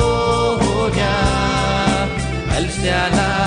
a 2.49 2.57
Él 2.59 2.69
sea 2.69 3.09
la 3.09 3.40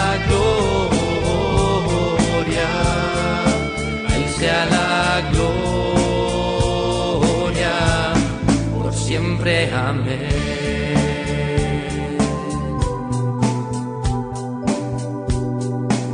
siempre 9.15 9.71
amén. 9.73 10.19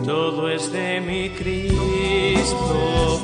Todo 0.05 0.51
es 0.51 0.71
de 0.71 1.01
mi 1.01 1.31
Cristo, 1.31 3.20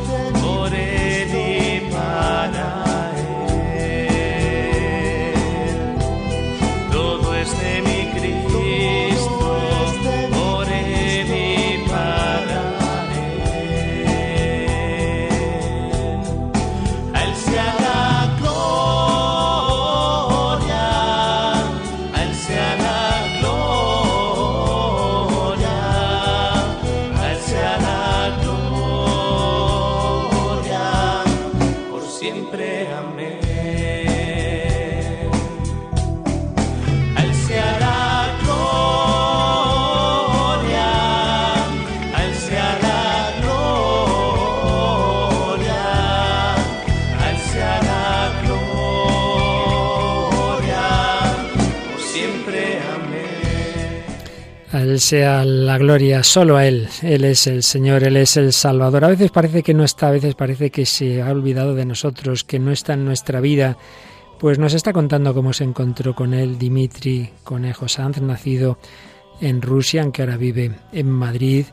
Sea 54.99 55.45
la 55.45 55.79
gloria, 55.79 56.23
solo 56.23 56.57
a 56.57 56.67
Él. 56.67 56.89
Él 57.03 57.25
es 57.25 57.47
el 57.47 57.63
Señor, 57.63 58.03
Él 58.03 58.17
es 58.17 58.37
el 58.37 58.53
Salvador. 58.53 59.05
A 59.05 59.09
veces 59.09 59.31
parece 59.31 59.63
que 59.63 59.75
no 59.75 59.85
está, 59.85 60.09
a 60.09 60.13
veces 60.13 60.35
parece 60.35 60.71
que 60.71 60.87
se 60.87 61.23
ha 61.23 61.31
olvidado 61.31 61.75
de 61.75 61.85
nosotros, 61.85 62.45
que 62.45 62.59
no 62.59 62.73
está 62.73 62.95
en 62.95 63.05
nuestra 63.05 63.41
vida. 63.41 63.77
Pues 64.39 64.59
nos 64.59 64.75
está 64.75 64.93
contando 64.93 65.35
cómo 65.35 65.53
se 65.53 65.65
encontró 65.65 66.15
con 66.15 66.35
él 66.35 66.59
Dimitri 66.59 67.31
Conejo 67.45 67.89
Sanz, 67.89 68.21
nacido 68.21 68.79
en 69.41 69.63
Rusia, 69.63 70.03
aunque 70.03 70.23
ahora 70.23 70.37
vive 70.37 70.73
en 70.93 71.11
Madrid. 71.11 71.67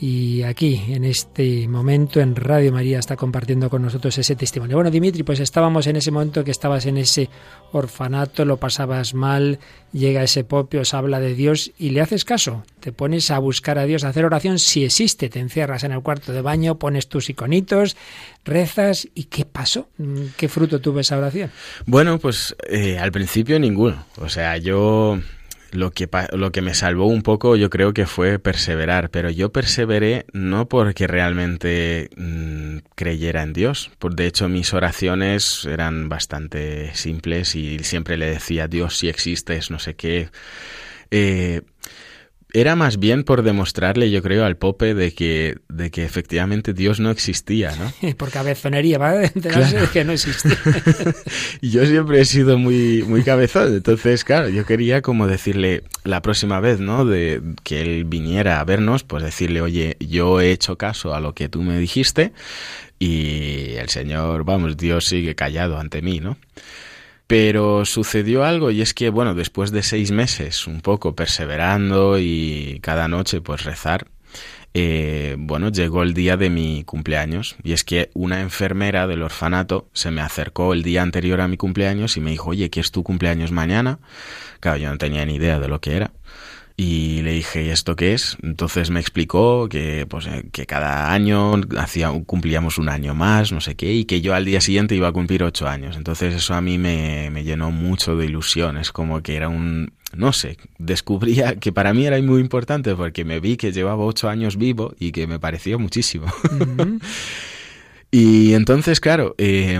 Y 0.00 0.42
aquí, 0.44 0.80
en 0.90 1.04
este 1.04 1.66
momento, 1.66 2.20
en 2.20 2.36
Radio 2.36 2.70
María, 2.70 3.00
está 3.00 3.16
compartiendo 3.16 3.68
con 3.68 3.82
nosotros 3.82 4.16
ese 4.16 4.36
testimonio. 4.36 4.76
Bueno, 4.76 4.92
Dimitri, 4.92 5.24
pues 5.24 5.40
estábamos 5.40 5.88
en 5.88 5.96
ese 5.96 6.12
momento 6.12 6.44
que 6.44 6.52
estabas 6.52 6.86
en 6.86 6.98
ese 6.98 7.28
orfanato, 7.72 8.44
lo 8.44 8.58
pasabas 8.58 9.12
mal, 9.14 9.58
llega 9.92 10.22
ese 10.22 10.44
popio, 10.44 10.82
os 10.82 10.94
habla 10.94 11.18
de 11.18 11.34
Dios 11.34 11.72
y 11.78 11.90
le 11.90 12.00
haces 12.00 12.24
caso. 12.24 12.62
Te 12.78 12.92
pones 12.92 13.32
a 13.32 13.40
buscar 13.40 13.76
a 13.76 13.86
Dios, 13.86 14.04
a 14.04 14.10
hacer 14.10 14.24
oración 14.24 14.60
si 14.60 14.84
existe. 14.84 15.28
Te 15.28 15.40
encierras 15.40 15.82
en 15.82 15.90
el 15.90 16.02
cuarto 16.02 16.32
de 16.32 16.42
baño, 16.42 16.78
pones 16.78 17.08
tus 17.08 17.28
iconitos, 17.28 17.96
rezas. 18.44 19.08
¿Y 19.16 19.24
qué 19.24 19.44
pasó? 19.46 19.88
¿Qué 20.36 20.48
fruto 20.48 20.80
tuvo 20.80 21.00
esa 21.00 21.18
oración? 21.18 21.50
Bueno, 21.86 22.20
pues 22.20 22.54
eh, 22.68 22.98
al 22.98 23.10
principio 23.10 23.58
ninguno. 23.58 24.06
O 24.18 24.28
sea, 24.28 24.58
yo 24.58 25.18
lo 25.72 25.90
que, 25.90 26.08
lo 26.32 26.52
que 26.52 26.62
me 26.62 26.74
salvó 26.74 27.06
un 27.06 27.22
poco 27.22 27.56
yo 27.56 27.70
creo 27.70 27.92
que 27.92 28.06
fue 28.06 28.38
perseverar, 28.38 29.10
pero 29.10 29.30
yo 29.30 29.52
perseveré 29.52 30.26
no 30.32 30.68
porque 30.68 31.06
realmente 31.06 32.10
mm, 32.16 32.78
creyera 32.94 33.42
en 33.42 33.52
Dios. 33.52 33.90
De 34.00 34.26
hecho, 34.26 34.48
mis 34.48 34.72
oraciones 34.74 35.64
eran 35.64 36.08
bastante 36.08 36.94
simples 36.94 37.54
y 37.54 37.78
siempre 37.80 38.16
le 38.16 38.30
decía, 38.30 38.68
Dios, 38.68 38.96
si 38.96 39.08
existes, 39.08 39.70
no 39.70 39.78
sé 39.78 39.94
qué. 39.94 40.30
Eh, 41.10 41.62
era 42.54 42.76
más 42.76 42.98
bien 42.98 43.24
por 43.24 43.42
demostrarle, 43.42 44.10
yo 44.10 44.22
creo, 44.22 44.44
al 44.46 44.56
Pope 44.56 44.94
de 44.94 45.12
que, 45.12 45.58
de 45.68 45.90
que 45.90 46.04
efectivamente 46.04 46.72
Dios 46.72 46.98
no 46.98 47.10
existía, 47.10 47.72
¿no? 47.76 48.14
Por 48.16 48.30
cabezonería, 48.30 48.96
va 48.98 49.10
a 49.10 49.24
enterarse 49.24 49.70
Claro. 49.72 49.86
de 49.86 49.92
que 49.92 50.04
no 50.04 50.12
existe. 50.12 50.48
y 51.60 51.70
yo 51.72 51.84
siempre 51.84 52.20
he 52.20 52.24
sido 52.24 52.56
muy, 52.58 53.04
muy 53.06 53.22
cabezón, 53.22 53.74
entonces, 53.74 54.24
claro, 54.24 54.48
yo 54.48 54.64
quería 54.64 55.02
como 55.02 55.26
decirle 55.26 55.82
la 56.04 56.22
próxima 56.22 56.58
vez, 56.60 56.80
¿no? 56.80 57.04
De 57.04 57.42
que 57.64 57.82
él 57.82 58.04
viniera 58.04 58.60
a 58.60 58.64
vernos, 58.64 59.04
pues 59.04 59.22
decirle, 59.22 59.60
oye, 59.60 59.96
yo 60.00 60.40
he 60.40 60.50
hecho 60.50 60.76
caso 60.78 61.14
a 61.14 61.20
lo 61.20 61.34
que 61.34 61.48
tú 61.50 61.60
me 61.62 61.78
dijiste 61.78 62.32
y 62.98 63.74
el 63.76 63.90
Señor, 63.90 64.44
vamos, 64.44 64.76
Dios 64.76 65.04
sigue 65.04 65.34
callado 65.34 65.78
ante 65.78 66.00
mí, 66.02 66.18
¿no? 66.20 66.36
Pero 67.28 67.84
sucedió 67.84 68.42
algo 68.42 68.70
y 68.72 68.80
es 68.80 68.94
que, 68.94 69.10
bueno, 69.10 69.34
después 69.34 69.70
de 69.70 69.82
seis 69.82 70.10
meses, 70.10 70.66
un 70.66 70.80
poco 70.80 71.14
perseverando 71.14 72.18
y 72.18 72.80
cada 72.82 73.06
noche 73.06 73.42
pues 73.42 73.64
rezar, 73.64 74.08
eh, 74.74 75.36
bueno, 75.38 75.70
llegó 75.70 76.02
el 76.02 76.14
día 76.14 76.36
de 76.36 76.50
mi 76.50 76.84
cumpleaños 76.84 77.56
y 77.62 77.72
es 77.72 77.84
que 77.84 78.10
una 78.14 78.40
enfermera 78.40 79.06
del 79.06 79.22
orfanato 79.22 79.88
se 79.92 80.10
me 80.10 80.20
acercó 80.20 80.72
el 80.72 80.82
día 80.82 81.02
anterior 81.02 81.40
a 81.40 81.48
mi 81.48 81.56
cumpleaños 81.56 82.16
y 82.16 82.20
me 82.20 82.30
dijo, 82.30 82.50
oye, 82.50 82.70
¿qué 82.70 82.80
es 82.80 82.92
tu 82.92 83.02
cumpleaños 83.02 83.52
mañana? 83.52 83.98
Claro, 84.60 84.78
yo 84.78 84.90
no 84.90 84.98
tenía 84.98 85.24
ni 85.26 85.34
idea 85.36 85.58
de 85.58 85.68
lo 85.68 85.80
que 85.80 85.96
era. 85.96 86.12
Y 86.80 87.22
le 87.22 87.32
dije, 87.32 87.64
¿y 87.64 87.70
esto 87.70 87.96
qué 87.96 88.14
es? 88.14 88.36
Entonces 88.40 88.90
me 88.90 89.00
explicó 89.00 89.68
que, 89.68 90.06
pues, 90.08 90.28
eh, 90.28 90.44
que 90.52 90.64
cada 90.64 91.12
año 91.12 91.60
hacía, 91.76 92.12
cumplíamos 92.24 92.78
un 92.78 92.88
año 92.88 93.16
más, 93.16 93.50
no 93.50 93.60
sé 93.60 93.74
qué, 93.74 93.92
y 93.92 94.04
que 94.04 94.20
yo 94.20 94.32
al 94.32 94.44
día 94.44 94.60
siguiente 94.60 94.94
iba 94.94 95.08
a 95.08 95.12
cumplir 95.12 95.42
ocho 95.42 95.66
años. 95.66 95.96
Entonces 95.96 96.32
eso 96.32 96.54
a 96.54 96.60
mí 96.60 96.78
me, 96.78 97.30
me 97.32 97.42
llenó 97.42 97.72
mucho 97.72 98.16
de 98.16 98.26
ilusión. 98.26 98.76
Es 98.76 98.92
como 98.92 99.24
que 99.24 99.34
era 99.34 99.48
un, 99.48 99.92
no 100.14 100.32
sé, 100.32 100.56
descubría 100.78 101.56
que 101.56 101.72
para 101.72 101.92
mí 101.92 102.06
era 102.06 102.22
muy 102.22 102.40
importante 102.40 102.94
porque 102.94 103.24
me 103.24 103.40
vi 103.40 103.56
que 103.56 103.72
llevaba 103.72 104.04
ocho 104.04 104.28
años 104.28 104.56
vivo 104.56 104.94
y 105.00 105.10
que 105.10 105.26
me 105.26 105.40
pareció 105.40 105.80
muchísimo. 105.80 106.26
Y 108.10 108.54
entonces, 108.54 109.00
claro, 109.00 109.34
eh, 109.36 109.78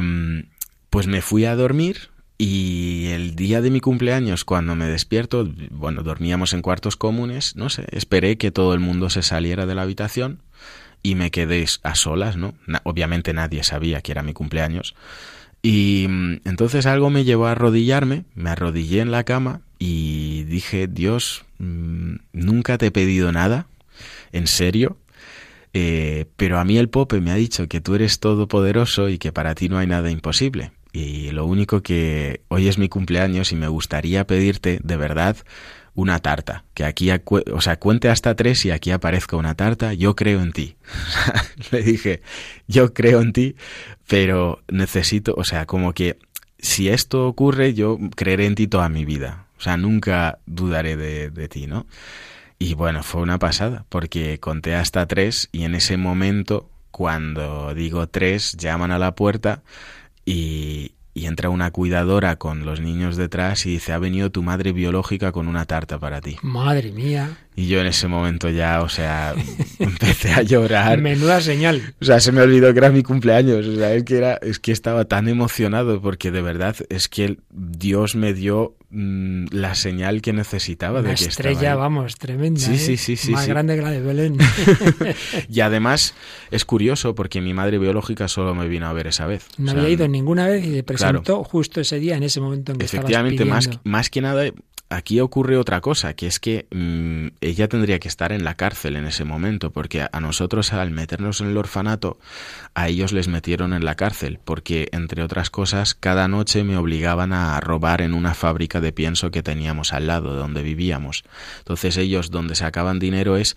pues 0.90 1.06
me 1.06 1.22
fui 1.22 1.46
a 1.46 1.56
dormir 1.56 2.10
y 2.38 3.08
el 3.08 3.34
día 3.34 3.60
de 3.60 3.70
mi 3.70 3.80
cumpleaños, 3.80 4.44
cuando 4.44 4.76
me 4.76 4.86
despierto, 4.86 5.48
bueno, 5.70 6.04
dormíamos 6.04 6.52
en 6.52 6.62
cuartos 6.62 6.96
comunes, 6.96 7.56
no 7.56 7.68
sé, 7.68 7.84
esperé 7.90 8.38
que 8.38 8.52
todo 8.52 8.74
el 8.74 8.80
mundo 8.80 9.10
se 9.10 9.22
saliera 9.22 9.66
de 9.66 9.74
la 9.74 9.82
habitación 9.82 10.40
y 11.02 11.16
me 11.16 11.32
quedé 11.32 11.66
a 11.82 11.96
solas, 11.96 12.36
¿no? 12.36 12.54
Obviamente 12.84 13.32
nadie 13.32 13.64
sabía 13.64 14.02
que 14.02 14.12
era 14.12 14.22
mi 14.22 14.34
cumpleaños. 14.34 14.94
Y 15.62 16.06
mm, 16.08 16.40
entonces 16.44 16.86
algo 16.86 17.10
me 17.10 17.24
llevó 17.24 17.48
a 17.48 17.52
arrodillarme, 17.52 18.24
me 18.36 18.50
arrodillé 18.50 19.00
en 19.00 19.10
la 19.10 19.24
cama 19.24 19.62
y 19.80 20.44
dije, 20.44 20.86
Dios, 20.86 21.44
mm, 21.58 22.14
nunca 22.32 22.78
te 22.78 22.86
he 22.86 22.90
pedido 22.92 23.32
nada, 23.32 23.66
en 24.30 24.46
serio, 24.46 24.96
eh, 25.72 26.26
pero 26.36 26.60
a 26.60 26.64
mí 26.64 26.78
el 26.78 26.88
Pope 26.88 27.20
me 27.20 27.32
ha 27.32 27.34
dicho 27.34 27.68
que 27.68 27.80
tú 27.80 27.96
eres 27.96 28.20
todopoderoso 28.20 29.08
y 29.08 29.18
que 29.18 29.32
para 29.32 29.56
ti 29.56 29.68
no 29.68 29.78
hay 29.78 29.88
nada 29.88 30.10
imposible. 30.10 30.70
Y 30.92 31.30
lo 31.30 31.46
único 31.46 31.82
que 31.82 32.42
hoy 32.48 32.68
es 32.68 32.78
mi 32.78 32.88
cumpleaños 32.88 33.52
y 33.52 33.56
me 33.56 33.68
gustaría 33.68 34.26
pedirte 34.26 34.80
de 34.82 34.96
verdad 34.96 35.36
una 35.94 36.20
tarta. 36.20 36.64
Que 36.74 36.84
aquí, 36.84 37.10
o 37.10 37.60
sea, 37.60 37.78
cuente 37.78 38.08
hasta 38.08 38.34
tres 38.34 38.64
y 38.64 38.70
aquí 38.70 38.90
aparezca 38.90 39.36
una 39.36 39.54
tarta. 39.54 39.94
Yo 39.94 40.14
creo 40.16 40.40
en 40.40 40.52
ti. 40.52 40.76
Le 41.72 41.82
dije, 41.82 42.22
yo 42.66 42.94
creo 42.94 43.20
en 43.20 43.32
ti, 43.32 43.56
pero 44.06 44.62
necesito, 44.68 45.34
o 45.36 45.44
sea, 45.44 45.66
como 45.66 45.92
que 45.92 46.18
si 46.58 46.88
esto 46.88 47.26
ocurre, 47.26 47.74
yo 47.74 47.98
creeré 48.16 48.46
en 48.46 48.54
ti 48.54 48.66
toda 48.68 48.88
mi 48.88 49.04
vida. 49.04 49.46
O 49.58 49.60
sea, 49.60 49.76
nunca 49.76 50.38
dudaré 50.46 50.96
de, 50.96 51.30
de 51.30 51.48
ti, 51.48 51.66
¿no? 51.66 51.86
Y 52.60 52.74
bueno, 52.74 53.02
fue 53.02 53.20
una 53.20 53.38
pasada, 53.38 53.84
porque 53.88 54.40
conté 54.40 54.74
hasta 54.74 55.06
tres 55.06 55.48
y 55.52 55.64
en 55.64 55.74
ese 55.74 55.96
momento, 55.96 56.68
cuando 56.90 57.74
digo 57.74 58.08
tres, 58.08 58.56
llaman 58.56 58.90
a 58.90 58.98
la 58.98 59.14
puerta 59.14 59.62
y, 60.28 60.94
entra 61.14 61.50
una 61.50 61.72
cuidadora 61.72 62.36
con 62.36 62.64
los 62.64 62.80
niños 62.80 63.16
detrás 63.16 63.66
y 63.66 63.70
dice, 63.70 63.92
ha 63.92 63.98
venido 63.98 64.30
tu 64.30 64.42
madre 64.42 64.72
biológica 64.72 65.32
con 65.32 65.48
una 65.48 65.64
tarta 65.64 65.98
para 65.98 66.20
ti. 66.20 66.36
Madre 66.42 66.92
mía. 66.92 67.36
Y 67.58 67.66
yo 67.66 67.80
en 67.80 67.88
ese 67.88 68.06
momento 68.06 68.48
ya, 68.50 68.82
o 68.82 68.88
sea, 68.88 69.34
empecé 69.80 70.30
a 70.30 70.42
llorar. 70.42 71.00
Menuda 71.00 71.40
señal. 71.40 71.92
O 72.00 72.04
sea, 72.04 72.20
se 72.20 72.30
me 72.30 72.40
olvidó 72.40 72.72
que 72.72 72.78
era 72.78 72.90
mi 72.90 73.02
cumpleaños. 73.02 73.66
O 73.66 73.74
sea, 73.74 73.94
es 73.94 74.04
que 74.04 74.16
era, 74.16 74.34
es 74.34 74.60
que 74.60 74.70
estaba 74.70 75.06
tan 75.06 75.26
emocionado 75.26 76.00
porque 76.00 76.30
de 76.30 76.40
verdad 76.40 76.76
es 76.88 77.08
que 77.08 77.38
Dios 77.50 78.14
me 78.14 78.32
dio 78.32 78.76
mm, 78.90 79.46
la 79.50 79.74
señal 79.74 80.22
que 80.22 80.32
necesitaba 80.32 81.00
Una 81.00 81.08
de 81.08 81.14
que 81.16 81.24
estaba 81.24 81.50
estrella, 81.50 81.72
ahí. 81.72 81.78
vamos, 81.78 82.14
tremenda. 82.14 82.60
Sí, 82.60 82.74
¿eh? 82.74 82.78
sí, 82.78 82.96
sí, 82.96 83.16
sí, 83.16 83.32
Más 83.32 83.42
sí. 83.42 83.50
grande 83.50 83.74
que 83.74 83.82
la 83.82 83.90
de 83.90 84.02
Belén. 84.02 84.38
Y 85.50 85.58
además 85.60 86.14
es 86.52 86.64
curioso 86.64 87.16
porque 87.16 87.40
mi 87.40 87.54
madre 87.54 87.78
biológica 87.78 88.28
solo 88.28 88.54
me 88.54 88.68
vino 88.68 88.86
a 88.86 88.92
ver 88.92 89.08
esa 89.08 89.26
vez. 89.26 89.46
No 89.58 89.72
O 89.72 89.74
sea, 89.74 89.80
había 89.82 89.92
ido 89.94 90.06
ninguna 90.06 90.46
vez 90.46 90.64
y 90.64 90.74
se 90.74 90.82
presentó 90.84 91.42
justo 91.42 91.80
ese 91.80 91.98
día, 91.98 92.16
en 92.16 92.22
ese 92.22 92.40
momento 92.40 92.70
en 92.70 92.78
que 92.78 92.84
Efectivamente, 92.84 93.42
estabas 93.42 93.66
más, 93.66 93.80
más 93.82 94.10
que 94.10 94.20
nada, 94.20 94.44
aquí 94.90 95.20
ocurre 95.20 95.56
otra 95.56 95.80
cosa, 95.80 96.14
que 96.14 96.26
es 96.26 96.40
que 96.40 96.66
mm, 96.70 97.36
ella 97.40 97.68
tendría 97.68 97.98
que 97.98 98.08
estar 98.08 98.32
en 98.32 98.44
la 98.44 98.54
cárcel 98.54 98.96
en 98.96 99.06
ese 99.06 99.24
momento, 99.24 99.70
porque 99.70 100.06
a, 100.10 100.20
nosotros 100.20 100.72
al 100.72 100.90
meternos 100.90 101.40
en 101.40 101.48
el 101.48 101.56
orfanato, 101.56 102.18
a 102.74 102.88
ellos 102.88 103.12
les 103.12 103.28
metieron 103.28 103.72
en 103.72 103.84
la 103.84 103.94
cárcel, 103.94 104.40
porque 104.44 104.88
entre 104.92 105.22
otras 105.22 105.50
cosas, 105.50 105.94
cada 105.94 106.28
noche 106.28 106.64
me 106.64 106.76
obligaban 106.76 107.32
a 107.32 107.58
robar 107.60 108.00
en 108.00 108.14
una 108.14 108.34
fábrica 108.34 108.80
de 108.80 108.92
pienso 108.92 109.30
que 109.30 109.42
teníamos 109.42 109.92
al 109.92 110.06
lado 110.06 110.32
de 110.32 110.38
donde 110.38 110.62
vivíamos. 110.62 111.24
Entonces 111.58 111.96
ellos 111.96 112.30
donde 112.30 112.54
sacaban 112.54 112.98
dinero 112.98 113.36
es 113.36 113.56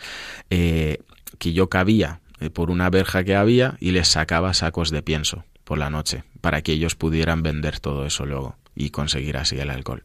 eh, 0.50 1.00
que 1.38 1.54
yo 1.54 1.70
cabía 1.70 2.20
eh, 2.40 2.50
por 2.50 2.70
una 2.72 2.90
verja 2.90 3.24
que 3.24 3.36
había 3.36 3.78
y 3.80 3.92
les 3.92 4.10
sacaba 4.10 4.54
sacos 4.54 4.92
de 4.92 5.02
pienso 5.02 5.46
por 5.64 5.78
la 5.78 5.90
noche 5.90 6.24
para 6.42 6.62
que 6.62 6.74
ellos 6.74 6.96
pudieran 6.96 7.44
vender 7.44 7.80
todo 7.80 8.06
eso 8.06 8.26
luego 8.26 8.58
y 8.76 8.90
conseguir 8.90 9.38
así 9.38 9.58
el 9.60 9.70
alcohol. 9.70 10.04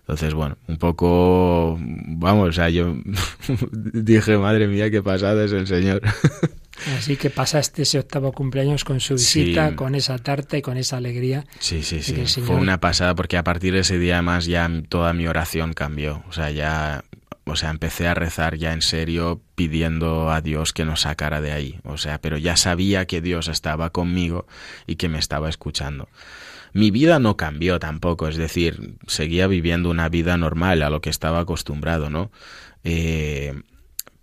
Entonces, 0.00 0.34
bueno, 0.34 0.56
un 0.66 0.78
poco, 0.78 1.78
vamos, 1.80 2.48
o 2.48 2.52
sea, 2.52 2.68
yo 2.70 2.96
dije, 3.72 4.36
madre 4.38 4.66
mía, 4.66 4.90
qué 4.90 5.02
pasada 5.02 5.44
es 5.44 5.52
el 5.52 5.66
Señor. 5.66 6.02
Así 6.98 7.16
que 7.16 7.30
pasaste 7.30 7.82
ese 7.82 8.00
octavo 8.00 8.32
cumpleaños 8.32 8.82
con 8.82 8.98
su 8.98 9.16
Sí. 9.16 9.44
visita, 9.44 9.76
con 9.76 9.94
esa 9.94 10.18
tarta 10.18 10.56
y 10.56 10.62
con 10.62 10.76
esa 10.76 10.96
alegría. 10.96 11.44
Sí, 11.60 11.82
sí, 11.84 12.02
sí. 12.02 12.14
Fue 12.40 12.56
una 12.56 12.80
pasada 12.80 13.14
porque 13.14 13.36
a 13.36 13.44
partir 13.44 13.72
de 13.74 13.80
ese 13.80 13.98
día 13.98 14.14
además 14.14 14.46
ya 14.46 14.68
toda 14.88 15.12
mi 15.12 15.28
oración 15.28 15.74
cambió. 15.74 16.24
O 16.28 16.32
sea, 16.32 16.50
ya, 16.50 17.04
o 17.44 17.54
sea, 17.54 17.70
empecé 17.70 18.08
a 18.08 18.14
rezar 18.14 18.56
ya 18.56 18.72
en 18.72 18.82
serio 18.82 19.40
pidiendo 19.54 20.30
a 20.30 20.40
Dios 20.40 20.72
que 20.72 20.84
nos 20.84 21.02
sacara 21.02 21.40
de 21.40 21.52
ahí. 21.52 21.78
O 21.84 21.98
sea, 21.98 22.20
pero 22.20 22.36
ya 22.36 22.56
sabía 22.56 23.06
que 23.06 23.20
Dios 23.20 23.46
estaba 23.46 23.90
conmigo 23.90 24.46
y 24.86 24.96
que 24.96 25.08
me 25.08 25.20
estaba 25.20 25.48
escuchando. 25.48 26.08
Mi 26.72 26.90
vida 26.90 27.18
no 27.18 27.36
cambió 27.36 27.78
tampoco, 27.78 28.28
es 28.28 28.36
decir, 28.36 28.96
seguía 29.06 29.46
viviendo 29.46 29.90
una 29.90 30.08
vida 30.08 30.36
normal 30.36 30.82
a 30.82 30.90
lo 30.90 31.00
que 31.00 31.10
estaba 31.10 31.40
acostumbrado, 31.40 32.10
¿no? 32.10 32.30
Eh, 32.84 33.54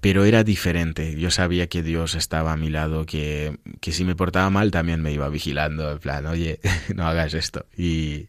pero 0.01 0.23
era 0.23 0.43
diferente. 0.43 1.19
Yo 1.19 1.29
sabía 1.29 1.67
que 1.67 1.83
Dios 1.83 2.15
estaba 2.15 2.53
a 2.53 2.57
mi 2.57 2.69
lado, 2.69 3.05
que, 3.05 3.57
que 3.81 3.91
si 3.91 4.05
me 4.05 4.15
portaba 4.15 4.49
mal 4.49 4.71
también 4.71 5.01
me 5.01 5.11
iba 5.11 5.27
vigilando, 5.29 5.91
en 5.91 5.99
plan, 5.99 6.25
oye, 6.25 6.59
no 6.95 7.05
hagas 7.05 7.33
esto. 7.33 7.65
Y, 7.77 8.27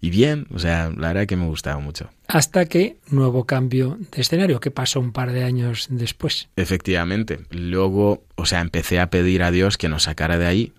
y 0.00 0.10
bien, 0.10 0.46
o 0.52 0.58
sea, 0.58 0.90
la 0.96 1.08
verdad 1.08 1.26
que 1.26 1.36
me 1.36 1.46
gustaba 1.46 1.78
mucho. 1.78 2.10
Hasta 2.26 2.66
que 2.66 2.96
nuevo 3.08 3.44
cambio 3.44 3.98
de 4.10 4.20
escenario, 4.20 4.60
que 4.60 4.70
pasó 4.70 4.98
un 5.00 5.12
par 5.12 5.32
de 5.32 5.44
años 5.44 5.86
después. 5.90 6.48
Efectivamente. 6.56 7.40
Luego, 7.50 8.24
o 8.34 8.46
sea, 8.46 8.60
empecé 8.60 8.98
a 8.98 9.10
pedir 9.10 9.42
a 9.42 9.50
Dios 9.50 9.78
que 9.78 9.88
nos 9.88 10.04
sacara 10.04 10.38
de 10.38 10.46
ahí. 10.46 10.72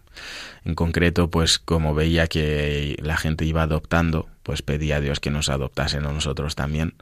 En 0.64 0.76
concreto, 0.76 1.30
pues 1.30 1.58
como 1.60 1.96
veía 1.96 2.28
que 2.28 2.96
la 3.02 3.18
gente 3.18 3.46
iba 3.46 3.64
adoptando, 3.64 4.28
pues 4.44 4.62
pedí 4.62 4.92
a 4.92 5.02
Dios 5.02 5.20
que 5.20 5.32
nos 5.32 5.50
adoptasen 5.50 6.06
a 6.06 6.12
nosotros 6.12 6.56
también. 6.56 6.94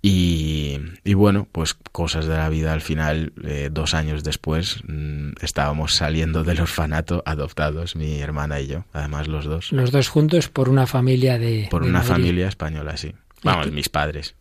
Y, 0.00 0.78
y 1.02 1.14
bueno, 1.14 1.48
pues 1.50 1.74
cosas 1.74 2.26
de 2.26 2.34
la 2.34 2.48
vida 2.50 2.72
al 2.74 2.82
final, 2.82 3.32
eh, 3.42 3.70
dos 3.72 3.94
años 3.94 4.22
después, 4.22 4.80
mm, 4.86 5.32
estábamos 5.40 5.94
saliendo 5.94 6.44
del 6.44 6.60
orfanato 6.60 7.22
adoptados, 7.24 7.96
mi 7.96 8.20
hermana 8.20 8.60
y 8.60 8.66
yo, 8.66 8.84
además 8.92 9.28
los 9.28 9.46
dos, 9.46 9.72
Los 9.72 9.90
dos 9.92 10.08
juntos 10.08 10.48
por 10.48 10.68
una 10.68 10.86
familia 10.86 11.38
de. 11.38 11.68
por 11.70 11.84
de 11.84 11.88
una 11.90 12.00
Madrid. 12.00 12.12
familia 12.12 12.48
española, 12.48 12.96
sí. 12.98 13.14
Vamos, 13.42 13.70
mis 13.72 13.88
padres. 13.88 14.34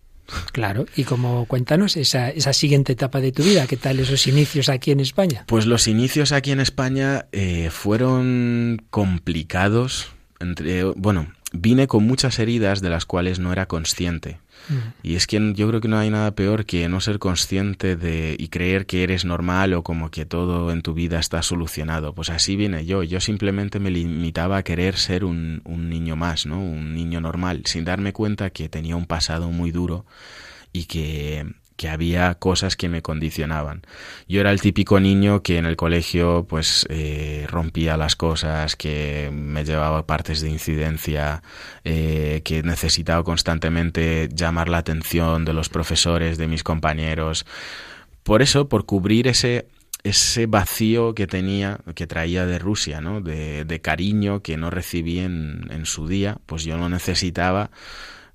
Claro, 0.51 0.85
y 0.95 1.03
como 1.03 1.45
cuéntanos 1.45 1.97
esa, 1.97 2.29
esa 2.29 2.53
siguiente 2.53 2.93
etapa 2.93 3.21
de 3.21 3.31
tu 3.31 3.43
vida, 3.43 3.67
¿qué 3.67 3.77
tal 3.77 3.99
esos 3.99 4.27
inicios 4.27 4.69
aquí 4.69 4.91
en 4.91 4.99
España? 4.99 5.43
Pues 5.47 5.65
los 5.65 5.87
inicios 5.87 6.31
aquí 6.31 6.51
en 6.51 6.59
España 6.59 7.25
eh, 7.31 7.69
fueron 7.71 8.81
complicados. 8.89 10.11
Entre, 10.39 10.83
bueno, 10.83 11.27
vine 11.53 11.87
con 11.87 12.05
muchas 12.05 12.39
heridas 12.39 12.81
de 12.81 12.89
las 12.89 13.05
cuales 13.05 13.39
no 13.39 13.51
era 13.51 13.67
consciente. 13.67 14.39
Y 15.01 15.15
es 15.15 15.27
que 15.27 15.53
yo 15.55 15.67
creo 15.67 15.81
que 15.81 15.87
no 15.87 15.97
hay 15.97 16.09
nada 16.09 16.31
peor 16.31 16.65
que 16.65 16.87
no 16.87 17.01
ser 17.01 17.19
consciente 17.19 17.95
de 17.95 18.35
y 18.37 18.47
creer 18.47 18.85
que 18.85 19.03
eres 19.03 19.25
normal 19.25 19.73
o 19.73 19.83
como 19.83 20.09
que 20.09 20.25
todo 20.25 20.71
en 20.71 20.81
tu 20.81 20.93
vida 20.93 21.19
está 21.19 21.41
solucionado. 21.41 22.13
Pues 22.13 22.29
así 22.29 22.55
vine 22.55 22.85
yo. 22.85 23.03
Yo 23.03 23.19
simplemente 23.19 23.79
me 23.79 23.91
limitaba 23.91 24.57
a 24.57 24.63
querer 24.63 24.97
ser 24.97 25.25
un, 25.25 25.61
un 25.65 25.89
niño 25.89 26.15
más, 26.15 26.45
¿no? 26.45 26.59
Un 26.59 26.93
niño 26.93 27.21
normal, 27.21 27.63
sin 27.65 27.83
darme 27.83 28.13
cuenta 28.13 28.49
que 28.49 28.69
tenía 28.69 28.95
un 28.95 29.05
pasado 29.05 29.49
muy 29.49 29.71
duro 29.71 30.05
y 30.71 30.85
que, 30.85 31.45
que 31.75 31.89
había 31.89 32.35
cosas 32.35 32.75
que 32.75 32.89
me 32.89 33.01
condicionaban. 33.01 33.81
Yo 34.27 34.41
era 34.41 34.51
el 34.51 34.61
típico 34.61 34.99
niño 34.99 35.41
que 35.41 35.57
en 35.57 35.65
el 35.65 35.75
colegio 35.75 36.45
pues 36.47 36.85
eh, 36.89 37.47
rompía 37.49 37.97
las 37.97 38.15
cosas, 38.15 38.75
que 38.75 39.29
me 39.33 39.65
llevaba 39.65 40.05
partes 40.05 40.41
de 40.41 40.49
incidencia, 40.49 41.43
eh, 41.83 42.41
que 42.43 42.63
necesitaba 42.63 43.23
constantemente 43.23 44.29
llamar 44.33 44.69
la 44.69 44.79
atención 44.79 45.45
de 45.45 45.53
los 45.53 45.69
profesores, 45.69 46.37
de 46.37 46.47
mis 46.47 46.63
compañeros. 46.63 47.45
Por 48.23 48.41
eso, 48.41 48.69
por 48.69 48.85
cubrir 48.85 49.27
ese 49.27 49.67
ese 50.03 50.47
vacío 50.47 51.15
que 51.15 51.27
tenía, 51.27 51.79
que 51.95 52.07
traía 52.07 52.45
de 52.45 52.59
Rusia, 52.59 52.99
¿no? 52.99 53.21
De, 53.21 53.63
de 53.63 53.79
cariño 53.79 54.41
que 54.41 54.57
no 54.57 54.69
recibí 54.69 55.19
en, 55.19 55.65
en 55.71 55.85
su 55.85 56.09
día, 56.09 56.39
pues 56.45 56.65
yo 56.65 56.77
lo 56.77 56.89
necesitaba 56.89 57.71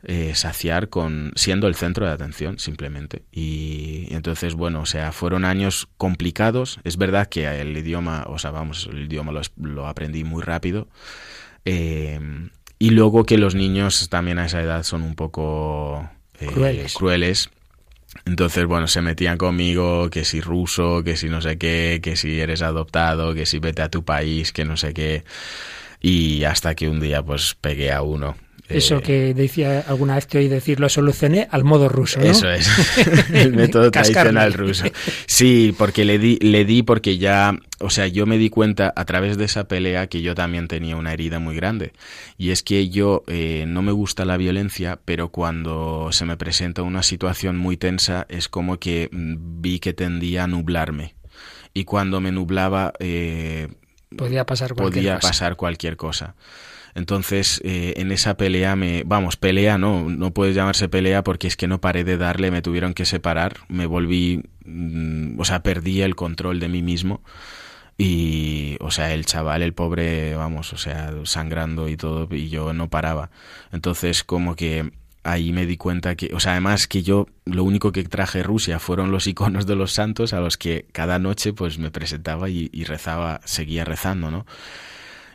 eh, 0.04 0.32
saciar 0.34 0.88
con 0.88 1.32
siendo 1.34 1.66
el 1.66 1.74
centro 1.74 2.06
de 2.06 2.12
atención 2.12 2.58
simplemente 2.58 3.24
y, 3.32 4.06
y 4.08 4.14
entonces 4.14 4.54
bueno 4.54 4.82
o 4.82 4.86
sea 4.86 5.10
fueron 5.10 5.44
años 5.44 5.88
complicados 5.96 6.78
es 6.84 6.96
verdad 6.96 7.28
que 7.28 7.46
el 7.60 7.76
idioma 7.76 8.24
o 8.28 8.38
sea 8.38 8.52
vamos 8.52 8.88
el 8.92 9.06
idioma 9.06 9.32
lo, 9.32 9.40
lo 9.60 9.88
aprendí 9.88 10.22
muy 10.22 10.42
rápido 10.42 10.88
eh, 11.64 12.20
y 12.78 12.90
luego 12.90 13.24
que 13.24 13.38
los 13.38 13.56
niños 13.56 14.08
también 14.08 14.38
a 14.38 14.46
esa 14.46 14.62
edad 14.62 14.84
son 14.84 15.02
un 15.02 15.16
poco 15.16 16.08
eh, 16.40 16.46
Crueles. 16.46 16.94
crueles 16.94 17.50
entonces, 18.24 18.64
bueno, 18.66 18.88
se 18.88 19.02
metían 19.02 19.36
conmigo, 19.36 20.08
que 20.10 20.24
si 20.24 20.40
ruso, 20.40 21.02
que 21.04 21.16
si 21.16 21.28
no 21.28 21.42
sé 21.42 21.58
qué, 21.58 22.00
que 22.02 22.16
si 22.16 22.40
eres 22.40 22.62
adoptado, 22.62 23.34
que 23.34 23.46
si 23.46 23.58
vete 23.58 23.82
a 23.82 23.90
tu 23.90 24.04
país, 24.04 24.52
que 24.52 24.64
no 24.64 24.76
sé 24.76 24.94
qué. 24.94 25.24
Y 26.00 26.44
hasta 26.44 26.74
que 26.74 26.88
un 26.88 27.00
día 27.00 27.22
pues 27.22 27.54
pegué 27.54 27.92
a 27.92 28.02
uno. 28.02 28.36
Eso 28.68 28.98
Eh, 28.98 29.02
que 29.02 29.34
decía 29.34 29.80
alguna 29.86 30.14
vez 30.14 30.26
te 30.26 30.38
oí 30.38 30.48
decir, 30.48 30.78
lo 30.78 30.88
solucioné 30.88 31.48
al 31.50 31.64
modo 31.64 31.88
ruso, 31.88 32.20
¿no? 32.20 32.26
Eso 32.26 32.50
es, 32.50 32.68
el 33.32 33.54
método 33.54 33.90
tradicional 33.92 34.52
ruso. 34.52 34.84
Sí, 35.26 35.74
porque 35.78 36.04
le 36.04 36.18
di, 36.18 36.36
le 36.40 36.64
di 36.64 36.82
porque 36.82 37.16
ya, 37.16 37.58
o 37.80 37.88
sea, 37.90 38.06
yo 38.08 38.26
me 38.26 38.36
di 38.36 38.50
cuenta 38.50 38.92
a 38.94 39.04
través 39.06 39.38
de 39.38 39.46
esa 39.46 39.68
pelea 39.68 40.06
que 40.08 40.20
yo 40.20 40.34
también 40.34 40.68
tenía 40.68 40.96
una 40.96 41.12
herida 41.12 41.38
muy 41.38 41.56
grande. 41.56 41.92
Y 42.36 42.50
es 42.50 42.62
que 42.62 42.88
yo 42.90 43.24
eh, 43.26 43.64
no 43.66 43.80
me 43.82 43.92
gusta 43.92 44.24
la 44.24 44.36
violencia, 44.36 44.98
pero 45.04 45.30
cuando 45.30 46.10
se 46.12 46.26
me 46.26 46.36
presenta 46.36 46.82
una 46.82 47.02
situación 47.02 47.56
muy 47.56 47.76
tensa 47.78 48.26
es 48.28 48.48
como 48.48 48.78
que 48.78 49.08
mm, 49.10 49.60
vi 49.62 49.78
que 49.80 49.94
tendía 49.94 50.44
a 50.44 50.46
nublarme. 50.46 51.14
Y 51.72 51.84
cuando 51.84 52.20
me 52.20 52.32
nublaba, 52.32 52.92
eh, 52.98 53.68
Podía 54.16 54.44
pasar 54.46 54.74
cualquier 54.74 55.02
podía 55.02 55.14
cosa. 55.16 55.28
pasar 55.28 55.56
cualquier 55.56 55.96
cosa. 55.96 56.34
Entonces, 56.98 57.60
eh, 57.64 57.94
en 57.96 58.10
esa 58.10 58.36
pelea 58.36 58.74
me... 58.74 59.04
Vamos, 59.04 59.36
pelea 59.36 59.78
no, 59.78 60.10
no 60.10 60.32
puede 60.32 60.52
llamarse 60.52 60.88
pelea 60.88 61.22
porque 61.22 61.46
es 61.46 61.56
que 61.56 61.68
no 61.68 61.80
paré 61.80 62.02
de 62.02 62.16
darle, 62.18 62.50
me 62.50 62.60
tuvieron 62.60 62.92
que 62.92 63.06
separar, 63.06 63.58
me 63.68 63.86
volví... 63.86 64.42
mm, 64.64 65.38
o 65.38 65.44
sea, 65.44 65.62
perdí 65.62 66.02
el 66.02 66.16
control 66.16 66.58
de 66.58 66.68
mí 66.68 66.82
mismo. 66.82 67.22
Y, 67.96 68.76
o 68.80 68.90
sea, 68.90 69.14
el 69.14 69.26
chaval, 69.26 69.62
el 69.62 69.74
pobre, 69.74 70.34
vamos, 70.34 70.72
o 70.72 70.76
sea, 70.78 71.12
sangrando 71.24 71.88
y 71.88 71.96
todo, 71.96 72.28
y 72.34 72.48
yo 72.48 72.72
no 72.72 72.88
paraba. 72.90 73.30
Entonces, 73.72 74.24
como 74.24 74.56
que 74.56 74.90
ahí 75.22 75.52
me 75.52 75.66
di 75.66 75.76
cuenta 75.76 76.16
que, 76.16 76.34
o 76.34 76.40
sea, 76.40 76.52
además 76.52 76.88
que 76.88 77.02
yo 77.02 77.26
lo 77.44 77.62
único 77.62 77.92
que 77.92 78.02
traje 78.04 78.42
Rusia 78.42 78.80
fueron 78.80 79.12
los 79.12 79.26
iconos 79.28 79.66
de 79.66 79.76
los 79.76 79.92
santos 79.92 80.32
a 80.32 80.40
los 80.40 80.56
que 80.56 80.86
cada 80.92 81.18
noche 81.20 81.52
pues 81.52 81.78
me 81.78 81.90
presentaba 81.92 82.48
y, 82.48 82.70
y 82.72 82.84
rezaba, 82.84 83.40
seguía 83.44 83.84
rezando, 83.84 84.30
¿no? 84.32 84.46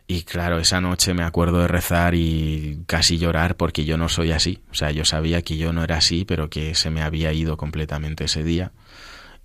Y 0.06 0.24
claro, 0.24 0.60
esa 0.60 0.82
noche 0.82 1.14
me 1.14 1.24
acuerdo 1.24 1.62
de 1.62 1.68
rezar 1.68 2.14
y 2.14 2.84
casi 2.88 3.18
llorar 3.18 3.56
porque 3.56 3.86
yo 3.86 3.97
no 3.97 4.10
soy 4.10 4.32
así. 4.32 4.60
O 4.72 4.76
sea, 4.76 4.91
yo 4.91 5.06
sabía 5.06 5.41
que 5.41 5.58
yo 5.58 5.72
no 5.72 5.84
era 5.84 5.97
así, 5.97 6.26
pero 6.26 6.49
que 6.49 6.76
se 6.76 6.89
me 6.89 7.01
había 7.01 7.32
ido 7.32 7.56
completamente 7.56 8.26
ese 8.26 8.43
día. 8.43 8.74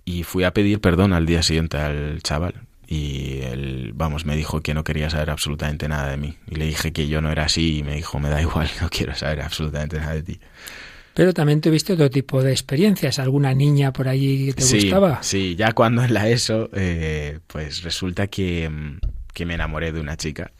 Y 0.03 0.23
fui 0.23 0.43
a 0.43 0.53
pedir 0.53 0.81
perdón 0.81 1.13
al 1.13 1.25
día 1.25 1.43
siguiente 1.43 1.77
al 1.77 2.21
chaval. 2.23 2.67
Y 2.87 3.41
él, 3.43 3.91
vamos, 3.93 4.25
me 4.25 4.35
dijo 4.35 4.61
que 4.61 4.73
no 4.73 4.83
quería 4.83 5.09
saber 5.09 5.29
absolutamente 5.29 5.87
nada 5.87 6.09
de 6.09 6.17
mí. 6.17 6.35
Y 6.49 6.55
le 6.55 6.65
dije 6.65 6.91
que 6.91 7.07
yo 7.07 7.21
no 7.21 7.31
era 7.31 7.45
así 7.45 7.77
y 7.77 7.83
me 7.83 7.95
dijo, 7.95 8.19
me 8.19 8.29
da 8.29 8.41
igual, 8.41 8.67
no 8.81 8.89
quiero 8.89 9.13
saber 9.15 9.41
absolutamente 9.41 9.99
nada 9.99 10.15
de 10.15 10.23
ti. 10.23 10.39
Pero 11.13 11.33
también 11.33 11.61
tuviste 11.61 11.93
otro 11.93 12.09
tipo 12.09 12.41
de 12.41 12.51
experiencias. 12.51 13.19
¿Alguna 13.19 13.53
niña 13.53 13.93
por 13.93 14.07
allí 14.07 14.47
que 14.47 14.53
te 14.53 14.61
sí, 14.63 14.81
gustaba? 14.81 15.21
Sí, 15.21 15.55
ya 15.55 15.73
cuando 15.73 16.03
en 16.03 16.13
la 16.13 16.29
ESO, 16.29 16.69
eh, 16.73 17.39
pues 17.45 17.83
resulta 17.83 18.27
que, 18.27 18.69
mm, 18.69 18.99
que 19.33 19.45
me 19.45 19.55
enamoré 19.55 19.91
de 19.91 19.99
una 19.99 20.17
chica. 20.17 20.51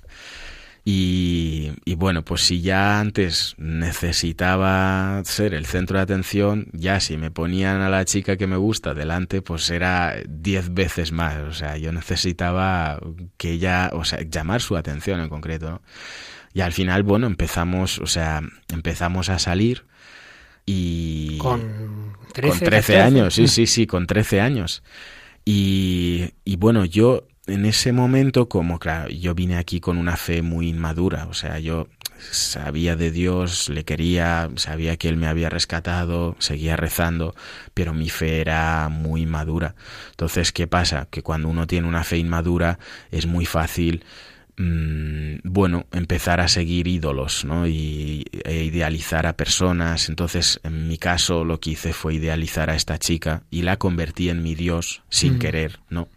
Y, 0.86 1.72
y 1.86 1.96
bueno, 1.96 2.24
pues 2.24 2.42
si 2.42 2.62
ya 2.62 3.00
antes 3.00 3.54
necesitaba 3.58 5.22
ser 5.26 5.54
el 5.54 5.66
centro 5.66 5.98
de 5.98 6.04
atención, 6.04 6.68
ya 6.74 7.00
si 7.00 7.18
me 7.18 7.32
ponían 7.32 7.82
a 7.82 7.90
la 7.90 8.06
chica 8.06 8.38
que 8.38 8.48
me 8.48 8.58
gusta 8.58 8.94
delante, 8.94 9.42
pues 9.42 9.70
era 9.70 10.16
diez 10.28 10.74
veces 10.74 11.12
más. 11.12 11.38
O 11.38 11.54
sea, 11.54 11.78
yo 11.78 11.92
necesitaba 11.92 13.00
que 13.38 13.52
ella, 13.52 13.92
o 13.94 14.04
sea, 14.04 14.22
llamar 14.22 14.62
su 14.62 14.78
atención 14.78 15.20
en 15.20 15.30
concreto, 15.30 15.70
¿no? 15.70 15.82
Y 16.54 16.62
al 16.62 16.74
final, 16.74 17.04
bueno, 17.04 17.28
empezamos, 17.28 18.00
o 18.00 18.08
sea, 18.08 18.42
empezamos 18.70 19.30
a 19.30 19.38
salir 19.38 19.86
y... 20.66 21.38
Con 21.38 22.16
13, 22.34 22.50
con 22.50 22.60
13 22.60 23.02
años, 23.02 23.34
sí, 23.34 23.48
sí, 23.48 23.68
sí, 23.68 23.86
con 23.86 24.08
13 24.08 24.42
años. 24.42 24.82
Y, 25.46 26.34
y 26.46 26.56
bueno, 26.58 26.86
yo 26.86 27.28
en 27.50 27.66
ese 27.66 27.92
momento, 27.92 28.48
como 28.48 28.80
claro, 28.80 29.10
yo 29.10 29.34
vine 29.36 29.58
aquí 29.58 29.80
con 29.80 29.98
una 29.98 30.16
fe 30.18 30.42
muy 30.42 30.70
inmadura, 30.70 31.28
o 31.28 31.34
sea, 31.34 31.60
yo 31.60 31.88
sabía 32.32 32.96
de 32.96 33.12
Dios, 33.12 33.70
le 33.70 33.86
quería, 33.86 34.50
sabía 34.56 34.98
que 34.98 35.08
Él 35.10 35.18
me 35.18 35.28
había 35.28 35.50
rescatado, 35.50 36.36
seguía 36.40 36.76
rezando, 36.76 37.34
pero 37.74 37.94
mi 37.94 38.10
fe 38.10 38.42
era 38.42 38.90
muy 38.90 39.22
inmadura. 39.22 39.76
Entonces, 40.12 40.52
¿qué 40.52 40.68
pasa? 40.68 41.08
Que 41.10 41.22
cuando 41.24 41.48
uno 41.48 41.66
tiene 41.68 41.88
una 41.88 42.04
fe 42.04 42.18
inmadura 42.18 42.78
es 43.12 43.26
muy 43.26 43.46
fácil 43.46 44.04
mm, 44.58 45.36
bueno, 45.46 45.86
empezar 45.94 46.42
a 46.42 46.50
seguir 46.50 46.88
ídolos, 46.88 47.46
¿no? 47.46 47.66
Y 47.68 48.26
e 48.44 48.64
idealizar 48.66 49.26
a 49.26 49.38
personas. 49.38 50.10
Entonces, 50.10 50.60
en 50.64 50.90
mi 50.90 50.98
caso, 50.98 51.46
lo 51.46 51.62
que 51.62 51.72
hice 51.72 51.94
fue 51.94 52.16
idealizar 52.16 52.70
a 52.70 52.76
esta 52.76 52.98
chica 52.98 53.44
y 53.50 53.62
la 53.62 53.78
convertí 53.78 54.30
en 54.30 54.44
mi 54.44 54.56
Dios 54.56 55.04
sin 55.10 55.36
Mm. 55.36 55.40
querer, 55.40 55.80
¿no? 55.90 56.10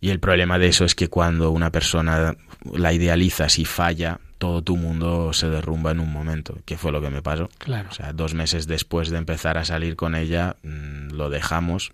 Y 0.00 0.10
el 0.10 0.20
problema 0.20 0.58
de 0.58 0.68
eso 0.68 0.84
es 0.84 0.94
que 0.94 1.08
cuando 1.08 1.50
una 1.50 1.70
persona 1.70 2.36
la 2.72 2.92
idealizas 2.92 3.58
y 3.58 3.64
falla, 3.64 4.20
todo 4.38 4.62
tu 4.62 4.76
mundo 4.76 5.32
se 5.32 5.48
derrumba 5.48 5.92
en 5.92 6.00
un 6.00 6.12
momento, 6.12 6.58
que 6.64 6.76
fue 6.76 6.92
lo 6.92 7.00
que 7.00 7.10
me 7.10 7.22
pasó. 7.22 7.48
Claro. 7.58 7.88
O 7.90 7.94
sea, 7.94 8.12
dos 8.12 8.34
meses 8.34 8.66
después 8.66 9.10
de 9.10 9.18
empezar 9.18 9.58
a 9.58 9.64
salir 9.64 9.96
con 9.96 10.14
ella, 10.14 10.56
mm, 10.62 11.12
lo 11.12 11.30
dejamos 11.30 11.92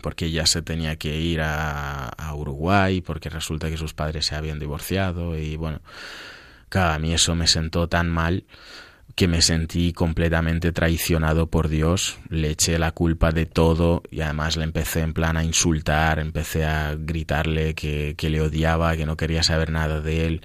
porque 0.00 0.26
ella 0.26 0.46
se 0.46 0.62
tenía 0.62 0.96
que 0.96 1.16
ir 1.20 1.40
a, 1.40 2.08
a 2.08 2.34
Uruguay, 2.34 3.00
porque 3.00 3.30
resulta 3.30 3.70
que 3.70 3.76
sus 3.76 3.94
padres 3.94 4.26
se 4.26 4.34
habían 4.34 4.58
divorciado 4.58 5.38
y 5.38 5.56
bueno, 5.56 5.80
claro, 6.68 6.94
a 6.94 6.98
mí 6.98 7.14
eso 7.14 7.34
me 7.34 7.46
sentó 7.46 7.88
tan 7.88 8.10
mal 8.10 8.44
que 9.14 9.28
me 9.28 9.42
sentí 9.42 9.92
completamente 9.92 10.72
traicionado 10.72 11.46
por 11.46 11.68
Dios, 11.68 12.18
le 12.28 12.50
eché 12.50 12.78
la 12.78 12.90
culpa 12.90 13.30
de 13.30 13.46
todo 13.46 14.02
y 14.10 14.22
además 14.22 14.56
le 14.56 14.64
empecé 14.64 15.00
en 15.00 15.12
plan 15.12 15.36
a 15.36 15.44
insultar, 15.44 16.18
empecé 16.18 16.64
a 16.64 16.96
gritarle 16.98 17.74
que, 17.74 18.14
que 18.16 18.28
le 18.30 18.40
odiaba, 18.40 18.96
que 18.96 19.06
no 19.06 19.16
quería 19.16 19.42
saber 19.42 19.70
nada 19.70 20.00
de 20.00 20.26
él 20.26 20.42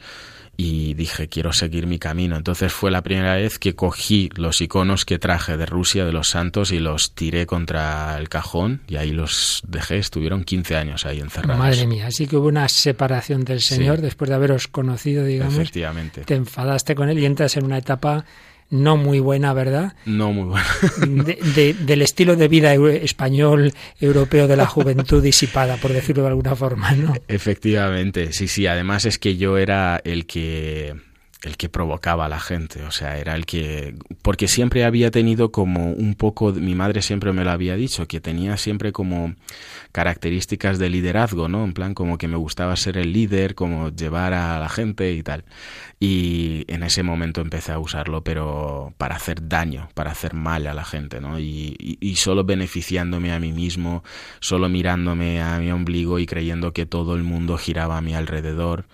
y 0.62 0.94
dije 0.94 1.30
quiero 1.30 1.54
seguir 1.54 1.88
mi 1.88 2.00
camino. 2.00 2.36
Entonces 2.36 2.74
fue 2.74 2.92
la 2.92 3.02
primera 3.02 3.36
vez 3.36 3.60
que 3.60 3.76
cogí 3.76 4.30
los 4.36 4.60
iconos 4.60 5.06
que 5.06 5.18
traje 5.18 5.56
de 5.56 5.66
Rusia, 5.66 6.04
de 6.04 6.12
los 6.12 6.28
santos, 6.28 6.74
y 6.74 6.80
los 6.80 7.16
tiré 7.16 7.46
contra 7.46 8.18
el 8.18 8.28
cajón 8.28 8.82
y 8.90 8.98
ahí 8.98 9.12
los 9.12 9.64
dejé. 9.66 10.00
Estuvieron 10.00 10.44
15 10.44 10.76
años 10.76 11.06
ahí 11.06 11.22
encerrados. 11.22 11.58
Madre 11.58 11.88
mía, 11.88 12.08
así 12.08 12.28
que 12.28 12.36
hubo 12.36 12.50
una 12.50 12.68
separación 12.68 13.46
del 13.46 13.62
Sí. 13.62 13.76
Señor 13.76 14.02
después 14.02 14.30
de 14.30 14.36
haberos 14.36 14.68
conocido, 14.68 15.24
digamos. 15.24 15.54
Efectivamente. 15.54 16.24
Te 16.26 16.36
enfadaste 16.36 16.94
con 16.94 17.10
él 17.10 17.18
y 17.20 17.26
entras 17.26 17.56
en 17.56 17.64
una 17.64 17.78
etapa 17.78 18.26
no 18.70 18.98
muy 18.98 19.20
buena, 19.20 19.54
¿verdad? 19.54 19.94
No 20.06 20.32
muy 20.32 20.46
bueno. 20.46 20.66
De- 21.26 21.40
de- 21.56 21.74
del 21.74 22.02
estilo 22.02 22.36
de 22.36 22.48
vida 22.48 22.74
español, 22.74 23.74
europeo 24.00 24.48
de 24.48 24.56
la 24.58 24.66
juventud 24.68 25.22
disipada, 25.24 25.78
por 25.78 25.92
decirlo 25.94 26.24
de 26.24 26.30
alguna 26.30 26.56
forma, 26.56 26.92
¿no? 26.94 27.14
Efectivamente, 27.28 28.32
sí, 28.34 28.48
sí. 28.48 28.68
Además 28.68 29.06
es 29.06 29.18
que 29.20 29.38
yo 29.38 29.58
era 29.58 30.00
el 30.04 30.26
que 30.26 30.96
el 31.42 31.56
que 31.56 31.70
provocaba 31.70 32.26
a 32.26 32.30
la 32.30 32.40
gente, 32.40 32.84
o 32.84 32.92
sea, 32.92 33.18
era 33.18 33.36
el 33.36 33.46
que 33.46 33.96
porque 34.22 34.50
siempre 34.50 34.84
había 34.84 35.10
tenido 35.10 35.54
como 35.54 35.94
un 35.94 36.16
poco 36.16 36.52
mi 36.52 36.76
madre 36.76 37.02
siempre 37.02 37.32
me 37.32 37.46
lo 37.46 37.52
había 37.52 37.76
dicho, 37.76 38.08
que 38.08 38.20
tenía 38.20 38.58
siempre 38.58 38.92
como 38.92 39.36
características 39.94 40.80
de 40.80 40.90
liderazgo, 40.90 41.48
¿no? 41.48 41.64
En 41.64 41.74
plan 41.74 41.94
como 41.94 42.18
que 42.18 42.28
me 42.28 42.36
gustaba 42.36 42.76
ser 42.76 42.98
el 42.98 43.14
líder, 43.14 43.56
como 43.56 43.90
llevar 43.90 44.34
a 44.34 44.60
la 44.60 44.68
gente 44.68 45.14
y 45.14 45.24
tal. 45.24 45.46
Y 46.00 46.66
en 46.68 46.84
ese 46.84 47.04
momento 47.04 47.40
empecé 47.42 47.72
a 47.72 47.80
usarlo, 47.80 48.22
pero 48.24 48.94
para 48.98 49.16
hacer 49.16 49.48
daño, 49.48 49.90
para 49.94 50.12
hacer 50.12 50.34
mal 50.34 50.68
a 50.68 50.74
la 50.74 50.84
gente, 50.84 51.22
¿no? 51.22 51.40
Y, 51.40 51.76
y, 51.80 52.16
solo 52.18 52.44
beneficiándome 52.44 53.32
a 53.32 53.40
mí 53.40 53.54
mismo, 53.54 54.04
solo 54.42 54.70
mirándome 54.70 55.42
a 55.42 55.58
mi 55.60 55.72
ombligo 55.72 56.20
y 56.20 56.26
creyendo 56.26 56.74
que 56.74 56.86
todo 56.86 57.16
el 57.16 57.24
mundo 57.24 57.58
giraba 57.58 57.98
a 57.98 58.02
mi 58.02 58.14
alrededor. 58.14 58.86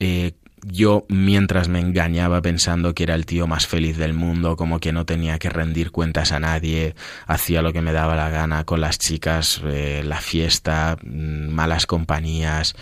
Eh, 0.00 0.32
yo 0.66 1.04
mientras 1.08 1.68
me 1.68 1.80
engañaba 1.80 2.40
pensando 2.42 2.94
que 2.94 3.04
era 3.04 3.14
el 3.14 3.26
tío 3.26 3.46
más 3.46 3.66
feliz 3.66 3.96
del 3.96 4.14
mundo, 4.14 4.56
como 4.56 4.80
que 4.80 4.92
no 4.92 5.04
tenía 5.04 5.38
que 5.38 5.50
rendir 5.50 5.90
cuentas 5.90 6.32
a 6.32 6.40
nadie, 6.40 6.94
hacía 7.26 7.62
lo 7.62 7.72
que 7.72 7.82
me 7.82 7.92
daba 7.92 8.16
la 8.16 8.30
gana 8.30 8.64
con 8.64 8.80
las 8.80 8.98
chicas, 8.98 9.60
eh, 9.64 10.02
la 10.04 10.20
fiesta, 10.20 10.96
mm, 11.02 11.48
malas 11.48 11.86
compañías. 11.86 12.74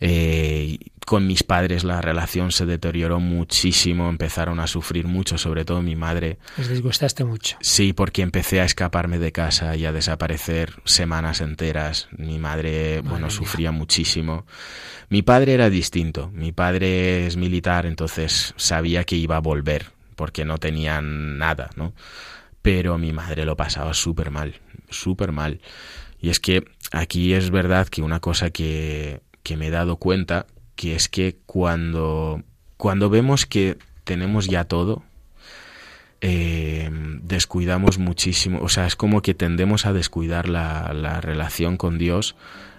Eh, 0.00 0.78
con 1.12 1.26
mis 1.26 1.42
padres 1.42 1.84
la 1.84 2.00
relación 2.00 2.52
se 2.52 2.64
deterioró 2.64 3.20
muchísimo, 3.20 4.08
empezaron 4.08 4.60
a 4.60 4.66
sufrir 4.66 5.06
mucho, 5.06 5.36
sobre 5.36 5.66
todo 5.66 5.82
mi 5.82 5.94
madre. 5.94 6.38
Les 6.56 6.70
disgustaste 6.70 7.22
mucho. 7.22 7.58
Sí, 7.60 7.92
porque 7.92 8.22
empecé 8.22 8.62
a 8.62 8.64
escaparme 8.64 9.18
de 9.18 9.30
casa 9.30 9.76
y 9.76 9.84
a 9.84 9.92
desaparecer 9.92 10.72
semanas 10.86 11.42
enteras. 11.42 12.08
Mi 12.16 12.38
madre, 12.38 13.02
bueno, 13.02 13.28
sufría 13.28 13.72
muchísimo. 13.72 14.46
Mi 15.10 15.20
padre 15.20 15.52
era 15.52 15.68
distinto. 15.68 16.30
Mi 16.32 16.52
padre 16.52 17.26
es 17.26 17.36
militar, 17.36 17.84
entonces 17.84 18.54
sabía 18.56 19.04
que 19.04 19.16
iba 19.16 19.36
a 19.36 19.40
volver, 19.40 19.88
porque 20.16 20.46
no 20.46 20.56
tenían 20.56 21.36
nada, 21.36 21.68
¿no? 21.76 21.92
Pero 22.62 22.96
mi 22.96 23.12
madre 23.12 23.44
lo 23.44 23.54
pasaba 23.54 23.92
súper 23.92 24.30
mal, 24.30 24.62
súper 24.88 25.30
mal. 25.30 25.60
Y 26.22 26.30
es 26.30 26.40
que 26.40 26.64
aquí 26.90 27.34
es 27.34 27.50
verdad 27.50 27.86
que 27.88 28.00
una 28.00 28.20
cosa 28.20 28.48
que 28.48 29.20
que 29.42 29.56
me 29.56 29.68
he 29.68 29.70
dado 29.70 29.96
cuenta, 29.96 30.46
que 30.76 30.94
es 30.94 31.08
que 31.08 31.36
cuando, 31.46 32.42
cuando 32.76 33.10
vemos 33.10 33.46
que 33.46 33.78
tenemos 34.04 34.46
ya 34.46 34.64
todo, 34.64 35.02
eh, 36.20 36.88
descuidamos 37.22 37.98
muchísimo, 37.98 38.60
o 38.62 38.68
sea, 38.68 38.86
es 38.86 38.96
como 38.96 39.22
que 39.22 39.34
tendemos 39.34 39.86
a 39.86 39.92
descuidar 39.92 40.48
la, 40.48 40.92
la 40.94 41.20
relación 41.20 41.76
con 41.76 41.98
Dios 41.98 42.36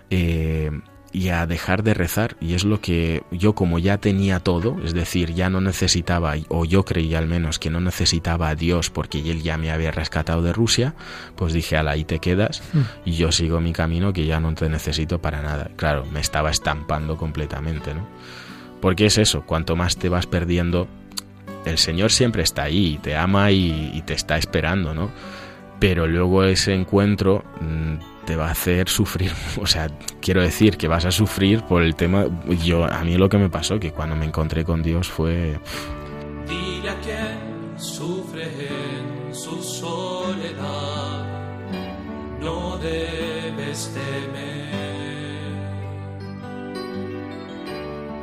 eh, 0.10 0.72
y 1.14 1.30
a 1.30 1.46
dejar 1.46 1.84
de 1.84 1.94
rezar. 1.94 2.36
Y 2.42 2.56
es 2.56 2.66
lo 2.66 2.82
que 2.82 3.24
yo 3.32 3.54
como 3.54 3.80
ya 3.80 4.00
tenía 4.00 4.40
todo, 4.40 4.78
es 4.84 4.94
decir, 4.94 5.34
ya 5.34 5.50
no 5.50 5.62
necesitaba, 5.62 6.34
o 6.50 6.66
yo 6.66 6.84
creía 6.84 7.20
al 7.20 7.28
menos 7.28 7.60
que 7.60 7.70
no 7.70 7.80
necesitaba 7.80 8.50
a 8.50 8.56
Dios 8.56 8.90
porque 8.90 9.20
él 9.20 9.44
ya 9.44 9.58
me 9.58 9.72
había 9.72 9.92
rescatado 9.92 10.42
de 10.42 10.52
Rusia, 10.52 10.96
pues 11.36 11.54
dije, 11.54 11.78
ala, 11.78 11.92
ahí 11.92 12.04
te 12.04 12.20
quedas 12.20 12.64
y 13.06 13.14
yo 13.14 13.32
sigo 13.32 13.62
mi 13.62 13.72
camino 13.72 14.12
que 14.12 14.26
ya 14.26 14.40
no 14.40 14.54
te 14.56 14.68
necesito 14.68 15.22
para 15.22 15.42
nada. 15.42 15.70
Claro, 15.76 16.06
me 16.12 16.20
estaba 16.20 16.50
estampando 16.50 17.16
completamente, 17.16 17.94
¿no? 17.94 18.08
Porque 18.82 19.06
es 19.06 19.18
eso, 19.18 19.46
cuanto 19.46 19.76
más 19.76 19.96
te 19.98 20.10
vas 20.10 20.26
perdiendo, 20.26 20.88
el 21.66 21.78
Señor 21.78 22.12
siempre 22.12 22.44
está 22.44 22.64
ahí, 22.64 23.00
te 23.02 23.16
ama 23.16 23.52
y, 23.52 23.92
y 23.94 24.02
te 24.02 24.14
está 24.14 24.38
esperando, 24.38 24.94
¿no? 24.94 25.12
Pero 25.80 26.08
luego 26.08 26.44
ese 26.44 26.74
encuentro 26.74 27.44
te 28.26 28.36
va 28.36 28.48
a 28.48 28.52
hacer 28.52 28.90
sufrir, 28.90 29.32
o 29.62 29.66
sea, 29.66 29.90
quiero 30.22 30.42
decir 30.42 30.78
que 30.78 30.88
vas 30.88 31.06
a 31.06 31.12
sufrir 31.12 31.62
por 31.64 31.82
el 31.82 31.96
tema, 31.96 32.26
yo 32.64 32.86
a 32.86 33.04
mí 33.04 33.18
lo 33.18 33.30
que 33.30 33.38
me 33.38 33.50
pasó 33.50 33.80
que 33.80 33.92
cuando 33.92 34.16
me 34.16 34.26
encontré 34.26 34.64
con 34.64 34.82
Dios 34.82 35.10
fue 35.10 35.60
Dile 36.48 36.90
a 36.90 37.00
quien 37.02 37.74
sufre 37.78 38.44
en 38.44 39.34
su 39.34 39.62
soledad, 39.64 41.26
no 42.40 42.78
debes 42.78 43.94
temer, 43.94 45.24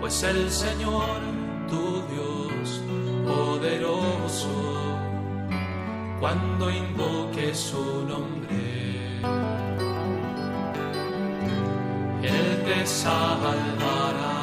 pues 0.00 0.22
el 0.22 0.50
Señor, 0.50 1.20
tu 1.68 2.02
Dios 2.12 2.82
poderoso, 3.26 4.98
cuando 6.20 6.70
invoque 6.70 7.54
su 7.54 8.04
nombre, 8.06 9.20
te 12.64 12.86
salvará. 12.86 14.36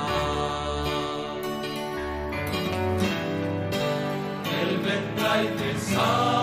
Él 4.61 4.77
vendrá 4.79 5.43
y 5.43 5.47
te 5.57 5.79
salvará. 5.79 6.36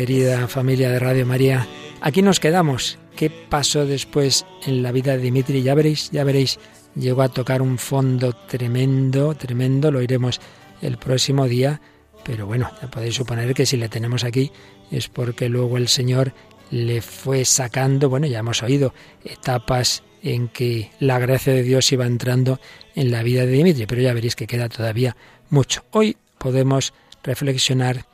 Querida 0.00 0.48
familia 0.48 0.90
de 0.90 0.98
Radio 0.98 1.26
María, 1.26 1.68
aquí 2.00 2.22
nos 2.22 2.40
quedamos. 2.40 2.98
¿Qué 3.16 3.28
pasó 3.28 3.84
después 3.84 4.46
en 4.64 4.82
la 4.82 4.92
vida 4.92 5.14
de 5.14 5.18
Dimitri? 5.22 5.62
Ya 5.62 5.74
veréis, 5.74 6.10
ya 6.10 6.24
veréis, 6.24 6.58
llegó 6.94 7.20
a 7.20 7.28
tocar 7.28 7.60
un 7.60 7.76
fondo 7.76 8.32
tremendo, 8.32 9.34
tremendo, 9.34 9.90
lo 9.90 10.00
iremos 10.00 10.40
el 10.80 10.96
próximo 10.96 11.46
día, 11.46 11.82
pero 12.24 12.46
bueno, 12.46 12.70
ya 12.80 12.90
podéis 12.90 13.16
suponer 13.16 13.52
que 13.52 13.66
si 13.66 13.76
le 13.76 13.90
tenemos 13.90 14.24
aquí 14.24 14.50
es 14.90 15.08
porque 15.08 15.50
luego 15.50 15.76
el 15.76 15.88
Señor 15.88 16.32
le 16.70 17.02
fue 17.02 17.44
sacando, 17.44 18.08
bueno, 18.08 18.26
ya 18.26 18.38
hemos 18.38 18.62
oído 18.62 18.94
etapas 19.22 20.02
en 20.22 20.48
que 20.48 20.92
la 20.98 21.18
gracia 21.18 21.52
de 21.52 21.62
Dios 21.62 21.92
iba 21.92 22.06
entrando 22.06 22.58
en 22.94 23.10
la 23.10 23.22
vida 23.22 23.44
de 23.44 23.52
Dimitri, 23.52 23.84
pero 23.84 24.00
ya 24.00 24.14
veréis 24.14 24.34
que 24.34 24.46
queda 24.46 24.70
todavía 24.70 25.14
mucho. 25.50 25.84
Hoy 25.90 26.16
podemos 26.38 26.94
reflexionar, 27.22 28.06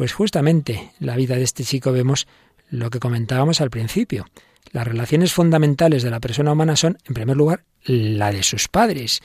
pues 0.00 0.14
justamente 0.14 0.92
en 0.98 1.06
la 1.06 1.14
vida 1.14 1.36
de 1.36 1.42
este 1.42 1.62
chico 1.62 1.92
vemos 1.92 2.26
lo 2.70 2.88
que 2.88 3.00
comentábamos 3.00 3.60
al 3.60 3.68
principio. 3.68 4.24
Las 4.72 4.88
relaciones 4.88 5.34
fundamentales 5.34 6.02
de 6.02 6.08
la 6.08 6.20
persona 6.20 6.52
humana 6.52 6.74
son, 6.74 6.96
en 7.06 7.12
primer 7.12 7.36
lugar, 7.36 7.64
la 7.84 8.32
de 8.32 8.42
sus 8.42 8.68
padres. 8.68 9.20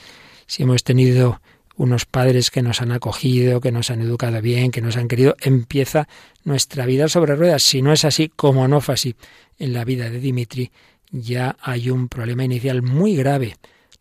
Si 0.47 0.63
hemos 0.63 0.83
tenido 0.83 1.39
unos 1.77 2.05
padres 2.05 2.51
que 2.51 2.61
nos 2.61 2.81
han 2.81 2.91
acogido, 2.91 3.61
que 3.61 3.71
nos 3.71 3.89
han 3.89 4.01
educado 4.01 4.41
bien, 4.41 4.69
que 4.69 4.81
nos 4.81 4.97
han 4.97 5.07
querido, 5.07 5.37
empieza 5.39 6.09
nuestra 6.43 6.85
vida 6.85 7.07
sobre 7.07 7.37
ruedas. 7.37 7.63
Si 7.63 7.81
no 7.81 7.93
es 7.93 8.03
así, 8.03 8.29
como 8.35 8.67
no 8.67 8.81
fue 8.81 8.95
así 8.95 9.15
en 9.57 9.71
la 9.71 9.85
vida 9.85 10.09
de 10.09 10.19
Dimitri, 10.19 10.73
ya 11.09 11.55
hay 11.61 11.89
un 11.89 12.09
problema 12.09 12.43
inicial 12.43 12.81
muy 12.81 13.15
grave. 13.15 13.55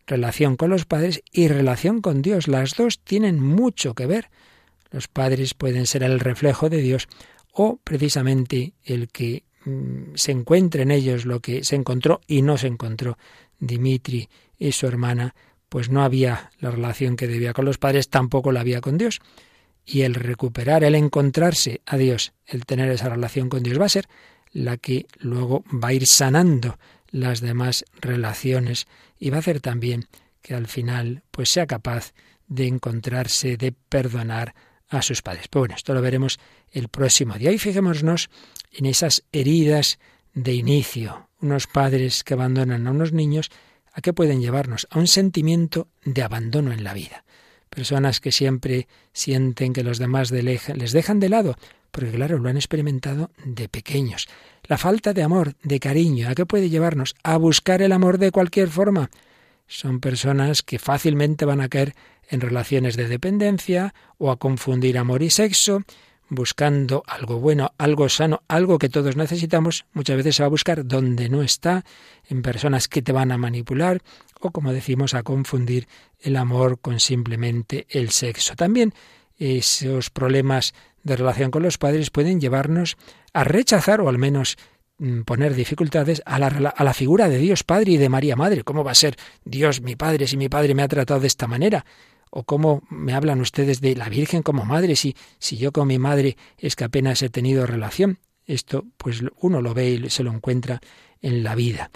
Relación 0.07 0.57
con 0.57 0.71
los 0.71 0.83
padres 0.83 1.23
y 1.31 1.47
relación 1.47 2.01
con 2.01 2.21
Dios. 2.21 2.49
Las 2.49 2.75
dos 2.75 2.99
tienen 2.99 3.39
mucho 3.39 3.93
que 3.93 4.07
ver. 4.07 4.29
Los 4.91 5.07
padres 5.07 5.53
pueden 5.53 5.85
ser 5.85 6.03
el 6.03 6.19
reflejo 6.19 6.69
de 6.69 6.77
Dios 6.77 7.07
o 7.51 7.79
precisamente 7.83 8.73
el 8.83 9.07
que 9.07 9.43
mm, 9.65 10.15
se 10.15 10.31
encuentre 10.31 10.83
en 10.83 10.91
ellos 10.91 11.25
lo 11.25 11.39
que 11.39 11.63
se 11.63 11.75
encontró 11.75 12.21
y 12.27 12.41
no 12.41 12.57
se 12.57 12.67
encontró 12.67 13.17
Dimitri 13.59 14.29
y 14.57 14.71
su 14.71 14.87
hermana, 14.87 15.35
pues 15.69 15.89
no 15.89 16.03
había 16.03 16.51
la 16.59 16.71
relación 16.71 17.15
que 17.15 17.27
debía 17.27 17.53
con 17.53 17.65
los 17.65 17.77
padres, 17.77 18.09
tampoco 18.09 18.51
la 18.51 18.61
había 18.61 18.81
con 18.81 18.97
Dios. 18.97 19.19
Y 19.85 20.01
el 20.01 20.15
recuperar, 20.15 20.83
el 20.83 20.95
encontrarse 20.95 21.81
a 21.85 21.97
Dios, 21.97 22.33
el 22.45 22.65
tener 22.65 22.89
esa 22.89 23.09
relación 23.09 23.49
con 23.49 23.63
Dios 23.63 23.79
va 23.79 23.85
a 23.85 23.89
ser 23.89 24.07
la 24.51 24.77
que 24.77 25.05
luego 25.19 25.63
va 25.71 25.89
a 25.89 25.93
ir 25.93 26.07
sanando 26.07 26.77
las 27.11 27.41
demás 27.41 27.85
relaciones 27.99 28.87
y 29.19 29.29
va 29.29 29.37
a 29.37 29.39
hacer 29.39 29.59
también 29.59 30.05
que 30.41 30.53
al 30.53 30.67
final 30.67 31.23
pues 31.31 31.49
sea 31.49 31.67
capaz 31.67 32.13
de 32.47 32.67
encontrarse, 32.67 33.57
de 33.57 33.71
perdonar 33.73 34.55
a 34.89 35.01
sus 35.01 35.21
padres. 35.21 35.47
Pues 35.49 35.61
bueno, 35.61 35.75
esto 35.75 35.93
lo 35.93 36.01
veremos 36.01 36.39
el 36.71 36.87
próximo 36.87 37.35
día. 37.35 37.51
Y 37.51 37.57
fijémonos 37.57 38.29
en 38.71 38.85
esas 38.85 39.23
heridas 39.31 39.99
de 40.33 40.53
inicio, 40.53 41.29
unos 41.41 41.67
padres 41.67 42.23
que 42.23 42.33
abandonan 42.33 42.87
a 42.87 42.91
unos 42.91 43.13
niños, 43.13 43.49
¿a 43.93 44.01
qué 44.01 44.13
pueden 44.13 44.41
llevarnos? 44.41 44.87
A 44.89 44.99
un 44.99 45.07
sentimiento 45.07 45.87
de 46.03 46.23
abandono 46.23 46.71
en 46.71 46.83
la 46.83 46.93
vida. 46.93 47.23
Personas 47.69 48.19
que 48.19 48.31
siempre 48.31 48.87
sienten 49.13 49.73
que 49.73 49.83
los 49.83 49.97
demás 49.97 50.31
les 50.31 50.91
dejan 50.91 51.19
de 51.19 51.29
lado, 51.29 51.55
porque 51.91 52.11
claro, 52.11 52.37
lo 52.39 52.49
han 52.49 52.57
experimentado 52.57 53.31
de 53.45 53.69
pequeños. 53.69 54.27
La 54.63 54.77
falta 54.77 55.13
de 55.13 55.23
amor, 55.23 55.55
de 55.63 55.79
cariño, 55.79 56.29
¿a 56.29 56.35
qué 56.35 56.45
puede 56.45 56.69
llevarnos? 56.69 57.15
A 57.23 57.37
buscar 57.37 57.81
el 57.81 57.91
amor 57.91 58.17
de 58.17 58.31
cualquier 58.31 58.69
forma. 58.69 59.09
Son 59.67 59.99
personas 59.99 60.61
que 60.61 60.77
fácilmente 60.77 61.45
van 61.45 61.61
a 61.61 61.69
caer 61.69 61.95
en 62.29 62.41
relaciones 62.41 62.95
de 62.95 63.07
dependencia 63.07 63.93
o 64.17 64.31
a 64.31 64.37
confundir 64.37 64.97
amor 64.97 65.23
y 65.23 65.29
sexo, 65.29 65.83
buscando 66.29 67.03
algo 67.07 67.39
bueno, 67.39 67.73
algo 67.77 68.09
sano, 68.09 68.41
algo 68.47 68.79
que 68.79 68.89
todos 68.89 69.15
necesitamos, 69.15 69.85
muchas 69.93 70.17
veces 70.17 70.35
se 70.35 70.43
va 70.43 70.47
a 70.47 70.49
buscar 70.49 70.85
donde 70.85 71.29
no 71.29 71.41
está, 71.41 71.85
en 72.27 72.41
personas 72.41 72.87
que 72.87 73.01
te 73.01 73.11
van 73.11 73.31
a 73.31 73.37
manipular 73.37 74.01
o, 74.39 74.51
como 74.51 74.73
decimos, 74.73 75.13
a 75.13 75.23
confundir 75.23 75.87
el 76.19 76.35
amor 76.35 76.79
con 76.79 76.99
simplemente 76.99 77.85
el 77.89 78.09
sexo. 78.09 78.55
También 78.55 78.93
esos 79.37 80.09
problemas 80.09 80.73
de 81.03 81.15
relación 81.15 81.51
con 81.51 81.63
los 81.63 81.77
padres 81.77 82.09
pueden 82.09 82.41
llevarnos 82.41 82.97
a 83.33 83.43
rechazar 83.43 84.01
o 84.01 84.09
al 84.09 84.17
menos 84.17 84.57
mm, 84.97 85.21
poner 85.21 85.53
dificultades 85.53 86.21
a 86.25 86.39
la, 86.39 86.47
a 86.47 86.83
la, 86.83 86.93
figura 86.93 87.29
de 87.29 87.37
Dios 87.37 87.63
Padre 87.63 87.93
y 87.93 87.97
de 87.97 88.09
María 88.09 88.35
Madre. 88.35 88.63
¿Cómo 88.63 88.83
va 88.83 88.91
a 88.91 88.95
ser 88.95 89.15
Dios 89.43 89.81
mi 89.81 89.95
Padre 89.95 90.27
si 90.27 90.37
mi 90.37 90.49
Padre 90.49 90.73
me 90.73 90.83
ha 90.83 90.87
tratado 90.87 91.19
de 91.19 91.27
esta 91.27 91.47
manera? 91.47 91.85
¿O 92.29 92.43
cómo 92.43 92.83
me 92.89 93.13
hablan 93.13 93.41
ustedes 93.41 93.81
de 93.81 93.95
la 93.95 94.09
Virgen 94.09 94.43
como 94.43 94.65
madre 94.65 94.95
si, 94.95 95.15
si 95.39 95.57
yo 95.57 95.71
con 95.71 95.87
mi 95.87 95.99
madre 95.99 96.37
es 96.57 96.75
que 96.75 96.83
apenas 96.83 97.21
he 97.21 97.29
tenido 97.29 97.65
relación? 97.65 98.19
Esto 98.45 98.85
pues 98.97 99.23
uno 99.39 99.61
lo 99.61 99.73
ve 99.73 99.89
y 99.89 100.09
se 100.09 100.23
lo 100.23 100.31
encuentra 100.31 100.79
en 101.21 101.43
la 101.43 101.55
vida 101.55 101.89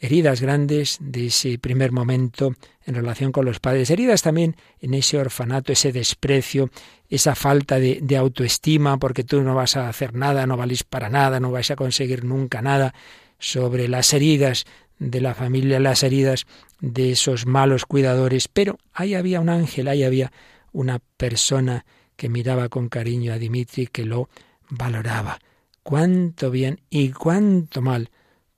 heridas 0.00 0.40
grandes 0.40 0.96
de 1.00 1.26
ese 1.26 1.58
primer 1.58 1.92
momento 1.92 2.54
en 2.84 2.94
relación 2.94 3.32
con 3.32 3.44
los 3.44 3.60
padres, 3.60 3.90
heridas 3.90 4.22
también 4.22 4.56
en 4.80 4.94
ese 4.94 5.18
orfanato, 5.18 5.72
ese 5.72 5.92
desprecio, 5.92 6.70
esa 7.08 7.34
falta 7.34 7.78
de, 7.78 8.16
autoestima, 8.16 8.98
porque 8.98 9.24
tú 9.24 9.42
no 9.42 9.54
vas 9.54 9.76
a 9.76 9.88
hacer 9.88 10.14
nada, 10.14 10.46
no 10.46 10.56
valís 10.56 10.82
para 10.84 11.10
nada, 11.10 11.38
no 11.38 11.52
vais 11.52 11.70
a 11.70 11.76
conseguir 11.76 12.24
nunca 12.24 12.62
nada, 12.62 12.94
sobre 13.38 13.88
las 13.88 14.12
heridas 14.12 14.64
de 15.00 15.20
la 15.20 15.34
familia, 15.34 15.80
las 15.80 16.04
heridas 16.04 16.46
de 16.80 17.10
esos 17.10 17.46
malos 17.46 17.86
cuidadores, 17.86 18.46
pero 18.46 18.78
ahí 18.92 19.14
había 19.14 19.40
un 19.40 19.48
ángel, 19.48 19.88
ahí 19.88 20.04
había 20.04 20.30
una 20.72 21.00
persona 21.16 21.84
que 22.16 22.28
miraba 22.28 22.68
con 22.68 22.88
cariño 22.88 23.32
a 23.32 23.38
Dimitri, 23.38 23.86
que 23.86 24.04
lo 24.04 24.28
valoraba. 24.68 25.40
Cuánto 25.82 26.50
bien 26.50 26.82
y 26.90 27.10
cuánto 27.10 27.80
mal 27.80 28.10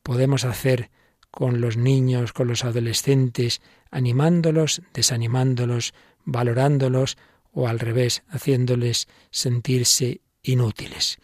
podemos 0.02 0.44
hacer 0.44 0.90
con 1.30 1.60
los 1.60 1.76
niños, 1.76 2.32
con 2.32 2.48
los 2.48 2.64
adolescentes, 2.64 3.62
animándolos, 3.90 4.82
desanimándolos, 4.92 5.94
valorándolos 6.24 7.16
o 7.52 7.68
al 7.68 7.78
revés, 7.78 8.24
haciéndoles 8.28 9.06
sentirse 9.30 10.20
inútiles. 10.42 11.18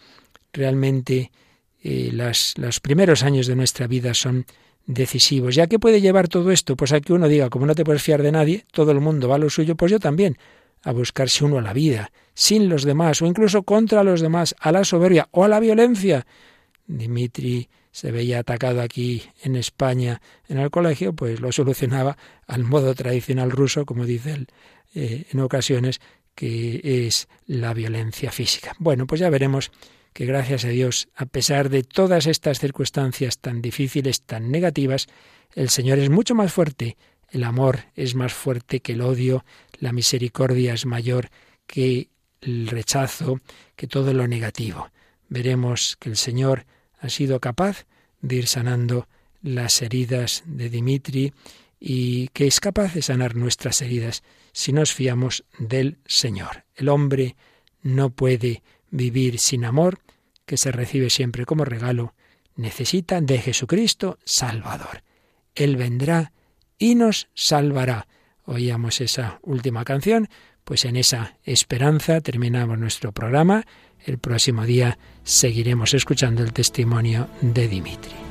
Realmente 0.52 1.32
eh, 1.82 2.10
las, 2.12 2.54
los 2.56 2.78
primeros 2.78 3.24
años 3.24 3.48
de 3.48 3.56
nuestra 3.56 3.88
vida 3.88 4.14
son 4.14 4.46
decisivos. 4.88 5.54
¿Ya 5.54 5.66
qué 5.68 5.78
puede 5.78 6.00
llevar 6.00 6.28
todo 6.28 6.50
esto? 6.50 6.74
Pues 6.74 6.92
a 6.92 7.00
que 7.00 7.12
uno 7.12 7.28
diga, 7.28 7.50
como 7.50 7.66
no 7.66 7.74
te 7.74 7.84
puedes 7.84 8.02
fiar 8.02 8.22
de 8.22 8.32
nadie, 8.32 8.64
todo 8.72 8.90
el 8.90 9.00
mundo 9.00 9.28
va 9.28 9.36
a 9.36 9.38
lo 9.38 9.50
suyo, 9.50 9.76
pues 9.76 9.92
yo 9.92 10.00
también, 10.00 10.38
a 10.82 10.92
buscarse 10.92 11.44
uno 11.44 11.58
a 11.58 11.62
la 11.62 11.72
vida, 11.72 12.10
sin 12.34 12.68
los 12.68 12.82
demás, 12.82 13.22
o 13.22 13.26
incluso 13.26 13.62
contra 13.62 14.02
los 14.02 14.20
demás, 14.20 14.56
a 14.58 14.72
la 14.72 14.84
soberbia 14.84 15.28
o 15.30 15.44
a 15.44 15.48
la 15.48 15.60
violencia. 15.60 16.26
Dimitri 16.86 17.68
se 17.92 18.10
veía 18.10 18.40
atacado 18.40 18.80
aquí 18.80 19.22
en 19.42 19.56
España 19.56 20.22
en 20.48 20.58
el 20.58 20.70
colegio, 20.70 21.12
pues 21.12 21.40
lo 21.40 21.52
solucionaba 21.52 22.16
al 22.46 22.64
modo 22.64 22.94
tradicional 22.94 23.50
ruso, 23.50 23.84
como 23.84 24.06
dice 24.06 24.32
él 24.32 24.48
eh, 24.94 25.26
en 25.30 25.40
ocasiones, 25.40 26.00
que 26.34 27.06
es 27.06 27.28
la 27.46 27.74
violencia 27.74 28.32
física. 28.32 28.74
Bueno, 28.78 29.06
pues 29.06 29.20
ya 29.20 29.28
veremos 29.28 29.70
que 30.18 30.26
gracias 30.26 30.64
a 30.64 30.70
Dios, 30.70 31.08
a 31.14 31.26
pesar 31.26 31.68
de 31.68 31.84
todas 31.84 32.26
estas 32.26 32.58
circunstancias 32.58 33.38
tan 33.38 33.62
difíciles, 33.62 34.22
tan 34.22 34.50
negativas, 34.50 35.06
el 35.54 35.68
Señor 35.68 36.00
es 36.00 36.10
mucho 36.10 36.34
más 36.34 36.52
fuerte, 36.52 36.96
el 37.30 37.44
amor 37.44 37.84
es 37.94 38.16
más 38.16 38.32
fuerte 38.32 38.80
que 38.80 38.94
el 38.94 39.02
odio, 39.02 39.44
la 39.78 39.92
misericordia 39.92 40.74
es 40.74 40.86
mayor 40.86 41.28
que 41.68 42.08
el 42.40 42.66
rechazo, 42.66 43.38
que 43.76 43.86
todo 43.86 44.12
lo 44.12 44.26
negativo. 44.26 44.90
Veremos 45.28 45.96
que 46.00 46.08
el 46.08 46.16
Señor 46.16 46.66
ha 46.98 47.10
sido 47.10 47.38
capaz 47.38 47.86
de 48.20 48.34
ir 48.34 48.48
sanando 48.48 49.06
las 49.40 49.82
heridas 49.82 50.42
de 50.46 50.68
Dimitri 50.68 51.32
y 51.78 52.26
que 52.30 52.48
es 52.48 52.58
capaz 52.58 52.92
de 52.92 53.02
sanar 53.02 53.36
nuestras 53.36 53.82
heridas 53.82 54.24
si 54.50 54.72
nos 54.72 54.92
fiamos 54.92 55.44
del 55.60 55.98
Señor. 56.06 56.64
El 56.74 56.88
hombre 56.88 57.36
no 57.82 58.10
puede 58.10 58.64
vivir 58.90 59.38
sin 59.38 59.64
amor, 59.64 60.00
que 60.48 60.56
se 60.56 60.72
recibe 60.72 61.10
siempre 61.10 61.44
como 61.44 61.64
regalo, 61.64 62.14
necesita 62.56 63.20
de 63.20 63.38
Jesucristo 63.38 64.18
Salvador. 64.24 65.04
Él 65.54 65.76
vendrá 65.76 66.32
y 66.78 66.96
nos 66.96 67.28
salvará. 67.34 68.08
Oíamos 68.44 69.00
esa 69.00 69.38
última 69.42 69.84
canción, 69.84 70.28
pues 70.64 70.86
en 70.86 70.96
esa 70.96 71.36
esperanza 71.44 72.20
terminamos 72.22 72.78
nuestro 72.78 73.12
programa. 73.12 73.64
El 74.04 74.18
próximo 74.18 74.64
día 74.64 74.98
seguiremos 75.22 75.92
escuchando 75.92 76.42
el 76.42 76.52
testimonio 76.52 77.28
de 77.42 77.68
Dimitri. 77.68 78.27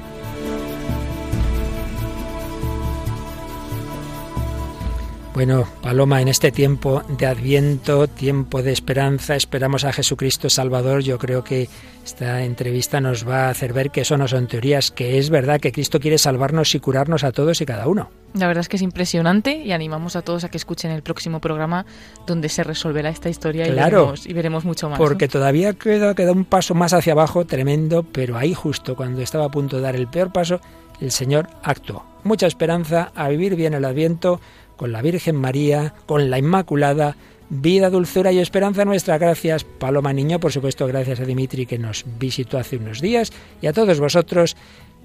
Bueno, 5.38 5.68
Paloma, 5.84 6.20
en 6.20 6.30
este 6.30 6.52
tiempo 6.52 7.04
de 7.08 7.28
Adviento, 7.28 8.08
tiempo 8.08 8.64
de 8.64 8.72
esperanza, 8.72 9.36
esperamos 9.36 9.84
a 9.84 9.94
Jesucristo 9.94 10.50
Salvador. 10.50 11.04
Yo 11.04 11.20
creo 11.20 11.44
que 11.44 11.70
esta 12.04 12.44
entrevista 12.44 13.00
nos 13.02 13.28
va 13.28 13.46
a 13.46 13.50
hacer 13.52 13.72
ver 13.72 13.92
que 13.92 14.02
eso 14.02 14.18
no 14.18 14.28
son 14.28 14.48
teorías, 14.48 14.90
que 14.90 15.20
es 15.20 15.30
verdad 15.30 15.60
que 15.60 15.72
Cristo 15.72 16.00
quiere 16.00 16.18
salvarnos 16.18 16.74
y 16.74 16.80
curarnos 16.80 17.24
a 17.24 17.32
todos 17.32 17.62
y 17.62 17.68
cada 17.68 17.88
uno. 17.88 18.10
La 18.34 18.48
verdad 18.48 18.62
es 18.62 18.68
que 18.68 18.78
es 18.78 18.82
impresionante 18.82 19.58
y 19.58 19.74
animamos 19.74 20.16
a 20.16 20.24
todos 20.24 20.44
a 20.44 20.50
que 20.50 20.58
escuchen 20.58 20.90
el 20.90 21.04
próximo 21.04 21.40
programa 21.40 21.86
donde 22.26 22.50
se 22.50 22.64
resolverá 22.64 23.10
esta 23.10 23.30
historia 23.30 23.68
y, 23.68 23.72
veremos, 23.74 24.26
y 24.26 24.34
veremos 24.34 24.66
mucho 24.66 24.90
más. 24.90 24.98
Porque 24.98 25.28
todavía 25.28 25.74
queda, 25.74 26.16
queda 26.16 26.32
un 26.32 26.46
paso 26.46 26.74
más 26.74 26.94
hacia 26.94 27.14
abajo 27.14 27.46
tremendo, 27.46 28.02
pero 28.02 28.38
ahí 28.38 28.56
justo 28.56 28.96
cuando 28.96 29.22
estaba 29.22 29.46
a 29.46 29.52
punto 29.52 29.76
de 29.76 29.84
dar 29.84 29.96
el 29.96 30.08
peor 30.08 30.34
paso, 30.34 30.60
el 31.00 31.12
Señor 31.12 31.48
actuó. 31.62 32.04
Mucha 32.24 32.48
esperanza 32.48 33.12
a 33.16 33.30
vivir 33.30 33.56
bien 33.56 33.76
el 33.76 33.86
Adviento 33.86 34.42
con 34.78 34.94
la 34.94 35.02
Virgen 35.02 35.36
María, 35.36 35.94
con 36.06 36.30
la 36.30 36.40
Inmaculada, 36.40 37.18
vida, 37.50 37.90
dulzura 37.90 38.32
y 38.32 38.40
esperanza 38.40 38.86
nuestra. 38.86 39.18
Gracias, 39.18 39.64
Paloma 39.64 40.14
Niño, 40.14 40.40
por 40.40 40.54
supuesto, 40.54 40.88
gracias 40.88 41.20
a 41.20 41.26
Dimitri 41.26 41.66
que 41.66 41.78
nos 41.78 42.06
visitó 42.18 42.58
hace 42.58 42.78
unos 42.78 43.02
días 43.02 43.34
y 43.62 43.68
a 43.68 43.74
todos 43.74 44.00
vosotros 44.00 44.56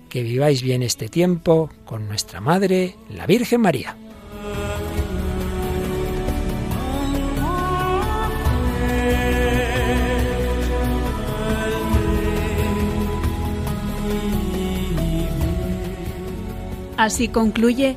que 0.08 0.22
viváis 0.22 0.62
bien 0.62 0.82
este 0.82 1.08
tiempo 1.08 1.70
con 1.84 2.06
nuestra 2.06 2.40
Madre, 2.40 2.96
la 3.10 3.26
Virgen 3.26 3.62
María. 3.62 3.96
Así 16.98 17.26
concluye 17.26 17.96